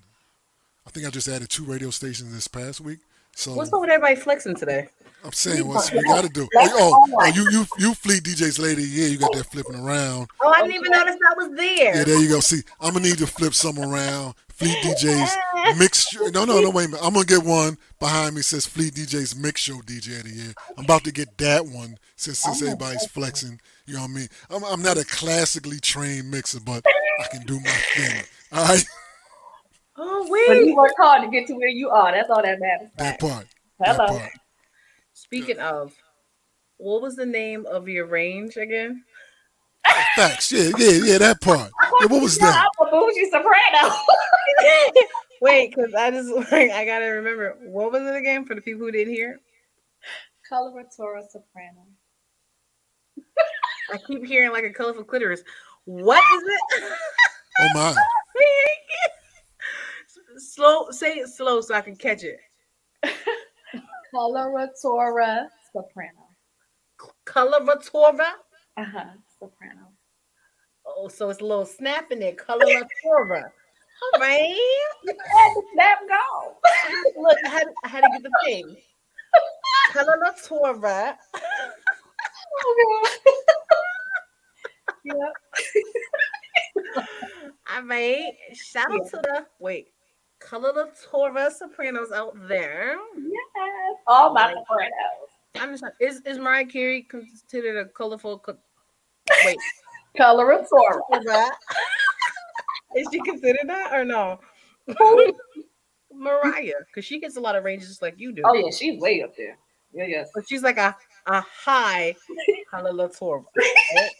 I 0.85 0.89
think 0.89 1.05
I 1.05 1.09
just 1.09 1.27
added 1.27 1.49
two 1.49 1.63
radio 1.63 1.89
stations 1.89 2.33
this 2.33 2.47
past 2.47 2.81
week. 2.81 2.99
So 3.35 3.53
what's 3.53 3.71
up 3.71 3.81
with 3.81 3.89
everybody 3.89 4.15
flexing 4.19 4.55
today? 4.55 4.87
I'm 5.23 5.31
saying 5.31 5.67
what 5.67 5.89
we 5.93 6.01
got 6.03 6.23
to 6.23 6.29
do. 6.29 6.47
Oh, 6.55 6.69
oh, 6.73 7.15
oh, 7.19 7.25
you 7.27 7.49
you 7.51 7.65
you 7.77 7.93
fleet 7.93 8.23
DJs 8.23 8.59
lady, 8.59 8.83
yeah, 8.83 9.07
you 9.07 9.17
got 9.17 9.31
that 9.33 9.45
flipping 9.45 9.75
around. 9.75 10.27
Oh, 10.41 10.49
I 10.49 10.61
didn't 10.61 10.75
even 10.75 10.91
notice 10.91 11.15
I 11.15 11.33
was 11.35 11.55
there. 11.55 11.95
Yeah, 11.95 12.03
there 12.03 12.19
you 12.19 12.29
go. 12.29 12.39
See, 12.39 12.61
I'm 12.79 12.93
gonna 12.93 13.05
need 13.07 13.19
to 13.19 13.27
flip 13.27 13.53
some 13.53 13.77
around. 13.77 14.33
Fleet 14.61 14.77
DJs 14.77 15.79
mix. 15.79 16.13
No, 16.31 16.45
no, 16.45 16.61
no. 16.61 16.69
Wait 16.69 16.85
a 16.85 16.89
minute. 16.89 17.03
I'm 17.03 17.13
gonna 17.13 17.25
get 17.25 17.43
one 17.43 17.79
behind 17.99 18.35
me. 18.35 18.43
Says 18.43 18.67
Fleet 18.67 18.93
DJs 18.93 19.35
Mix 19.35 19.61
Show 19.61 19.77
DJ 19.77 20.17
of 20.19 20.23
the 20.25 20.29
year. 20.29 20.53
I'm 20.77 20.85
about 20.85 21.03
to 21.05 21.11
get 21.11 21.35
that 21.39 21.65
one 21.65 21.97
since 22.15 22.37
since 22.39 22.61
everybody's 22.61 23.07
flexing. 23.07 23.59
You 23.87 23.95
know 23.95 24.01
what 24.01 24.11
I 24.11 24.13
mean? 24.13 24.27
I'm 24.51 24.63
I'm 24.63 24.81
not 24.83 24.97
a 24.97 25.05
classically 25.05 25.79
trained 25.79 26.29
mixer, 26.29 26.59
but 26.59 26.85
I 27.19 27.23
can 27.31 27.41
do 27.43 27.59
my 27.59 27.69
thing. 27.69 28.23
All 28.51 28.65
right, 28.65 28.85
Oh 29.97 30.27
But 30.29 30.57
you 30.57 30.67
wait. 30.67 30.75
work 30.75 30.93
hard 30.97 31.23
to 31.23 31.29
get 31.29 31.47
to 31.47 31.53
where 31.53 31.67
you 31.67 31.89
are. 31.89 32.11
That's 32.11 32.29
all 32.29 32.43
that 32.43 32.59
matters. 32.59 32.89
that 32.97 33.19
part. 33.19 33.47
That 33.79 33.95
Hello. 33.95 34.19
part. 34.19 34.31
Speaking 35.13 35.57
of, 35.59 35.93
what 36.77 37.01
was 37.01 37.15
the 37.15 37.25
name 37.25 37.65
of 37.65 37.87
your 37.87 38.05
range 38.05 38.57
again? 38.57 39.03
Facts. 40.15 40.51
Yeah, 40.51 40.71
yeah, 40.77 40.91
yeah. 41.03 41.17
That 41.17 41.41
part. 41.41 41.71
Yeah, 41.99 42.07
what 42.07 42.21
was 42.21 42.37
that? 42.37 42.67
I'm 42.79 42.87
a 42.87 42.91
bougie 42.91 43.29
soprano. 43.29 43.95
Wait, 45.41 45.73
because 45.73 45.93
I 45.93 46.11
just 46.11 46.29
like 46.51 46.71
I 46.71 46.85
gotta 46.85 47.05
remember 47.05 47.57
what 47.63 47.91
was 47.91 48.03
it 48.03 48.15
again 48.15 48.45
for 48.45 48.55
the 48.55 48.61
people 48.61 48.81
who 48.81 48.91
didn't 48.91 49.13
hear. 49.13 49.39
Coloratura 50.51 51.23
soprano. 51.29 51.87
I 53.91 53.97
keep 54.05 54.25
hearing 54.25 54.51
like 54.51 54.63
a 54.63 54.71
colorful 54.71 55.03
clitoris. 55.03 55.41
What 55.85 56.21
is 56.35 56.43
it? 56.43 56.93
Oh 57.59 57.69
my. 57.73 57.95
slow, 60.37 60.91
say 60.91 61.13
it 61.15 61.29
slow 61.29 61.61
so 61.61 61.73
I 61.73 61.81
can 61.81 61.95
catch 61.95 62.23
it. 62.23 62.37
Coloratura 64.13 65.47
soprano. 65.71 66.27
Coloratura. 67.25 68.31
Uh 68.77 68.83
huh. 68.83 69.05
Soprano. 69.41 69.87
Oh, 70.85 71.07
so 71.07 71.29
it's 71.29 71.41
a 71.41 71.45
little 71.45 71.65
snap 71.65 72.11
in 72.11 72.19
there. 72.19 72.33
Coloratura. 72.33 73.43
All 74.13 74.19
right. 74.19 74.55
And 75.07 75.63
snap 75.73 75.99
go. 76.07 76.55
Look, 77.21 77.37
I 77.45 77.49
had, 77.49 77.67
I 77.83 77.87
had 77.87 78.01
to 78.01 78.09
get 78.13 78.23
the 78.23 78.31
thing. 78.45 78.75
Coloratura. 79.91 81.15
yeah. 85.05 85.13
All 87.75 87.83
right. 87.83 88.31
Shout 88.53 88.91
out 88.91 88.99
Yeah. 89.03 89.09
to 89.09 89.17
the 89.17 89.45
wait. 89.59 89.87
Coloratura 90.41 91.51
Sopranos 91.51 92.11
out 92.11 92.33
there. 92.47 92.95
Yes. 93.17 93.97
All 94.07 94.33
my 94.33 94.53
sopranos. 94.53 94.91
I'm 95.55 95.71
just 95.71 95.83
is 95.99 96.21
is 96.25 96.37
Mariah 96.39 96.65
Carey 96.65 97.03
considered 97.03 97.77
a 97.77 97.85
colorful? 97.89 98.43
Co- 99.31 99.45
wait, 99.45 99.57
Coloratura. 100.17 101.01
that 101.25 101.55
is 102.95 103.07
she 103.11 103.21
considered 103.21 103.67
that 103.67 103.93
or 103.93 104.05
no? 104.05 104.39
Mariah, 106.13 106.73
because 106.87 107.05
she 107.05 107.19
gets 107.19 107.37
a 107.37 107.39
lot 107.39 107.55
of 107.55 107.63
ranges 107.63 107.87
just 107.87 108.01
like 108.01 108.15
you 108.17 108.33
do. 108.33 108.43
Oh 108.45 108.53
yeah, 108.53 108.71
she's 108.71 108.99
way 108.99 109.21
up 109.21 109.35
there. 109.35 109.57
Yeah, 109.93 110.05
yes. 110.05 110.29
But 110.33 110.47
she's 110.47 110.63
like 110.63 110.77
a 110.77 110.95
a 111.27 111.41
high 111.41 112.15
coloratura. 112.71 113.43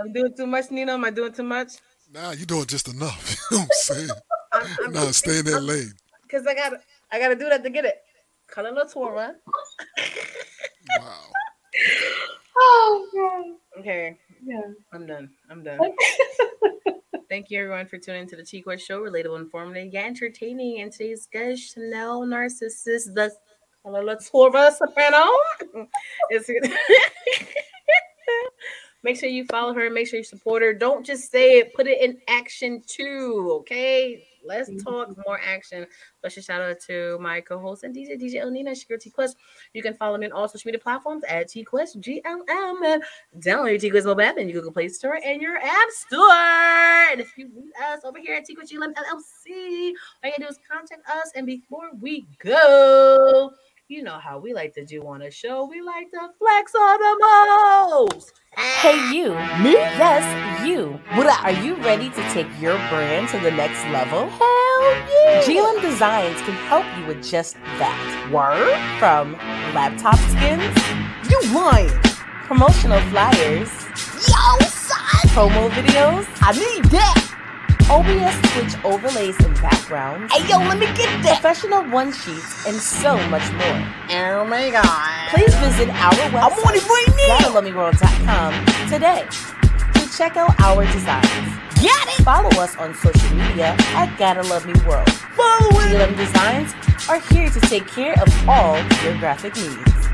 I'm 0.00 0.12
doing 0.12 0.34
too 0.36 0.46
much, 0.46 0.70
Nino. 0.70 0.94
Am 0.94 1.04
I 1.04 1.10
doing 1.10 1.32
too 1.32 1.42
much? 1.42 1.72
Nah, 2.12 2.32
you're 2.32 2.46
doing 2.46 2.66
just 2.66 2.88
enough. 2.88 3.36
You 3.50 3.58
know 3.58 3.62
what 3.64 3.70
I'm 3.70 3.96
saying? 3.96 4.10
I'm, 4.52 4.66
I'm 4.84 4.92
Nah, 4.92 5.10
stay 5.10 5.38
in 5.40 5.44
that 5.46 5.62
lane. 5.62 5.92
because 6.22 6.46
I 6.46 6.54
got 6.54 6.70
to 6.70 6.80
I 7.10 7.18
got 7.18 7.28
to 7.28 7.36
do 7.36 7.48
that 7.48 7.62
to 7.62 7.70
get 7.70 7.84
it. 7.84 8.02
Coloratura. 8.50 9.34
Wow. 10.98 11.30
Oh 12.56 13.08
god. 13.14 13.80
Okay, 13.80 14.18
Yeah. 14.42 14.60
I'm 14.92 15.06
done. 15.06 15.30
I'm 15.50 15.62
done. 15.62 15.78
Thank 17.28 17.50
you 17.50 17.60
everyone 17.60 17.86
for 17.86 17.98
tuning 17.98 18.22
into 18.22 18.36
the 18.36 18.42
T 18.42 18.62
Quest 18.62 18.86
Show. 18.86 19.02
Relatable, 19.02 19.38
informative, 19.38 19.92
yet 19.92 20.06
entertaining. 20.06 20.80
And 20.80 20.90
today's 20.90 21.28
guest, 21.30 21.74
Chanel 21.74 22.24
Narcissus, 22.24 23.04
the 23.14 23.30
Coloratura 23.84 24.72
Soprano. 24.72 25.26
Is 26.30 26.50
Make 29.04 29.18
sure 29.18 29.28
you 29.28 29.44
follow 29.44 29.74
her. 29.74 29.90
Make 29.90 30.08
sure 30.08 30.18
you 30.18 30.24
support 30.24 30.62
her. 30.62 30.72
Don't 30.72 31.04
just 31.04 31.30
say 31.30 31.58
it, 31.58 31.74
put 31.74 31.86
it 31.86 32.00
in 32.02 32.18
action 32.28 32.82
too. 32.86 33.58
Okay. 33.60 34.26
Let's 34.44 34.70
mm-hmm. 34.70 34.88
talk 34.88 35.16
more 35.26 35.40
action. 35.44 35.86
Special 36.18 36.42
shout 36.42 36.62
out 36.62 36.80
to 36.86 37.18
my 37.20 37.40
co-host 37.40 37.84
and 37.84 37.94
DJ, 37.94 38.20
DJ 38.20 38.34
Il 38.36 38.50
Nino, 38.50 38.74
Sugar 38.74 38.96
T 38.96 39.10
Quest. 39.10 39.36
You 39.72 39.82
can 39.82 39.94
follow 39.94 40.18
me 40.18 40.26
on 40.26 40.32
all 40.32 40.48
social 40.48 40.68
media 40.68 40.80
platforms 40.80 41.24
at 41.28 41.48
T 41.48 41.64
Quest 41.64 42.00
GLM 42.00 43.00
download 43.38 43.70
your 43.70 43.78
T 43.78 43.90
Quest 43.90 44.06
mobile 44.06 44.22
app 44.22 44.38
in 44.38 44.48
your 44.48 44.60
Google 44.60 44.72
Play 44.72 44.88
Store 44.88 45.18
and 45.24 45.40
your 45.40 45.56
App 45.56 45.90
Store. 45.90 47.12
And 47.12 47.20
if 47.20 47.36
you 47.36 47.48
need 47.48 47.72
us 47.92 48.00
over 48.04 48.18
here 48.18 48.34
at 48.34 48.44
T 48.44 48.54
Quest 48.54 48.72
GLM 48.72 48.94
LLC, 48.94 49.92
all 50.22 50.24
you 50.24 50.30
gotta 50.30 50.40
do 50.40 50.46
is 50.46 50.58
contact 50.70 51.08
us. 51.08 51.32
And 51.34 51.46
before 51.46 51.90
we 52.00 52.26
go, 52.38 53.52
you 53.88 54.02
know 54.02 54.18
how 54.18 54.38
we 54.38 54.52
like 54.52 54.74
to 54.74 54.84
do 54.84 55.00
on 55.06 55.22
a 55.22 55.30
show. 55.30 55.64
We 55.64 55.80
like 55.80 56.10
to 56.10 56.28
flex 56.38 56.74
on 56.74 56.98
the 57.00 57.16
most. 58.12 58.32
Hey, 58.54 59.14
you. 59.14 59.30
Me? 59.62 59.72
Yes, 59.72 60.66
you. 60.66 61.00
What 61.14 61.26
Are 61.26 61.52
you 61.64 61.74
ready 61.76 62.10
to 62.10 62.22
take 62.30 62.46
your 62.60 62.76
brand 62.90 63.28
to 63.30 63.38
the 63.40 63.50
next 63.50 63.82
level? 63.86 64.28
Hell 64.28 64.82
yeah. 65.24 65.42
GLM 65.42 65.80
Designs 65.80 66.38
can 66.42 66.52
help 66.68 66.84
you 66.98 67.06
with 67.06 67.24
just 67.24 67.54
that. 67.78 68.28
Word? 68.30 68.76
From 68.98 69.32
laptop 69.74 70.16
skins? 70.36 70.76
You 71.30 71.54
lying. 71.54 71.88
Promotional 72.44 73.00
flyers? 73.08 73.70
Yo, 74.28 74.66
son! 74.68 75.28
Promo 75.32 75.70
videos? 75.70 76.26
I 76.42 76.52
need 76.52 76.84
that. 76.90 77.27
OBS 77.90 78.36
Twitch 78.52 78.84
overlays 78.84 79.36
and 79.40 79.54
backgrounds. 79.62 80.30
Hey, 80.32 80.46
yo, 80.46 80.58
let 80.58 80.78
me 80.78 80.86
get 80.88 81.08
that. 81.22 81.40
Professional 81.40 81.82
one 81.84 82.12
sheets 82.12 82.66
and 82.66 82.76
so 82.76 83.16
much 83.28 83.50
more. 83.52 83.80
Oh 84.10 84.44
my 84.44 84.68
god. 84.68 85.30
Please 85.30 85.54
visit 85.56 85.88
our 85.88 86.12
website, 86.12 86.42
I'm 86.44 86.52
on 86.52 86.74
it 86.76 86.84
right 86.84 87.08
now. 87.16 88.88
today 88.90 89.26
to 89.94 90.16
check 90.16 90.36
out 90.36 90.52
our 90.60 90.84
designs. 90.92 91.58
Get 91.80 92.08
it! 92.08 92.24
Follow 92.24 92.50
us 92.60 92.76
on 92.76 92.94
social 92.94 93.34
media 93.34 93.74
at 93.94 94.14
Gotta 94.18 94.42
Love 94.42 94.66
Me 94.66 94.74
World. 94.86 95.10
Follow 95.10 95.80
it! 95.80 95.94
GLM 95.94 96.16
Designs 96.16 96.74
are 97.08 97.20
here 97.32 97.48
to 97.48 97.60
take 97.60 97.86
care 97.86 98.20
of 98.20 98.48
all 98.48 98.76
your 99.02 99.16
graphic 99.18 99.56
needs. 99.56 100.08